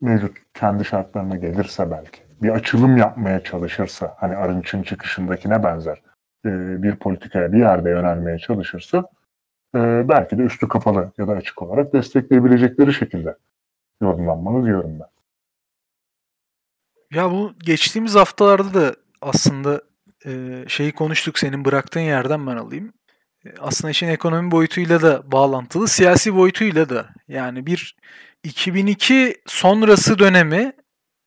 mevcut 0.00 0.36
kendi 0.54 0.84
şartlarına 0.84 1.36
gelirse 1.36 1.90
belki 1.90 2.20
bir 2.42 2.48
açılım 2.48 2.96
yapmaya 2.96 3.44
çalışırsa 3.44 4.16
hani 4.18 4.36
Arınç'ın 4.36 4.82
çıkışındakine 4.82 5.64
benzer 5.64 6.02
e, 6.44 6.82
bir 6.82 6.96
politikaya 6.96 7.52
bir 7.52 7.58
yerde 7.58 7.90
yönelmeye 7.90 8.38
çalışırsa 8.38 8.98
e, 9.74 10.08
belki 10.08 10.38
de 10.38 10.42
üstü 10.42 10.68
kapalı 10.68 11.12
ya 11.18 11.28
da 11.28 11.32
açık 11.32 11.62
olarak 11.62 11.92
destekleyebilecekleri 11.92 12.94
şekilde 12.94 13.36
yorumlanmalı 14.02 14.66
diyorum 14.66 15.00
ben. 15.00 15.08
Ya 17.18 17.30
bu 17.30 17.52
geçtiğimiz 17.58 18.14
haftalarda 18.14 18.74
da 18.74 18.96
aslında 19.22 19.82
e, 20.26 20.64
şeyi 20.68 20.92
konuştuk 20.92 21.38
senin 21.38 21.64
bıraktığın 21.64 22.00
yerden 22.00 22.46
ben 22.46 22.56
alayım. 22.56 22.92
Aslında 23.60 23.90
işin 23.90 24.08
ekonomi 24.08 24.50
boyutuyla 24.50 25.02
da 25.02 25.32
bağlantılı, 25.32 25.88
siyasi 25.88 26.34
boyutuyla 26.34 26.88
da. 26.88 27.08
Yani 27.28 27.66
bir 27.66 27.96
2002 28.44 29.36
sonrası 29.46 30.18
dönemi 30.18 30.72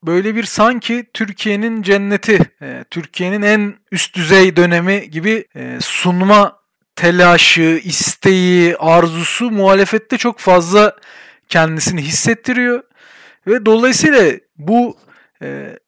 böyle 0.04 0.36
bir 0.36 0.44
sanki 0.44 1.06
Türkiye'nin 1.14 1.82
cenneti, 1.82 2.40
e, 2.62 2.86
Türkiye'nin 2.92 3.42
en 3.42 3.76
üst 3.92 4.16
düzey 4.16 4.56
dönemi 4.56 5.10
gibi 5.10 5.46
e, 5.56 5.78
sunma 5.82 6.62
telaşı, 6.96 7.82
isteği, 7.84 8.78
arzusu 8.78 9.52
muhalefette 9.52 10.18
çok 10.18 10.40
fazla 10.40 10.96
kendisini 11.50 12.02
hissettiriyor. 12.02 12.84
Ve 13.48 13.66
dolayısıyla 13.66 14.32
bu 14.58 14.98
e, 15.42 15.80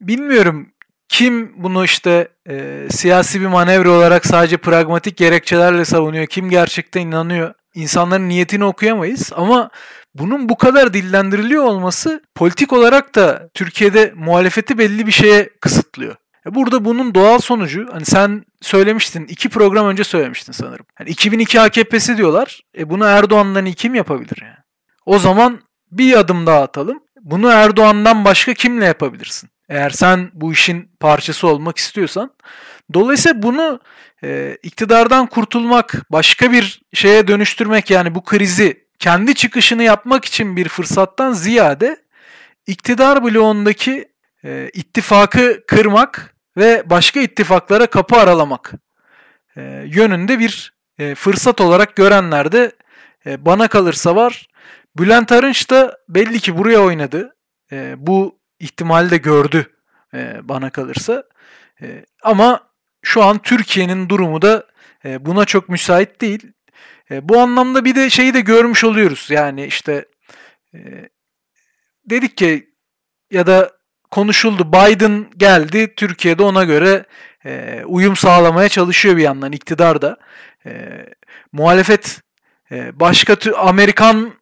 bilmiyorum 0.00 0.72
kim 1.08 1.62
bunu 1.62 1.84
işte 1.84 2.28
e, 2.48 2.86
siyasi 2.90 3.40
bir 3.40 3.46
manevra 3.46 3.90
olarak 3.90 4.26
sadece 4.26 4.56
pragmatik 4.56 5.16
gerekçelerle 5.16 5.84
savunuyor, 5.84 6.26
kim 6.26 6.50
gerçekten 6.50 7.00
inanıyor. 7.00 7.54
İnsanların 7.74 8.28
niyetini 8.28 8.64
okuyamayız 8.64 9.32
ama 9.36 9.70
bunun 10.14 10.48
bu 10.48 10.56
kadar 10.56 10.94
dillendiriliyor 10.94 11.64
olması 11.64 12.22
politik 12.34 12.72
olarak 12.72 13.14
da 13.14 13.48
Türkiye'de 13.54 14.12
muhalefeti 14.16 14.78
belli 14.78 15.06
bir 15.06 15.12
şeye 15.12 15.50
kısıtlıyor. 15.60 16.16
E, 16.46 16.54
burada 16.54 16.84
bunun 16.84 17.14
doğal 17.14 17.38
sonucu 17.38 17.88
hani 17.92 18.04
sen 18.04 18.44
söylemiştin 18.60 19.24
iki 19.24 19.48
program 19.48 19.86
önce 19.86 20.04
söylemiştin 20.04 20.52
sanırım. 20.52 20.86
Yani 21.00 21.10
2002 21.10 21.60
AKP'si 21.60 22.16
diyorlar. 22.16 22.60
E 22.78 22.90
bunu 22.90 23.04
Erdoğan'dan 23.04 23.72
kim 23.72 23.94
yapabilir 23.94 24.38
yani? 24.42 24.56
O 25.06 25.18
zaman 25.18 25.60
bir 25.90 26.16
adım 26.16 26.46
daha 26.46 26.62
atalım. 26.62 27.02
Bunu 27.20 27.48
Erdoğan'dan 27.48 28.24
başka 28.24 28.54
kimle 28.54 28.84
yapabilirsin? 28.84 29.50
Eğer 29.68 29.90
sen 29.90 30.30
bu 30.32 30.52
işin 30.52 30.90
parçası 31.00 31.46
olmak 31.48 31.78
istiyorsan. 31.78 32.30
Dolayısıyla 32.94 33.42
bunu 33.42 33.80
e, 34.24 34.58
iktidardan 34.62 35.26
kurtulmak, 35.26 36.06
başka 36.10 36.52
bir 36.52 36.82
şeye 36.94 37.28
dönüştürmek 37.28 37.90
yani 37.90 38.14
bu 38.14 38.24
krizi 38.24 38.81
kendi 39.02 39.34
çıkışını 39.34 39.82
yapmak 39.82 40.24
için 40.24 40.56
bir 40.56 40.68
fırsattan 40.68 41.32
ziyade 41.32 41.96
iktidar 42.66 43.24
bloğundaki 43.24 44.08
e, 44.44 44.70
ittifakı 44.74 45.66
kırmak 45.66 46.34
ve 46.56 46.90
başka 46.90 47.20
ittifaklara 47.20 47.86
kapı 47.86 48.16
aralamak 48.16 48.72
e, 49.56 49.60
yönünde 49.86 50.38
bir 50.38 50.74
e, 50.98 51.14
fırsat 51.14 51.60
olarak 51.60 51.96
görenler 51.96 52.52
de 52.52 52.72
e, 53.26 53.46
bana 53.46 53.68
kalırsa 53.68 54.16
var. 54.16 54.48
Bülent 54.98 55.32
Arınç 55.32 55.70
da 55.70 55.98
belli 56.08 56.40
ki 56.40 56.58
buraya 56.58 56.80
oynadı. 56.80 57.36
E, 57.72 57.94
bu 57.96 58.38
ihtimali 58.58 59.10
de 59.10 59.16
gördü 59.16 59.66
e, 60.14 60.40
bana 60.42 60.70
kalırsa. 60.70 61.24
E, 61.80 62.04
ama 62.22 62.60
şu 63.02 63.22
an 63.24 63.38
Türkiye'nin 63.38 64.08
durumu 64.08 64.42
da 64.42 64.66
e, 65.04 65.24
buna 65.26 65.44
çok 65.44 65.68
müsait 65.68 66.20
değil. 66.20 66.52
E, 67.10 67.28
bu 67.28 67.38
anlamda 67.38 67.84
bir 67.84 67.94
de 67.94 68.10
şeyi 68.10 68.34
de 68.34 68.40
görmüş 68.40 68.84
oluyoruz. 68.84 69.26
Yani 69.30 69.66
işte 69.66 70.04
e, 70.74 70.78
dedik 72.10 72.36
ki 72.36 72.70
ya 73.30 73.46
da 73.46 73.72
konuşuldu. 74.10 74.72
Biden 74.72 75.26
geldi. 75.36 75.94
Türkiye'de 75.96 76.42
ona 76.42 76.64
göre 76.64 77.04
e, 77.44 77.82
uyum 77.86 78.16
sağlamaya 78.16 78.68
çalışıyor 78.68 79.16
bir 79.16 79.22
yandan 79.22 79.52
iktidar 79.52 80.02
da. 80.02 80.16
E, 80.66 81.04
muhalefet 81.52 82.20
e, 82.70 83.00
başka 83.00 83.36
Amerikan 83.56 84.32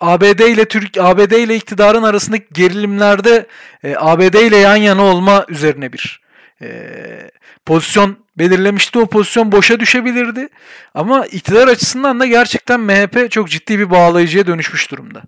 ABD 0.00 0.40
ile 0.40 0.64
Türk 0.64 0.98
ABD 0.98 1.32
ile 1.32 1.56
iktidarın 1.56 2.02
arasındaki 2.02 2.46
gerilimlerde 2.52 3.46
e, 3.82 3.96
ABD 3.98 4.34
ile 4.34 4.56
yan 4.56 4.76
yana 4.76 5.02
olma 5.02 5.44
üzerine 5.48 5.92
bir 5.92 6.20
e, 6.62 7.30
pozisyon 7.66 8.26
belirlemişti. 8.38 8.98
O 8.98 9.06
pozisyon 9.06 9.52
boşa 9.52 9.80
düşebilirdi. 9.80 10.48
Ama 10.94 11.26
iktidar 11.26 11.68
açısından 11.68 12.20
da 12.20 12.26
gerçekten 12.26 12.80
MHP 12.80 13.30
çok 13.30 13.48
ciddi 13.48 13.78
bir 13.78 13.90
bağlayıcıya 13.90 14.46
dönüşmüş 14.46 14.90
durumda. 14.90 15.22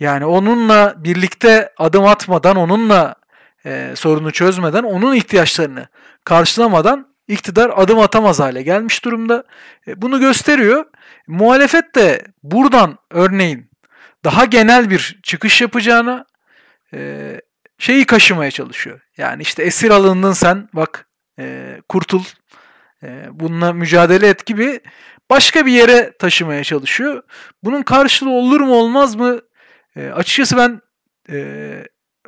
Yani 0.00 0.26
onunla 0.26 0.94
birlikte 0.96 1.72
adım 1.78 2.04
atmadan, 2.06 2.56
onunla 2.56 3.14
e, 3.66 3.92
sorunu 3.96 4.30
çözmeden, 4.30 4.82
onun 4.82 5.14
ihtiyaçlarını 5.14 5.88
karşılamadan 6.24 7.14
iktidar 7.28 7.72
adım 7.76 7.98
atamaz 7.98 8.40
hale 8.40 8.62
gelmiş 8.62 9.04
durumda. 9.04 9.44
E, 9.86 10.02
bunu 10.02 10.20
gösteriyor. 10.20 10.84
Muhalefet 11.26 11.94
de 11.94 12.24
buradan 12.42 12.98
örneğin 13.10 13.70
daha 14.24 14.44
genel 14.44 14.90
bir 14.90 15.20
çıkış 15.22 15.60
yapacağına 15.60 16.24
e, 16.94 17.40
şeyi 17.78 18.06
kaşımaya 18.06 18.50
çalışıyor. 18.50 19.00
Yani 19.16 19.42
işte 19.42 19.62
esir 19.62 19.90
alındın 19.90 20.32
sen 20.32 20.68
bak 20.72 21.06
e, 21.38 21.76
kurtul 21.88 22.22
e, 23.02 23.26
bununla 23.32 23.72
mücadele 23.72 24.28
et 24.28 24.46
gibi 24.46 24.80
başka 25.30 25.66
bir 25.66 25.72
yere 25.72 26.12
taşımaya 26.18 26.64
çalışıyor. 26.64 27.22
Bunun 27.64 27.82
karşılığı 27.82 28.30
olur 28.30 28.60
mu 28.60 28.74
olmaz 28.74 29.14
mı? 29.14 29.40
E, 29.96 30.08
açıkçası 30.08 30.56
ben 30.56 30.80
e, 31.30 31.38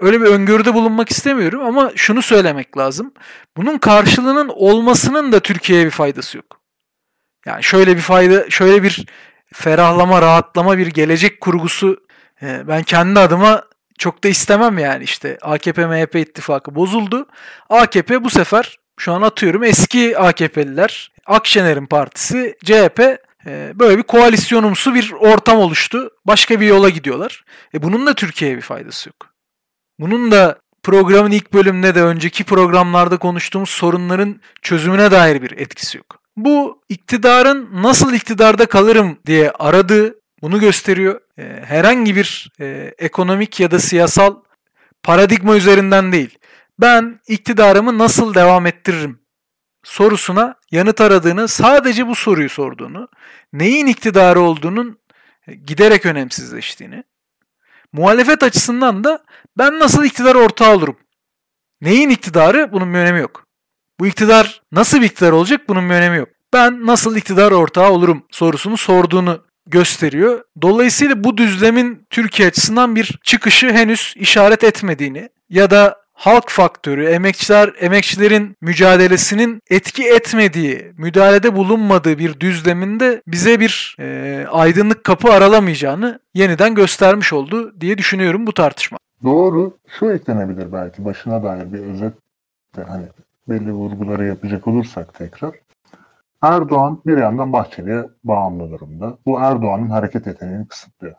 öyle 0.01 0.21
bir 0.21 0.27
öngörüde 0.27 0.75
bulunmak 0.75 1.11
istemiyorum 1.11 1.65
ama 1.65 1.93
şunu 1.97 2.23
söylemek 2.23 2.79
lazım. 2.79 3.15
Bunun 3.57 3.79
karşılığının 3.79 4.49
olmasının 4.49 5.33
da 5.33 5.41
Türkiye'ye 5.41 5.87
bir 5.87 5.91
faydası 5.91 6.37
yok. 6.37 6.61
Yani 7.47 7.63
şöyle 7.63 7.97
bir 7.97 8.03
fayda, 8.03 8.51
şöyle 8.51 8.83
bir 8.83 9.07
ferahlama, 9.53 10.23
rahatlama 10.23 10.79
bir 10.79 10.87
gelecek 10.87 11.41
kurgusu 11.41 12.07
e, 12.43 12.69
ben 12.69 12.83
kendi 12.83 13.21
adıma 13.21 13.65
çok 14.01 14.25
da 14.25 14.29
istemem 14.29 14.79
yani 14.79 15.05
işte 15.05 15.39
AKP 15.43 15.87
MHP 15.87 16.15
ittifakı 16.15 16.75
bozuldu. 16.75 17.27
AKP 17.69 18.25
bu 18.25 18.31
sefer 18.31 18.79
şu 18.99 19.13
an 19.13 19.23
atıyorum 19.23 19.65
eski 19.65 20.19
AKP'liler, 20.19 21.13
Akşener'in 21.27 21.87
partisi, 21.87 22.57
CHP 22.65 23.01
e, 23.47 23.73
böyle 23.75 23.99
bir 23.99 24.03
koalisyonumsu 24.03 24.95
bir 24.95 25.13
ortam 25.13 25.59
oluştu. 25.59 26.11
Başka 26.25 26.61
bir 26.61 26.67
yola 26.67 26.89
gidiyorlar. 26.89 27.45
E 27.75 27.83
bunun 27.83 28.07
da 28.07 28.15
Türkiye'ye 28.15 28.57
bir 28.57 28.63
faydası 28.63 29.09
yok. 29.09 29.35
Bunun 29.99 30.31
da 30.31 30.59
programın 30.83 31.31
ilk 31.31 31.53
bölümünde 31.53 31.95
de 31.95 32.03
önceki 32.03 32.45
programlarda 32.45 33.17
konuştuğumuz 33.17 33.71
sorunların 33.71 34.41
çözümüne 34.63 35.11
dair 35.11 35.43
bir 35.43 35.51
etkisi 35.51 35.99
yok. 35.99 36.21
Bu 36.37 36.83
iktidarın 36.89 37.69
nasıl 37.73 38.15
iktidarda 38.15 38.67
kalırım 38.67 39.19
diye 39.27 39.51
aradığı 39.51 40.15
bunu 40.43 40.61
gösteriyor. 40.61 41.21
E, 41.41 41.63
herhangi 41.65 42.17
bir 42.17 42.53
e, 42.61 42.95
ekonomik 42.99 43.61
ya 43.61 43.71
da 43.71 43.79
siyasal 43.79 44.37
paradigma 45.03 45.57
üzerinden 45.57 46.13
değil. 46.13 46.39
Ben 46.81 47.21
iktidarımı 47.29 47.99
nasıl 47.99 48.35
devam 48.35 48.67
ettiririm 48.67 49.21
sorusuna 49.83 50.55
yanıt 50.71 51.01
aradığını, 51.01 51.49
sadece 51.49 52.07
bu 52.07 52.15
soruyu 52.15 52.49
sorduğunu, 52.49 53.09
neyin 53.53 53.87
iktidarı 53.87 54.41
olduğunun 54.41 54.99
giderek 55.67 56.07
önemsizleştiğini, 56.07 57.05
muhalefet 57.93 58.43
açısından 58.43 59.05
da 59.05 59.25
ben 59.59 59.79
nasıl 59.79 60.05
iktidar 60.05 60.35
ortağı 60.35 60.75
olurum? 60.75 60.97
Neyin 61.81 62.11
iktidarı? 62.11 62.73
Bunun 62.73 62.95
bir 62.95 62.99
önemi 62.99 63.21
yok. 63.21 63.47
Bu 64.01 64.07
iktidar 64.07 64.63
nasıl 64.73 65.01
bir 65.01 65.07
iktidar 65.07 65.33
olacak? 65.33 65.69
Bunun 65.69 65.91
bir 65.91 65.95
önemi 65.95 66.17
yok. 66.17 66.29
Ben 66.53 66.87
nasıl 66.87 67.17
iktidar 67.17 67.53
ortağı 67.53 67.91
olurum 67.91 68.27
sorusunu 68.31 68.77
sorduğunu 68.77 69.50
gösteriyor. 69.71 70.45
Dolayısıyla 70.63 71.25
bu 71.25 71.37
düzlemin 71.37 72.07
Türkiye 72.11 72.49
açısından 72.49 72.97
bir 72.97 73.19
çıkışı 73.23 73.73
henüz 73.73 74.15
işaret 74.17 74.65
etmediğini 74.65 75.29
ya 75.49 75.71
da 75.71 76.01
halk 76.13 76.49
faktörü, 76.49 77.07
emekçiler, 77.07 77.73
emekçilerin 77.81 78.57
mücadelesinin 78.61 79.63
etki 79.71 80.09
etmediği, 80.09 80.93
müdahalede 80.99 81.57
bulunmadığı 81.57 82.19
bir 82.19 82.41
düzleminde 82.41 83.23
bize 83.27 83.61
bir 83.61 83.97
e, 84.01 84.47
aydınlık 84.51 85.05
kapı 85.05 85.33
aralamayacağını 85.33 86.21
yeniden 86.35 86.75
göstermiş 86.75 87.33
oldu 87.33 87.81
diye 87.81 87.99
düşünüyorum 87.99 88.47
bu 88.47 88.53
tartışma. 88.53 88.99
Doğru. 89.23 89.77
Şu 89.99 90.11
eklenebilir 90.11 90.73
belki 90.73 91.05
başına 91.05 91.43
dair 91.43 91.73
bir 91.73 91.79
özet 91.79 92.13
hani 92.87 93.05
belli 93.49 93.73
vurguları 93.73 94.27
yapacak 94.27 94.67
olursak 94.67 95.15
tekrar. 95.15 95.55
Erdoğan 96.43 97.03
bir 97.07 97.19
yandan 97.19 97.53
Bahçeli'ye 97.53 98.05
bağımlı 98.25 98.71
durumda. 98.71 99.19
Bu 99.27 99.41
Erdoğan'ın 99.41 99.91
hareket 99.91 100.27
yeteneğini 100.27 100.69
kısıtlıyor. 100.69 101.15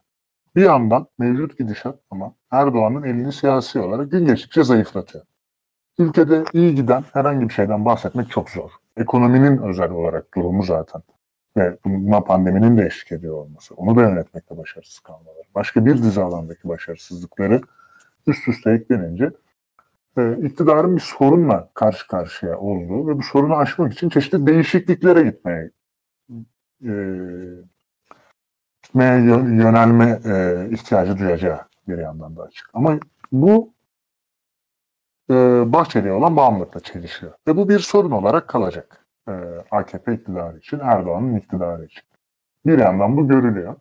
Bir 0.56 0.62
yandan 0.62 1.08
mevcut 1.20 1.58
gidişat 1.58 2.00
ama 2.12 2.34
Erdoğan'ın 2.52 3.04
elini 3.04 3.32
siyasi 3.32 3.80
olarak 3.80 4.12
gün 4.12 4.26
geçtikçe 4.26 4.64
zayıflatıyor. 4.64 5.24
Ülkede 5.98 6.44
iyi 6.54 6.76
giden 6.76 7.04
herhangi 7.14 7.50
bir 7.50 7.54
şeyden 7.54 7.86
bahsetmek 7.86 8.30
çok 8.30 8.50
zor. 8.50 8.72
Ekonominin 8.98 9.58
özel 9.58 9.92
olarak 9.92 10.36
durumu 10.36 10.64
zaten 10.64 11.02
ve 11.58 11.78
buna 11.86 12.22
pandeminin 12.22 12.78
de 12.78 12.86
eşlik 12.86 13.12
ediyor 13.12 13.36
olması, 13.36 13.76
onu 13.76 13.96
da 13.96 14.02
yönetmekte 14.02 14.58
başarısız 14.58 15.00
kalmaları, 15.00 15.44
başka 15.56 15.86
bir 15.86 15.98
dizi 15.98 16.22
alandaki 16.22 16.68
başarısızlıkları 16.70 17.62
üst 18.28 18.48
üste 18.48 18.72
eklenince 18.72 19.32
e, 20.18 20.38
iktidarın 20.46 20.96
bir 20.96 21.02
sorunla 21.02 21.70
karşı 21.74 22.08
karşıya 22.08 22.60
olduğu 22.60 23.08
ve 23.08 23.18
bu 23.18 23.24
sorunu 23.24 23.56
aşmak 23.56 23.94
için 23.94 24.10
çeşitli 24.10 24.48
değişikliklere 24.48 25.24
gitmeye 25.24 25.72
e, 26.86 26.94
gitmeye 28.84 29.22
yönelme 29.22 30.20
e, 30.26 30.68
ihtiyacı 30.72 31.18
duyacağı 31.18 31.60
bir 31.88 31.98
yandan 31.98 32.36
da 32.36 32.44
açık. 32.44 32.70
Ama 32.74 33.00
bu 33.32 33.74
e, 35.30 35.34
Bahçeli'ye 35.74 36.14
olan 36.14 36.36
bağımlılıkla 36.36 36.80
çelişiyor. 36.80 37.34
Ve 37.48 37.58
bu 37.58 37.70
bir 37.70 37.80
sorun 37.80 38.12
olarak 38.12 38.48
kalacak. 38.48 39.06
E, 39.28 39.32
AKP 39.72 40.14
iktidarı 40.14 40.58
için, 40.58 40.80
Erdoğan'ın 40.80 41.36
iktidarı 41.36 41.86
için. 41.86 42.04
Bir 42.66 42.80
yandan 42.80 43.18
bu 43.18 43.28
görülüyor. 43.28 43.76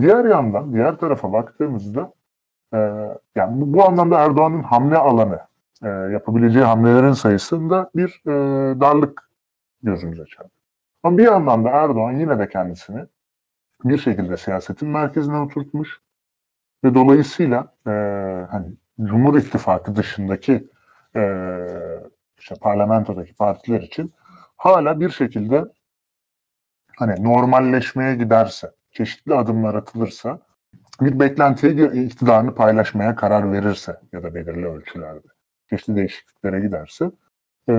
Diğer 0.00 0.24
yandan, 0.24 0.72
diğer 0.72 0.96
tarafa 0.96 1.32
baktığımızda 1.32 2.12
e, 2.74 2.78
yani 3.34 3.60
bu, 3.60 3.72
bu 3.72 3.84
anlamda 3.84 4.18
Erdoğan'ın 4.18 4.62
hamle 4.62 4.96
alanı, 4.96 5.40
e, 5.82 5.88
yapabileceği 5.88 6.64
hamlelerin 6.64 7.12
sayısında 7.12 7.90
bir 7.94 8.22
e, 8.26 8.30
darlık 8.80 9.30
gözümüze 9.82 10.24
çarpıyor. 10.24 10.50
Ama 11.02 11.18
bir 11.18 11.24
yandan 11.24 11.64
da 11.64 11.68
Erdoğan 11.68 12.12
yine 12.12 12.38
de 12.38 12.48
kendisini 12.48 13.06
bir 13.84 13.98
şekilde 13.98 14.36
siyasetin 14.36 14.88
merkezine 14.88 15.38
oturtmuş 15.38 16.00
ve 16.84 16.94
dolayısıyla 16.94 17.74
e, 17.86 17.90
hani 18.50 18.66
Cumhur 19.00 19.38
İttifakı 19.38 19.96
dışındaki 19.96 20.68
e, 21.16 21.22
işte 22.38 22.54
parlamentodaki 22.60 23.34
partiler 23.34 23.80
için 23.80 24.12
hala 24.56 25.00
bir 25.00 25.10
şekilde 25.10 25.64
hani 26.96 27.24
normalleşmeye 27.24 28.14
giderse, 28.14 28.72
çeşitli 28.90 29.34
adımlar 29.34 29.74
atılırsa, 29.74 30.38
bir 31.00 31.20
beklentiye 31.20 31.92
iktidarını 32.04 32.54
paylaşmaya 32.54 33.14
karar 33.14 33.52
verirse 33.52 34.00
ya 34.12 34.22
da 34.22 34.34
belirli 34.34 34.66
ölçülerde 34.66 35.26
çeşitli 35.70 35.96
değişikliklere 35.96 36.60
giderse 36.60 37.10
e, 37.68 37.74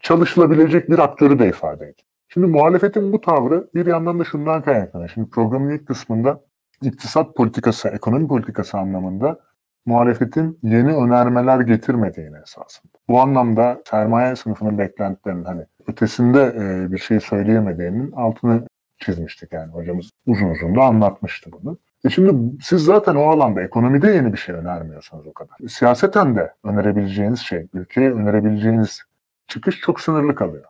çalışılabilecek 0.00 0.90
bir 0.90 0.98
aktörü 0.98 1.38
de 1.38 1.48
ifade 1.48 1.84
ediyor. 1.84 2.08
Şimdi 2.28 2.46
muhalefetin 2.46 3.12
bu 3.12 3.20
tavrı 3.20 3.68
bir 3.74 3.86
yandan 3.86 4.18
da 4.18 4.24
şundan 4.24 4.62
kaynaklanıyor. 4.62 5.10
Şimdi 5.14 5.30
programın 5.30 5.70
ilk 5.70 5.86
kısmında 5.86 6.40
iktisat 6.82 7.36
politikası, 7.36 7.88
ekonomi 7.88 8.28
politikası 8.28 8.78
anlamında 8.78 9.40
muhalefetin 9.86 10.58
yeni 10.62 10.96
önermeler 10.96 11.60
getirmediğini 11.60 12.36
esasında. 12.42 12.92
Bu 13.08 13.20
anlamda 13.20 13.82
sermaye 13.90 14.36
sınıfının 14.36 14.78
beklentilerinin 14.78 15.44
hani 15.44 15.66
ötesinde 15.86 16.54
e, 16.56 16.92
bir 16.92 16.98
şey 16.98 17.20
söyleyemediğinin 17.20 18.12
altını 18.12 18.66
çizmiştik 18.98 19.52
yani 19.52 19.72
hocamız 19.72 20.10
uzun 20.26 20.50
uzun 20.50 20.76
da 20.76 20.82
anlatmıştı 20.82 21.50
bunu. 21.52 21.78
E 22.04 22.10
şimdi 22.10 22.62
siz 22.62 22.84
zaten 22.84 23.14
o 23.14 23.22
alanda 23.22 23.62
ekonomide 23.62 24.10
yeni 24.10 24.32
bir 24.32 24.38
şey 24.38 24.54
önermiyorsunuz 24.54 25.26
o 25.26 25.32
kadar. 25.32 25.56
Siyaseten 25.68 26.36
de 26.36 26.54
önerebileceğiniz 26.64 27.40
şey, 27.40 27.68
ülkeye 27.74 28.12
önerebileceğiniz 28.12 29.02
çıkış 29.46 29.80
çok 29.80 30.00
sınırlı 30.00 30.34
kalıyor. 30.34 30.64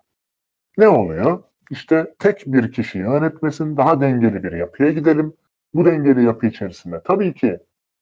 Ne 0.79 0.89
oluyor? 0.89 1.43
İşte 1.71 2.15
tek 2.19 2.43
bir 2.47 2.73
kişi 2.73 2.99
yönetmesin, 2.99 3.77
daha 3.77 4.01
dengeli 4.01 4.43
bir 4.43 4.53
yapıya 4.53 4.93
gidelim. 4.93 5.35
Bu 5.75 5.85
dengeli 5.85 6.25
yapı 6.25 6.47
içerisinde 6.47 7.03
tabii 7.05 7.35
ki 7.35 7.59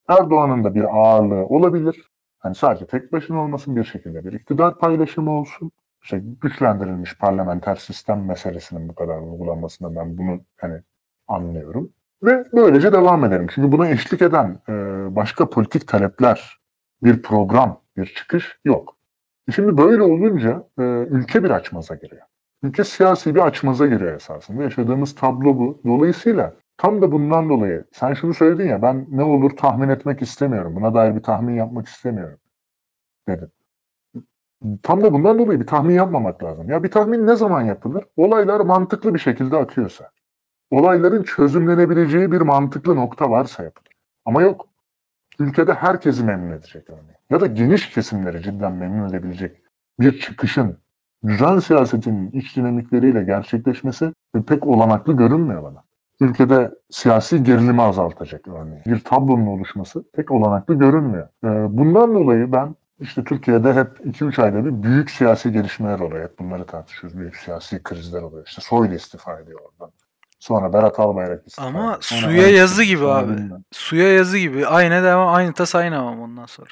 Erdoğan'ın 0.09 0.65
da 0.65 0.75
bir 0.75 0.85
ağırlığı 0.85 1.47
olabilir. 1.47 2.11
Hani 2.39 2.55
sadece 2.55 2.87
tek 2.87 3.13
başına 3.13 3.43
olmasın 3.43 3.77
bir 3.77 3.85
şekilde 3.85 4.25
bir 4.25 4.33
iktidar 4.33 4.79
paylaşımı 4.79 5.31
olsun. 5.31 5.73
İşte 6.03 6.23
güçlendirilmiş 6.43 7.19
parlamenter 7.19 7.77
sistem 7.77 8.27
meselesinin 8.27 8.89
bu 8.89 8.95
kadar 8.95 9.19
vurgulanmasında 9.19 9.97
ben 9.97 10.19
bunu 10.19 10.41
hani 10.57 10.83
anlıyorum. 11.29 11.93
Ve 12.23 12.45
böylece 12.53 12.93
devam 12.93 13.25
edelim. 13.25 13.47
Çünkü 13.55 13.73
buna 13.73 13.89
eşlik 13.89 14.23
eden 14.23 14.59
e, 14.69 14.73
başka 15.17 15.51
politik 15.51 15.89
talepler, 15.89 16.59
bir 17.03 17.23
program, 17.23 17.81
bir 17.97 18.07
çıkış 18.07 18.59
yok. 18.65 18.97
Şimdi 19.55 19.79
böyle 19.79 20.03
olunca 20.03 20.69
e, 20.79 20.83
ülke 21.11 21.45
bir 21.45 21.51
açmaza 21.51 21.95
giriyor. 21.95 22.27
Ülke 22.63 22.85
siyasi 22.85 23.35
bir 23.35 23.41
açmaza 23.41 23.87
giriyor 23.87 24.15
esasında. 24.15 24.63
Yaşadığımız 24.63 25.15
tablo 25.15 25.59
bu. 25.59 25.81
Dolayısıyla 25.87 26.55
tam 26.77 27.03
da 27.03 27.13
bundan 27.13 27.49
dolayı 27.49 27.85
sen 27.93 28.15
şunu 28.15 28.35
söyledin 28.35 28.69
ya 28.69 28.83
ben 28.83 29.07
ne 29.11 29.23
olur 29.23 29.51
tahmin 29.51 29.89
etmek 29.89 30.23
istemiyorum. 30.23 30.77
Buna 30.77 30.95
dair 30.95 31.17
bir 31.17 31.23
tahmin 31.23 31.55
yapmak 31.55 31.87
istemiyorum 31.87 32.39
dedin. 33.29 33.53
Tam 34.83 35.03
da 35.05 35.13
bundan 35.13 35.39
dolayı 35.39 35.61
bir 35.61 35.67
tahmin 35.67 35.95
yapmamak 35.95 36.45
lazım. 36.45 36.69
Ya 36.71 36.83
bir 36.83 36.91
tahmin 36.91 37.27
ne 37.27 37.37
zaman 37.37 37.63
yapılır? 37.63 38.05
Olaylar 38.17 38.61
mantıklı 38.61 39.15
bir 39.15 39.19
şekilde 39.19 39.57
akıyorsa. 39.57 40.11
Olayların 40.71 41.23
çözümlenebileceği 41.23 42.33
bir 42.33 42.41
mantıklı 42.41 42.97
nokta 42.97 43.31
varsa 43.31 43.65
yapılır. 43.65 43.93
Ama 44.25 44.43
yok. 44.43 44.69
Ülkede 45.39 45.75
herkesi 45.75 46.25
memnun 46.25 46.53
edecek 46.53 46.91
örneğin. 46.91 47.17
Ya 47.31 47.41
da 47.41 47.47
geniş 47.47 47.91
kesimleri 47.91 48.43
cidden 48.43 48.73
memnun 48.73 49.09
edebilecek 49.09 49.63
bir 50.01 50.21
çıkışın 50.21 50.79
düzen 51.27 51.59
siyasetinin 51.59 52.31
iç 52.31 52.57
dinamikleriyle 52.57 53.25
gerçekleşmesi 53.25 54.13
pek 54.47 54.67
olanaklı 54.67 55.17
görünmüyor 55.17 55.63
bana. 55.63 55.85
Ülkede 56.21 56.71
siyasi 56.91 57.43
gerilimi 57.43 57.83
azaltacak 57.83 58.49
örneğin. 58.49 58.85
Bir 58.87 59.01
tablonun 59.05 59.47
oluşması 59.47 60.05
pek 60.13 60.31
olanaklı 60.31 60.75
görünmüyor. 60.75 61.29
Ee, 61.45 61.49
bundan 61.79 62.15
dolayı 62.15 62.53
ben 62.53 62.75
İşte 63.01 63.25
Türkiye'de 63.25 63.75
hep 63.75 64.07
2-3 64.07 64.43
ayda 64.43 64.65
bir 64.65 64.83
büyük 64.83 65.11
siyasi 65.11 65.53
gelişmeler 65.53 66.01
oluyor. 66.01 66.25
Hep 66.25 66.39
bunları 66.39 66.67
tartışıyoruz. 66.67 67.19
Büyük 67.19 67.37
siyasi 67.37 67.83
krizler 67.83 68.23
oluyor. 68.23 68.47
İşte 68.47 68.63
Soylu 68.63 68.95
istifa 68.95 69.41
ediyor 69.41 69.61
oradan. 69.61 69.93
Sonra 70.39 70.73
Berat 70.73 71.01
Albayrak 71.01 71.47
istifa 71.47 71.69
Ama 71.69 71.81
ediyor. 71.81 71.97
Sonra 72.01 72.21
suya 72.21 72.49
yazı 72.51 72.85
gibi 72.85 72.99
sonra 72.99 73.19
abi. 73.19 73.33
bilmem. 73.33 73.65
Suya 73.73 74.13
yazı 74.13 74.39
gibi. 74.39 74.67
Aynı 74.67 75.03
devam, 75.05 75.35
aynı 75.35 75.53
tas 75.53 75.75
aynı 75.75 75.99
ama 75.99 76.23
ondan 76.25 76.47
sonra. 76.47 76.71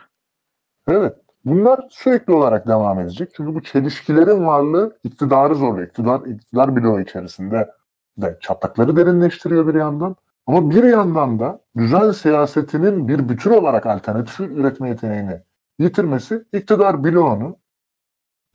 Evet. 0.89 1.16
Bunlar 1.45 1.81
sürekli 1.91 2.32
olarak 2.32 2.69
devam 2.69 3.01
edecek. 3.01 3.31
Çünkü 3.36 3.55
bu 3.55 3.62
çelişkilerin 3.62 4.47
varlığı 4.47 4.99
iktidarı 5.05 5.55
zorluyor. 5.55 5.89
İktidar, 5.89 6.20
iktidar 6.20 6.77
bloğu 6.77 7.01
içerisinde 7.01 7.70
de 8.19 8.39
çatlakları 8.41 8.97
derinleştiriyor 8.97 9.66
bir 9.66 9.74
yandan. 9.74 10.16
Ama 10.47 10.70
bir 10.70 10.85
yandan 10.85 11.39
da 11.39 11.61
düzen 11.77 12.11
siyasetinin 12.11 13.09
bir 13.09 13.28
bütün 13.28 13.51
olarak 13.51 13.86
alternatif 13.86 14.41
üretme 14.41 14.89
yeteneğini 14.89 15.41
yitirmesi 15.78 16.45
iktidar 16.53 17.05
bloğunu 17.05 17.57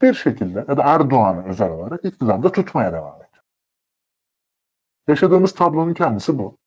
bir 0.02 0.14
şekilde 0.14 0.64
ya 0.68 0.76
da 0.76 0.82
Erdoğan'ı 0.82 1.44
özel 1.46 1.70
olarak 1.70 2.04
iktidarda 2.04 2.52
tutmaya 2.52 2.92
devam. 2.92 3.19
Yaşadığımız 5.10 5.54
tablonun 5.54 5.94
kendisi 5.94 6.38
bu. 6.38 6.58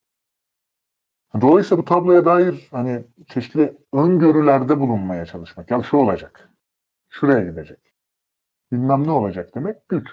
Dolayısıyla 1.41 1.82
bu 1.82 1.86
tabloya 1.86 2.26
dair 2.26 2.68
hani 2.72 3.03
çeşitli 3.28 3.78
öngörülerde 3.94 4.80
bulunmaya 4.80 5.26
çalışmak. 5.26 5.72
Ya 5.72 5.84
şu 5.84 5.98
olacak. 5.98 6.49
Şuraya 7.10 7.49
gidecek. 7.49 7.80
Bilmem 8.72 9.07
ne 9.07 9.11
olacak 9.11 9.56
demek 9.56 9.90
güç. 9.90 10.07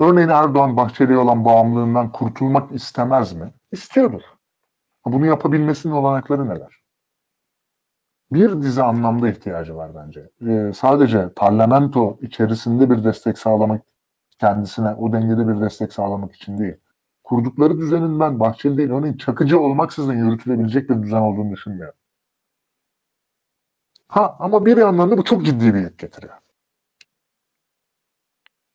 Örneğin 0.00 0.28
Erdoğan 0.28 0.76
Bahçeli'ye 0.76 1.18
olan 1.18 1.44
bağımlılığından 1.44 2.12
kurtulmak 2.12 2.72
istemez 2.72 3.32
mi? 3.32 3.52
İstiyordur. 3.72 4.22
Bunu 5.04 5.26
yapabilmesinin 5.26 5.92
olanakları 5.92 6.48
neler? 6.48 6.82
Bir 8.32 8.62
dizi 8.62 8.82
anlamda 8.82 9.28
ihtiyacı 9.28 9.76
var 9.76 9.90
bence. 9.94 10.30
Ee, 10.46 10.72
sadece 10.74 11.28
parlamento 11.36 12.18
içerisinde 12.22 12.90
bir 12.90 13.04
destek 13.04 13.38
sağlamak 13.38 13.89
kendisine, 14.40 14.88
o 14.88 15.12
dengede 15.12 15.48
bir 15.48 15.60
destek 15.60 15.92
sağlamak 15.92 16.34
için 16.34 16.58
değil 16.58 16.76
kurdukları 17.30 17.78
düzenin 17.78 18.20
ben 18.20 18.40
Bahçeli 18.40 18.76
değil 18.76 18.90
örneğin 18.90 19.16
Çakıcı 19.16 19.60
olmaksızın 19.60 20.14
yürütülebilecek 20.14 20.90
bir 20.90 21.02
düzen 21.02 21.20
olduğunu 21.20 21.52
düşünmüyorum. 21.52 21.94
Ha 24.08 24.36
ama 24.38 24.66
bir 24.66 24.76
yandan 24.76 25.10
da 25.10 25.18
bu 25.18 25.24
çok 25.24 25.46
ciddi 25.46 25.74
bir 25.74 25.80
yük 25.80 25.98
getiriyor. 25.98 26.34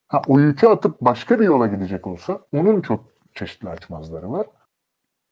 Ha, 0.07 0.21
o 0.27 0.39
yükü 0.39 0.67
atıp 0.67 1.01
başka 1.01 1.39
bir 1.39 1.45
yola 1.45 1.67
gidecek 1.67 2.07
olsa 2.07 2.39
onun 2.53 2.81
çok 2.81 3.05
çeşitli 3.33 3.69
açmazları 3.69 4.31
var. 4.31 4.47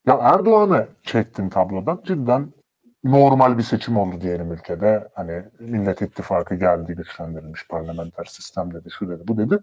Ya 0.08 0.18
Erdoğan'ı 0.22 0.88
çektin 1.04 1.50
tablodan 1.50 2.02
cidden 2.06 2.54
normal 3.04 3.58
bir 3.58 3.64
seçim 3.64 3.98
oldu 3.98 4.22
diyelim 4.22 4.52
ülkede. 4.54 5.10
Hani 5.16 5.44
Millet 5.60 6.02
İttifakı 6.02 6.56
geldi 6.56 6.96
güçlendirilmiş 6.96 7.68
parlamenter 7.68 8.26
sistem 8.26 8.74
dedi 8.74 8.92
şu 8.92 9.10
dedi 9.10 9.24
bu 9.28 9.38
dedi. 9.38 9.60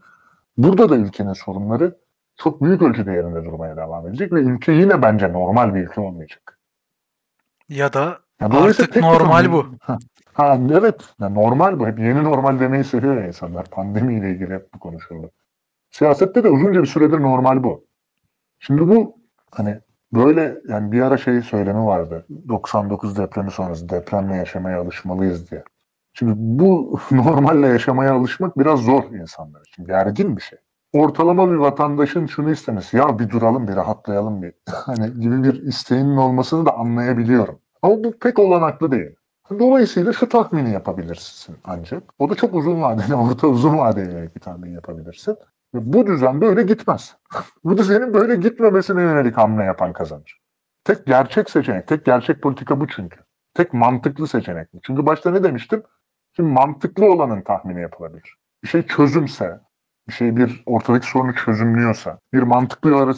Burada 0.56 0.88
da 0.88 0.96
ülkenin 0.96 1.32
sorunları 1.32 1.98
çok 2.36 2.62
büyük 2.62 2.82
ölçüde 2.82 3.12
yerinde 3.12 3.44
durmaya 3.44 3.76
devam 3.76 4.08
edecek 4.08 4.32
ve 4.32 4.40
ülke 4.40 4.72
yine 4.72 5.02
bence 5.02 5.32
normal 5.32 5.74
bir 5.74 5.80
ülke 5.80 6.00
olmayacak. 6.00 6.58
Ya 7.68 7.92
da 7.92 8.18
Ya 8.40 8.48
artık 8.50 8.96
bir 8.96 9.02
normal 9.02 9.52
bu. 9.52 9.66
Ha, 9.80 9.98
ha, 10.32 10.58
evet 10.72 11.00
ya 11.20 11.28
normal 11.28 11.80
bu. 11.80 11.86
Hep 11.86 11.98
yeni 11.98 12.24
normal 12.24 12.60
demeyi 12.60 12.84
seviyor 12.84 13.16
ya 13.16 13.26
insanlar. 13.26 13.64
Pandemiyle 13.70 14.30
ilgili 14.30 14.54
hep 14.54 14.74
bu 14.74 14.78
konuşuldu. 14.78 15.30
Siyasette 15.90 16.44
de 16.44 16.48
uzunca 16.48 16.82
bir 16.82 16.86
süredir 16.86 17.20
normal 17.22 17.62
bu. 17.62 17.86
Şimdi 18.58 18.88
bu 18.88 19.16
hani 19.50 19.80
böyle 20.12 20.58
yani 20.68 20.92
bir 20.92 21.00
ara 21.00 21.16
şey 21.16 21.42
söylemi 21.42 21.86
vardı. 21.86 22.26
99 22.48 23.18
depremi 23.18 23.50
sonrası 23.50 23.88
depremle 23.88 24.36
yaşamaya 24.36 24.80
alışmalıyız 24.80 25.50
diye. 25.50 25.64
Şimdi 26.20 26.32
bu 26.36 27.00
normalle 27.10 27.66
yaşamaya 27.66 28.14
alışmak 28.14 28.58
biraz 28.58 28.80
zor 28.80 29.04
insanlar 29.04 29.60
için. 29.60 29.86
Gergin 29.86 30.36
bir 30.36 30.42
şey. 30.42 30.58
Ortalama 30.92 31.50
bir 31.50 31.56
vatandaşın 31.56 32.26
şunu 32.26 32.50
istemesi. 32.50 32.96
Ya 32.96 33.18
bir 33.18 33.30
duralım 33.30 33.68
bir 33.68 33.76
rahatlayalım 33.76 34.42
bir. 34.42 34.52
Hani 34.70 35.20
gibi 35.20 35.42
bir 35.42 35.62
isteğinin 35.62 36.16
olmasını 36.16 36.66
da 36.66 36.76
anlayabiliyorum. 36.76 37.58
Ama 37.82 38.04
bu 38.04 38.18
pek 38.18 38.38
olanaklı 38.38 38.92
değil. 38.92 39.10
Dolayısıyla 39.58 40.12
şu 40.12 40.28
tahmini 40.28 40.72
yapabilirsin 40.72 41.56
ancak. 41.64 42.02
O 42.18 42.30
da 42.30 42.34
çok 42.34 42.54
uzun 42.54 42.82
vadeli, 42.82 43.14
orta 43.30 43.46
uzun 43.46 43.78
vadeli 43.78 44.30
bir 44.34 44.40
tahmin 44.40 44.72
yapabilirsin. 44.72 45.36
Ve 45.74 45.92
bu 45.92 46.06
düzen 46.06 46.40
böyle 46.40 46.62
gitmez. 46.62 47.16
bu 47.64 47.78
düzenin 47.78 48.14
böyle 48.14 48.36
gitmemesine 48.36 49.02
yönelik 49.02 49.36
hamle 49.36 49.64
yapan 49.64 49.92
kazanır. 49.92 50.40
Tek 50.84 51.06
gerçek 51.06 51.50
seçenek, 51.50 51.86
tek 51.86 52.04
gerçek 52.04 52.42
politika 52.42 52.80
bu 52.80 52.88
çünkü. 52.88 53.20
Tek 53.54 53.74
mantıklı 53.74 54.28
seçenek 54.28 54.74
bu. 54.74 54.78
Çünkü 54.82 55.06
başta 55.06 55.30
ne 55.30 55.44
demiştim? 55.44 55.82
Şimdi 56.40 56.52
mantıklı 56.52 57.12
olanın 57.12 57.42
tahmini 57.42 57.80
yapılabilir. 57.80 58.36
Bir 58.64 58.68
şey 58.68 58.82
çözümse, 58.82 59.60
bir 60.08 60.12
şey 60.12 60.36
bir 60.36 60.62
ortadaki 60.66 61.06
sorunu 61.06 61.34
çözümlüyorsa, 61.34 62.18
bir 62.32 62.42
mantıklı 62.42 62.90
yol 62.90 63.14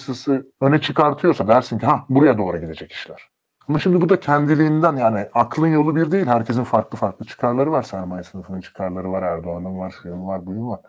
öne 0.61 0.81
çıkartıyorsa 0.81 1.49
dersin 1.49 1.79
ki 1.79 1.87
ha 1.87 2.05
buraya 2.09 2.39
doğru 2.39 2.59
gidecek 2.59 2.93
işler. 2.93 3.29
Ama 3.69 3.79
şimdi 3.79 4.01
bu 4.01 4.09
da 4.09 4.21
kendiliğinden 4.21 4.97
yani 4.97 5.29
aklın 5.35 5.67
yolu 5.67 5.97
bir 5.97 6.11
değil. 6.11 6.27
Herkesin 6.27 6.65
farklı 6.65 6.99
farklı 6.99 7.27
çıkarları 7.27 7.73
var. 7.73 7.83
Sermaye 7.83 8.23
sınıfının 8.23 8.61
çıkarları 8.61 9.13
var. 9.13 9.23
Erdoğan'ın 9.23 9.79
var, 9.79 9.95
şuyun 10.03 10.27
var, 10.27 10.47
buyun 10.47 10.69
var. 10.69 10.81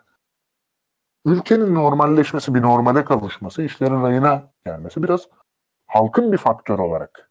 Ülkenin 1.26 1.74
normalleşmesi, 1.74 2.54
bir 2.54 2.62
normale 2.62 3.04
kavuşması, 3.04 3.62
işlerin 3.62 4.02
rayına 4.02 4.42
gelmesi 4.66 5.02
biraz 5.02 5.28
halkın 5.86 6.32
bir 6.32 6.38
faktör 6.38 6.78
olarak 6.78 7.23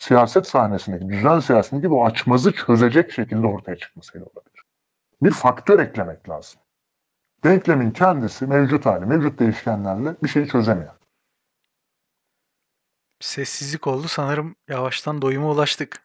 siyaset 0.00 0.46
sahnesindeki, 0.46 1.08
düzen 1.08 1.40
siyasindeki 1.40 1.90
bu 1.90 2.06
açmazı 2.06 2.52
çözecek 2.52 3.12
şekilde 3.12 3.46
ortaya 3.46 3.76
çıkmasıyla 3.76 4.26
olabilir. 4.26 4.64
Bir 5.22 5.30
faktör 5.30 5.78
eklemek 5.78 6.28
lazım. 6.28 6.60
Denklemin 7.44 7.90
kendisi 7.90 8.46
mevcut 8.46 8.86
hali, 8.86 9.06
mevcut 9.06 9.38
değişkenlerle 9.38 10.16
bir 10.22 10.28
şeyi 10.28 10.48
çözemiyor. 10.48 10.92
Sessizlik 13.20 13.86
oldu 13.86 14.08
sanırım 14.08 14.56
yavaştan 14.68 15.22
doyuma 15.22 15.50
ulaştık. 15.50 16.02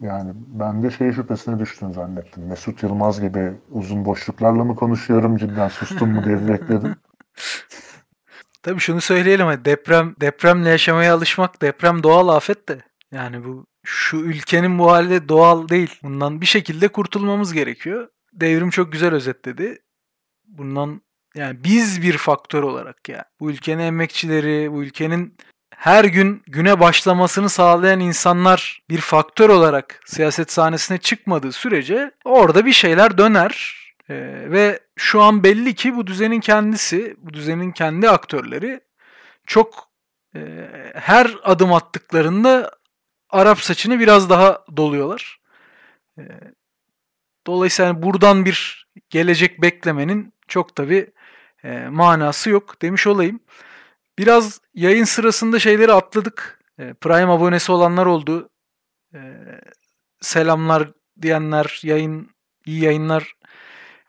Yani 0.00 0.32
ben 0.34 0.82
de 0.82 0.90
şey 0.90 1.12
şüphesine 1.12 1.58
düştüm 1.58 1.94
zannettim. 1.94 2.46
Mesut 2.46 2.82
Yılmaz 2.82 3.20
gibi 3.20 3.60
uzun 3.70 4.04
boşluklarla 4.04 4.64
mı 4.64 4.76
konuşuyorum 4.76 5.36
cidden 5.36 5.68
sustum 5.68 6.10
mu 6.10 6.24
diye 6.24 6.48
bekledim. 6.48 6.96
Tabii 8.62 8.80
şunu 8.80 9.00
söyleyelim 9.00 9.46
hadi 9.46 9.64
deprem 9.64 10.14
depremle 10.20 10.70
yaşamaya 10.70 11.14
alışmak 11.14 11.62
deprem 11.62 12.02
doğal 12.02 12.28
afet 12.28 12.68
de 12.68 12.89
yani 13.12 13.44
bu 13.44 13.66
şu 13.84 14.16
ülkenin 14.16 14.78
bu 14.78 14.92
hali 14.92 15.28
doğal 15.28 15.68
değil. 15.68 15.98
Bundan 16.02 16.40
bir 16.40 16.46
şekilde 16.46 16.88
kurtulmamız 16.88 17.52
gerekiyor. 17.52 18.08
Devrim 18.32 18.70
çok 18.70 18.92
güzel 18.92 19.14
özetledi. 19.14 19.78
Bundan 20.44 21.02
yani 21.34 21.64
biz 21.64 22.02
bir 22.02 22.18
faktör 22.18 22.62
olarak 22.62 23.08
ya 23.08 23.24
bu 23.40 23.50
ülkenin 23.50 23.82
emekçileri, 23.82 24.72
bu 24.72 24.82
ülkenin 24.82 25.36
her 25.76 26.04
gün 26.04 26.42
güne 26.46 26.80
başlamasını 26.80 27.48
sağlayan 27.48 28.00
insanlar 28.00 28.82
bir 28.90 28.98
faktör 29.00 29.48
olarak 29.48 30.00
siyaset 30.06 30.52
sahnesine 30.52 30.98
çıkmadığı 30.98 31.52
sürece 31.52 32.10
orada 32.24 32.66
bir 32.66 32.72
şeyler 32.72 33.18
döner. 33.18 33.80
Ee, 34.10 34.44
ve 34.46 34.80
şu 34.96 35.22
an 35.22 35.44
belli 35.44 35.74
ki 35.74 35.96
bu 35.96 36.06
düzenin 36.06 36.40
kendisi, 36.40 37.16
bu 37.18 37.34
düzenin 37.34 37.72
kendi 37.72 38.10
aktörleri 38.10 38.80
çok 39.46 39.88
e, 40.36 40.40
her 40.94 41.36
adım 41.42 41.72
attıklarında 41.72 42.70
Arap 43.32 43.60
saçını 43.60 44.00
biraz 44.00 44.30
daha 44.30 44.64
doluyorlar. 44.76 45.40
E, 46.18 46.22
dolayısıyla 47.46 48.02
buradan 48.02 48.44
bir 48.44 48.86
gelecek 49.10 49.62
beklemenin 49.62 50.32
çok 50.48 50.76
tabi 50.76 51.12
e, 51.64 51.88
manası 51.88 52.50
yok 52.50 52.82
demiş 52.82 53.06
olayım. 53.06 53.40
Biraz 54.18 54.60
yayın 54.74 55.04
sırasında 55.04 55.58
şeyleri 55.58 55.92
atladık. 55.92 56.60
E, 56.78 56.94
Prime 56.94 57.32
abonesi 57.32 57.72
olanlar 57.72 58.06
oldu. 58.06 58.48
E, 59.14 59.20
selamlar 60.20 60.88
diyenler, 61.22 61.80
yayın 61.82 62.30
iyi 62.66 62.84
yayınlar 62.84 63.34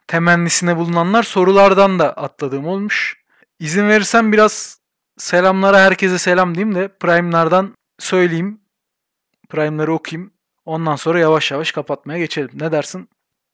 temennisine 0.07 0.77
bulunanlar 0.77 1.23
sorulardan 1.23 1.99
da 1.99 2.13
atladığım 2.13 2.67
olmuş. 2.67 3.23
İzin 3.59 3.89
verirsen 3.89 4.31
biraz 4.31 4.79
selamlara 5.17 5.79
herkese 5.79 6.17
selam 6.17 6.55
diyeyim 6.55 6.75
de 6.75 6.87
Prime'lardan 6.87 7.75
söyleyeyim. 7.99 8.61
Prime'ları 9.51 9.93
okuyayım. 9.93 10.31
Ondan 10.65 10.95
sonra 10.95 11.19
yavaş 11.19 11.51
yavaş 11.51 11.71
kapatmaya 11.71 12.19
geçelim. 12.19 12.49
Ne 12.53 12.71
dersin? 12.71 13.09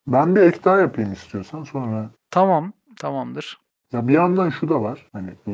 Ben 0.07 0.36
bir 0.36 0.41
ek 0.41 0.60
daha 0.65 0.80
yapayım 0.80 1.14
istiyorsan 1.14 1.64
sonra. 1.64 2.10
Tamam, 2.32 2.74
tamamdır. 2.99 3.57
Ya 3.94 4.07
bir 4.07 4.14
yandan 4.14 4.49
şu 4.49 4.69
da 4.69 4.82
var. 4.82 5.07
Hani 5.14 5.30
bu 5.45 5.52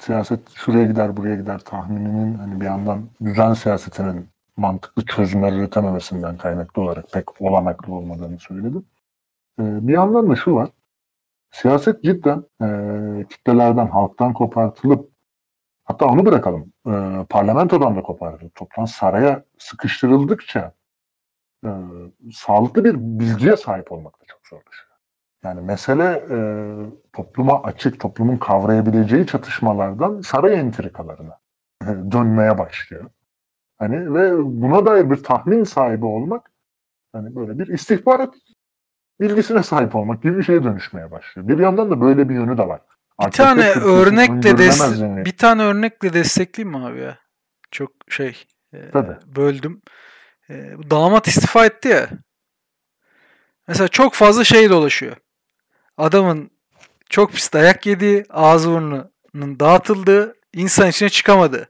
siyaset 0.00 0.50
şuraya 0.54 0.86
gider 0.86 1.16
buraya 1.16 1.36
gider 1.36 1.58
tahmininin 1.58 2.38
hani 2.38 2.60
bir 2.60 2.64
yandan 2.64 3.08
düzen 3.24 3.54
siyasetinin 3.54 4.28
mantıklı 4.56 5.04
çözümler 5.04 5.52
üretememesinden 5.52 6.36
kaynaklı 6.36 6.82
olarak 6.82 7.12
pek 7.12 7.40
olanaklı 7.40 7.94
olmadığını 7.94 8.38
söyledim. 8.38 8.84
Ee, 9.60 9.88
bir 9.88 9.92
yandan 9.92 10.30
da 10.30 10.36
şu 10.36 10.54
var. 10.54 10.68
Siyaset 11.50 12.04
cidden 12.04 12.44
e, 12.62 12.66
kitlelerden, 13.30 13.86
halktan 13.86 14.32
kopartılıp 14.32 15.10
hatta 15.88 16.06
onu 16.06 16.26
bırakalım. 16.26 16.72
E, 16.86 17.24
parlamentodan 17.28 17.96
da 17.96 18.02
kopartılıp 18.02 18.54
toplan 18.54 18.84
saraya 18.84 19.44
sıkıştırıldıkça 19.58 20.72
e, 21.64 21.70
sağlıklı 22.32 22.84
bir 22.84 22.94
bilgiye 22.94 23.56
sahip 23.56 23.92
olmak 23.92 24.20
da 24.20 24.24
çok 24.24 24.40
zorlaşıyor. 24.46 24.88
Yani 25.44 25.60
mesele 25.60 26.04
e, 26.30 26.38
topluma 27.12 27.62
açık, 27.62 28.00
toplumun 28.00 28.36
kavrayabileceği 28.36 29.26
çatışmalardan 29.26 30.20
saray 30.20 30.60
entrikalarına 30.60 31.38
dönmeye 31.86 32.58
başlıyor. 32.58 33.10
Hani 33.78 34.14
ve 34.14 34.38
buna 34.38 34.86
dair 34.86 35.10
bir 35.10 35.22
tahmin 35.22 35.64
sahibi 35.64 36.06
olmak 36.06 36.52
hani 37.12 37.36
böyle 37.36 37.58
bir 37.58 37.66
istihbarat 37.66 38.34
bilgisine 39.20 39.62
sahip 39.62 39.94
olmak 39.96 40.22
gibi 40.22 40.38
bir 40.38 40.42
şeye 40.42 40.64
dönüşmeye 40.64 41.10
başlıyor. 41.10 41.48
Bir 41.48 41.58
yandan 41.58 41.90
da 41.90 42.00
böyle 42.00 42.28
bir 42.28 42.34
yönü 42.34 42.58
de 42.58 42.68
var. 42.68 42.80
Bir 43.26 43.30
tane 43.30 43.70
örnekle 43.70 44.58
des 44.58 45.00
yani. 45.00 45.24
bir 45.24 45.36
tane 45.36 45.62
örnekle 45.62 46.12
destekleyeyim 46.12 46.78
mi 46.78 46.86
abi 46.86 47.00
ya? 47.00 47.18
Çok 47.70 47.92
şey 48.08 48.44
e, 48.74 48.92
böldüm. 49.26 49.82
E, 50.50 50.54
damat 50.90 51.28
istifa 51.28 51.66
etti 51.66 51.88
ya. 51.88 52.08
Mesela 53.68 53.88
çok 53.88 54.14
fazla 54.14 54.44
şey 54.44 54.70
dolaşıyor. 54.70 55.16
Adamın 55.96 56.50
çok 57.10 57.32
pis 57.32 57.52
dayak 57.52 57.86
yediği, 57.86 58.24
ağzı 58.30 58.70
burnunun 58.70 59.60
dağıtıldığı, 59.60 60.34
insan 60.52 60.88
içine 60.88 61.08
çıkamadı. 61.08 61.68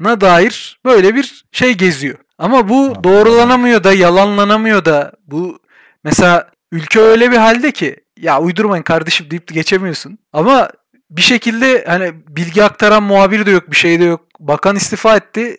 Na 0.00 0.20
dair 0.20 0.80
böyle 0.84 1.14
bir 1.14 1.44
şey 1.52 1.74
geziyor. 1.74 2.18
Ama 2.38 2.68
bu 2.68 3.04
doğrulanamıyor 3.04 3.84
da, 3.84 3.92
yalanlanamıyor 3.92 4.84
da. 4.84 5.12
Bu 5.26 5.58
mesela 6.04 6.50
ülke 6.72 7.00
öyle 7.00 7.30
bir 7.30 7.36
halde 7.36 7.72
ki 7.72 7.96
ya 8.22 8.40
uydurmayın 8.40 8.82
kardeşim 8.82 9.30
deyip 9.30 9.48
geçemiyorsun. 9.48 10.18
Ama 10.32 10.70
bir 11.10 11.22
şekilde 11.22 11.84
hani 11.86 12.12
bilgi 12.28 12.64
aktaran 12.64 13.02
muhabir 13.02 13.46
de 13.46 13.50
yok, 13.50 13.70
bir 13.70 13.76
şey 13.76 14.00
de 14.00 14.04
yok. 14.04 14.20
Bakan 14.40 14.76
istifa 14.76 15.16
etti. 15.16 15.56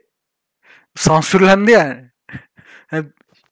Sansürlendi 0.96 1.72
yani. 1.72 2.12
yani 2.92 3.06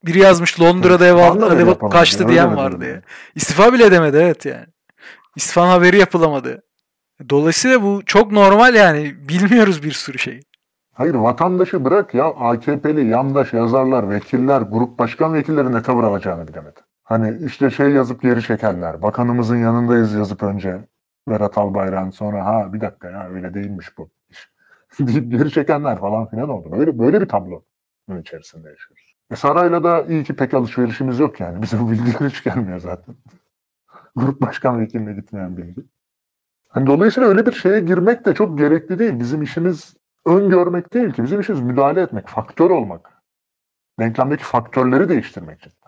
biri 0.05 0.19
yazmış 0.19 0.61
Londra'da 0.61 1.07
ev 1.07 1.15
aldı, 1.15 1.55
ev 1.55 1.89
kaçtı 1.89 2.27
diyen 2.27 2.55
var 2.55 2.81
diye. 2.81 3.01
İstifa 3.35 3.73
bile 3.73 3.91
demedi 3.91 4.17
evet 4.17 4.45
yani. 4.45 4.65
İstifa 5.35 5.69
haberi 5.69 5.97
yapılamadı. 5.97 6.63
Dolayısıyla 7.29 7.81
bu 7.81 8.01
çok 8.05 8.31
normal 8.31 8.75
yani. 8.75 9.29
Bilmiyoruz 9.29 9.83
bir 9.83 9.91
sürü 9.91 10.19
şey. 10.19 10.39
Hayır 10.93 11.15
vatandaşı 11.15 11.85
bırak 11.85 12.13
ya 12.13 12.25
AKP'li 12.25 13.07
yandaş 13.07 13.53
yazarlar, 13.53 14.09
vekiller, 14.09 14.61
grup 14.61 14.99
başkan 14.99 15.33
vekilleri 15.33 15.73
ne 15.73 15.83
tavır 15.83 16.03
alacağını 16.03 16.47
bilemedi. 16.47 16.79
Hani 17.11 17.45
işte 17.45 17.69
şey 17.69 17.89
yazıp 17.89 18.21
geri 18.21 18.41
çekenler, 18.41 19.01
bakanımızın 19.01 19.57
yanındayız 19.57 20.13
yazıp 20.13 20.43
önce 20.43 20.87
Berat 21.29 21.57
Albayrak'ın 21.57 22.09
sonra 22.09 22.45
ha 22.45 22.73
bir 22.73 22.81
dakika 22.81 23.09
ya 23.09 23.29
öyle 23.29 23.53
değilmiş 23.53 23.97
bu 23.97 24.09
iş 24.29 24.49
deyip 24.99 25.31
geri 25.31 25.51
çekenler 25.51 25.99
falan 25.99 26.29
filan 26.29 26.49
oldu. 26.49 26.71
Böyle, 26.71 26.99
böyle 26.99 27.21
bir 27.21 27.29
tablo 27.29 27.63
içerisinde 28.19 28.69
yaşıyoruz. 28.69 29.15
E 29.31 29.35
sarayla 29.35 29.83
da 29.83 30.03
iyi 30.03 30.23
ki 30.23 30.35
pek 30.35 30.53
alışverişimiz 30.53 31.19
yok 31.19 31.39
yani. 31.39 31.61
Bize 31.61 31.79
bu 31.79 31.91
bilgiler 31.91 32.29
hiç 32.29 32.43
gelmiyor 32.43 32.79
zaten. 32.79 33.15
Grup 34.15 34.41
başkan 34.41 34.79
vekiline 34.79 35.13
gitmeyen 35.13 35.57
bilgi. 35.57 35.81
Hani 36.69 36.87
dolayısıyla 36.87 37.29
öyle 37.29 37.45
bir 37.45 37.51
şeye 37.51 37.79
girmek 37.79 38.25
de 38.25 38.33
çok 38.33 38.57
gerekli 38.57 38.99
değil. 38.99 39.19
Bizim 39.19 39.41
işimiz 39.41 39.95
öngörmek 40.25 40.93
değil 40.93 41.13
ki. 41.13 41.23
Bizim 41.23 41.39
işimiz 41.39 41.61
müdahale 41.61 42.01
etmek, 42.01 42.27
faktör 42.27 42.69
olmak. 42.69 43.11
Denklemdeki 43.99 44.43
faktörleri 44.43 45.09
değiştirmek 45.09 45.59
için. 45.59 45.80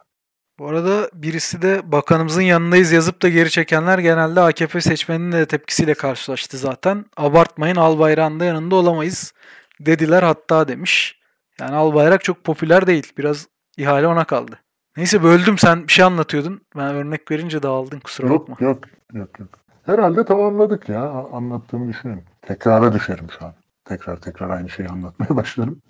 Bu 0.60 0.68
arada 0.68 1.10
birisi 1.14 1.62
de 1.62 1.92
bakanımızın 1.92 2.42
yanındayız 2.42 2.92
yazıp 2.92 3.22
da 3.22 3.30
geri 3.30 3.50
çekenler 3.50 4.00
genelde 4.00 4.42
AKP 4.42 4.82
seçmeninin 4.82 5.32
de 5.32 5.46
tepkisiyle 5.46 5.94
karşılaştı 5.94 6.58
zaten. 6.58 7.06
Abartmayın 7.18 7.76
Albayrak'ın 7.76 8.40
da 8.40 8.46
yanında 8.46 8.76
olamayız 8.76 9.34
dediler 9.80 10.24
hatta 10.24 10.68
demiş. 10.68 11.20
Yani 11.60 11.76
Albayrak 11.76 12.24
çok 12.24 12.44
popüler 12.44 12.88
değil. 12.88 13.14
Biraz 13.18 13.48
ihale 13.78 14.08
ona 14.08 14.24
kaldı. 14.24 14.60
Neyse 14.98 15.24
böldüm 15.24 15.58
sen 15.58 15.88
bir 15.88 15.92
şey 15.92 16.06
anlatıyordun. 16.06 16.62
Ben 16.76 16.96
örnek 16.96 17.32
verince 17.32 17.64
dağıldın 17.64 18.00
kusura 18.00 18.28
yok, 18.28 18.50
bakma. 18.50 18.68
Yok 18.68 18.88
yok 19.14 19.40
yok. 19.40 19.50
Herhalde 19.86 20.26
tamamladık 20.26 20.90
ya 20.90 21.04
anlattığımı 21.10 21.90
düşünüyorum. 21.90 22.26
Tekrara 22.42 22.94
düşerim 22.94 23.28
şu 23.40 23.46
an. 23.46 23.54
Tekrar 23.86 24.18
tekrar 24.18 24.50
aynı 24.50 24.70
şeyi 24.70 24.90
anlatmaya 24.90 25.30
başlarım. 25.36 25.82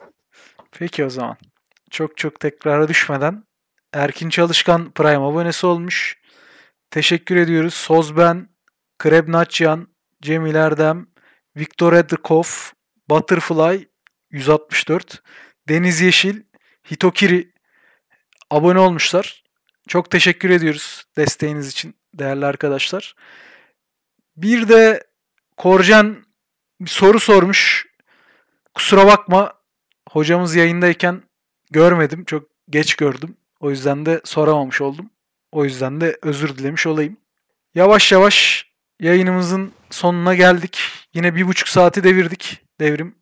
Peki 0.72 1.06
o 1.06 1.10
zaman. 1.10 1.38
Çok 1.92 2.18
çok 2.18 2.40
tekrara 2.40 2.88
düşmeden 2.88 3.44
Erkin 3.94 4.30
Çalışkan 4.30 4.92
Prime 4.92 5.18
abonesi 5.18 5.66
olmuş. 5.66 6.18
Teşekkür 6.92 7.36
ediyoruz. 7.36 7.74
Sozben, 7.74 8.50
Kreb 9.00 9.30
Naçyan, 9.30 9.88
Cemil 10.22 10.56
Erdem, 10.56 11.08
Viktor 11.58 11.94
Edrikov, 11.94 12.44
Butterfly 13.10 13.88
164, 14.32 15.24
Deniz 15.70 16.02
Yeşil, 16.02 16.42
Hitokiri 16.92 17.54
abone 18.50 18.80
olmuşlar. 18.80 19.44
Çok 19.88 20.12
teşekkür 20.12 20.50
ediyoruz 20.50 21.04
desteğiniz 21.18 21.68
için 21.70 21.96
değerli 22.14 22.46
arkadaşlar. 22.46 23.16
Bir 24.38 24.70
de 24.70 25.04
Korcan 25.58 26.26
bir 26.82 26.90
soru 26.90 27.20
sormuş. 27.20 27.88
Kusura 28.74 29.08
bakma 29.08 29.54
hocamız 30.10 30.56
yayındayken 30.56 31.22
görmedim. 31.72 32.26
Çok 32.26 32.50
geç 32.70 32.96
gördüm. 32.96 33.38
O 33.64 33.70
yüzden 33.70 34.06
de 34.06 34.22
soramamış 34.24 34.82
oldum. 34.82 35.10
O 35.52 35.64
yüzden 35.66 36.02
de 36.02 36.18
özür 36.22 36.58
dilemiş 36.58 36.88
olayım. 36.88 37.18
Yavaş 37.76 38.12
yavaş 38.12 38.68
yayınımızın 39.00 39.72
sonuna 39.90 40.36
geldik. 40.36 40.80
Yine 41.14 41.36
bir 41.36 41.48
buçuk 41.48 41.68
saati 41.68 42.04
devirdik 42.04 42.62
devrim. 42.80 43.16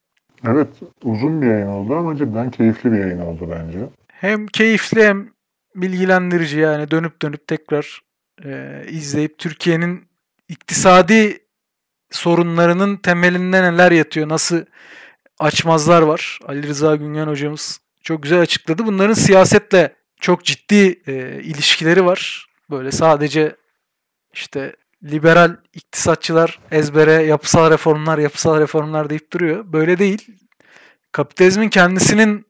Evet 0.48 0.68
uzun 1.04 1.42
bir 1.42 1.48
yayın 1.48 1.68
oldu 1.68 1.96
ama 1.96 2.18
cidden 2.18 2.52
keyifli 2.52 2.92
bir 2.92 2.98
yayın 2.98 3.20
oldu 3.20 3.48
bence. 3.52 3.80
Hem 4.08 4.48
keyifli 4.48 5.04
hem 5.04 5.30
bilgilendirici 5.76 6.60
yani 6.60 6.92
dönüp 6.92 7.22
dönüp 7.22 7.48
tekrar 7.48 8.02
e, 8.46 8.82
izleyip 8.90 9.38
Türkiye'nin 9.38 10.04
iktisadi 10.48 11.40
sorunlarının 12.12 12.98
temelinde 12.98 13.64
neler 13.64 13.92
yatıyor, 13.92 14.30
nasıl 14.30 14.66
açmazlar 15.40 16.02
var. 16.02 16.40
Ali 16.46 16.68
Rıza 16.68 16.96
Güngen 16.96 17.28
hocamız 17.28 17.82
çok 18.04 18.24
güzel 18.24 18.40
açıkladı. 18.40 18.86
Bunların 18.86 19.14
siyasetle 19.14 20.01
çok 20.22 20.46
ciddi 20.46 21.02
e, 21.08 21.42
ilişkileri 21.44 22.06
var. 22.06 22.48
Böyle 22.70 22.92
sadece 22.92 23.56
işte 24.34 24.76
liberal 25.04 25.56
iktisatçılar 25.74 26.60
ezbere 26.72 27.12
yapısal 27.12 27.72
reformlar, 27.72 28.18
yapısal 28.18 28.60
reformlar 28.60 29.10
deyip 29.10 29.34
duruyor. 29.34 29.74
Böyle 29.74 29.98
değil. 30.00 30.28
Kapitalizmin 31.12 31.70
kendisinin 31.70 32.46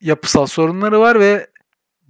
yapısal 0.00 0.46
sorunları 0.46 1.00
var 1.00 1.20
ve 1.20 1.46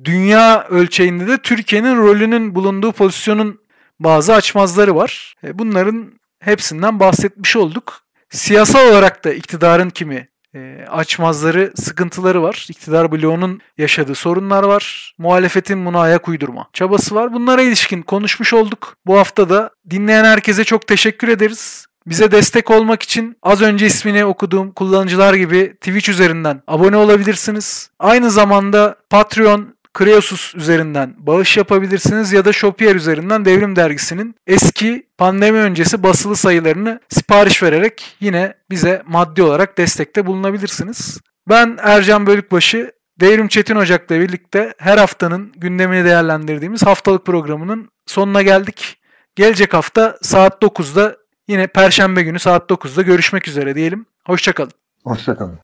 dünya 0.04 0.66
ölçeğinde 0.68 1.26
de 1.26 1.38
Türkiye'nin 1.38 1.96
rolünün 1.96 2.54
bulunduğu 2.54 2.92
pozisyonun 2.92 3.60
bazı 4.00 4.34
açmazları 4.34 4.96
var. 4.96 5.34
E, 5.44 5.58
bunların 5.58 6.20
hepsinden 6.40 7.00
bahsetmiş 7.00 7.56
olduk. 7.56 8.00
Siyasal 8.30 8.90
olarak 8.92 9.24
da 9.24 9.32
iktidarın 9.32 9.90
kimi 9.90 10.28
e, 10.54 10.86
açmazları, 10.90 11.72
sıkıntıları 11.76 12.42
var. 12.42 12.66
İktidar 12.70 13.12
bloğunun 13.12 13.60
yaşadığı 13.78 14.14
sorunlar 14.14 14.62
var. 14.62 15.14
Muhalefetin 15.18 15.86
buna 15.86 16.00
ayak 16.00 16.28
uydurma 16.28 16.68
çabası 16.72 17.14
var. 17.14 17.32
Bunlara 17.32 17.62
ilişkin 17.62 18.02
konuşmuş 18.02 18.52
olduk. 18.54 18.96
Bu 19.06 19.18
hafta 19.18 19.48
da 19.48 19.70
dinleyen 19.90 20.24
herkese 20.24 20.64
çok 20.64 20.86
teşekkür 20.86 21.28
ederiz. 21.28 21.86
Bize 22.06 22.32
destek 22.32 22.70
olmak 22.70 23.02
için 23.02 23.36
az 23.42 23.62
önce 23.62 23.86
ismini 23.86 24.24
okuduğum 24.24 24.72
kullanıcılar 24.72 25.34
gibi 25.34 25.74
Twitch 25.74 26.08
üzerinden 26.08 26.62
abone 26.66 26.96
olabilirsiniz. 26.96 27.90
Aynı 27.98 28.30
zamanda 28.30 28.96
Patreon 29.10 29.74
Kreosus 29.94 30.54
üzerinden 30.54 31.14
bağış 31.18 31.56
yapabilirsiniz 31.56 32.32
ya 32.32 32.44
da 32.44 32.52
Shopier 32.52 32.94
üzerinden 32.94 33.44
Devrim 33.44 33.76
Dergisi'nin 33.76 34.34
eski 34.46 35.06
pandemi 35.18 35.58
öncesi 35.58 36.02
basılı 36.02 36.36
sayılarını 36.36 37.00
sipariş 37.08 37.62
vererek 37.62 38.16
yine 38.20 38.54
bize 38.70 39.02
maddi 39.06 39.42
olarak 39.42 39.78
destekte 39.78 40.26
bulunabilirsiniz. 40.26 41.20
Ben 41.48 41.78
Ercan 41.82 42.26
Bölükbaşı, 42.26 42.92
Devrim 43.20 43.48
Çetin 43.48 43.76
Ocak'la 43.76 44.20
birlikte 44.20 44.74
her 44.78 44.98
haftanın 44.98 45.52
gündemini 45.56 46.04
değerlendirdiğimiz 46.04 46.82
haftalık 46.82 47.26
programının 47.26 47.88
sonuna 48.06 48.42
geldik. 48.42 48.96
Gelecek 49.36 49.74
hafta 49.74 50.18
saat 50.22 50.62
9'da 50.62 51.16
yine 51.48 51.66
Perşembe 51.66 52.22
günü 52.22 52.38
saat 52.38 52.70
9'da 52.70 53.02
görüşmek 53.02 53.48
üzere 53.48 53.74
diyelim. 53.74 54.06
Hoşçakalın. 54.26 54.72
Hoşçakalın. 55.04 55.58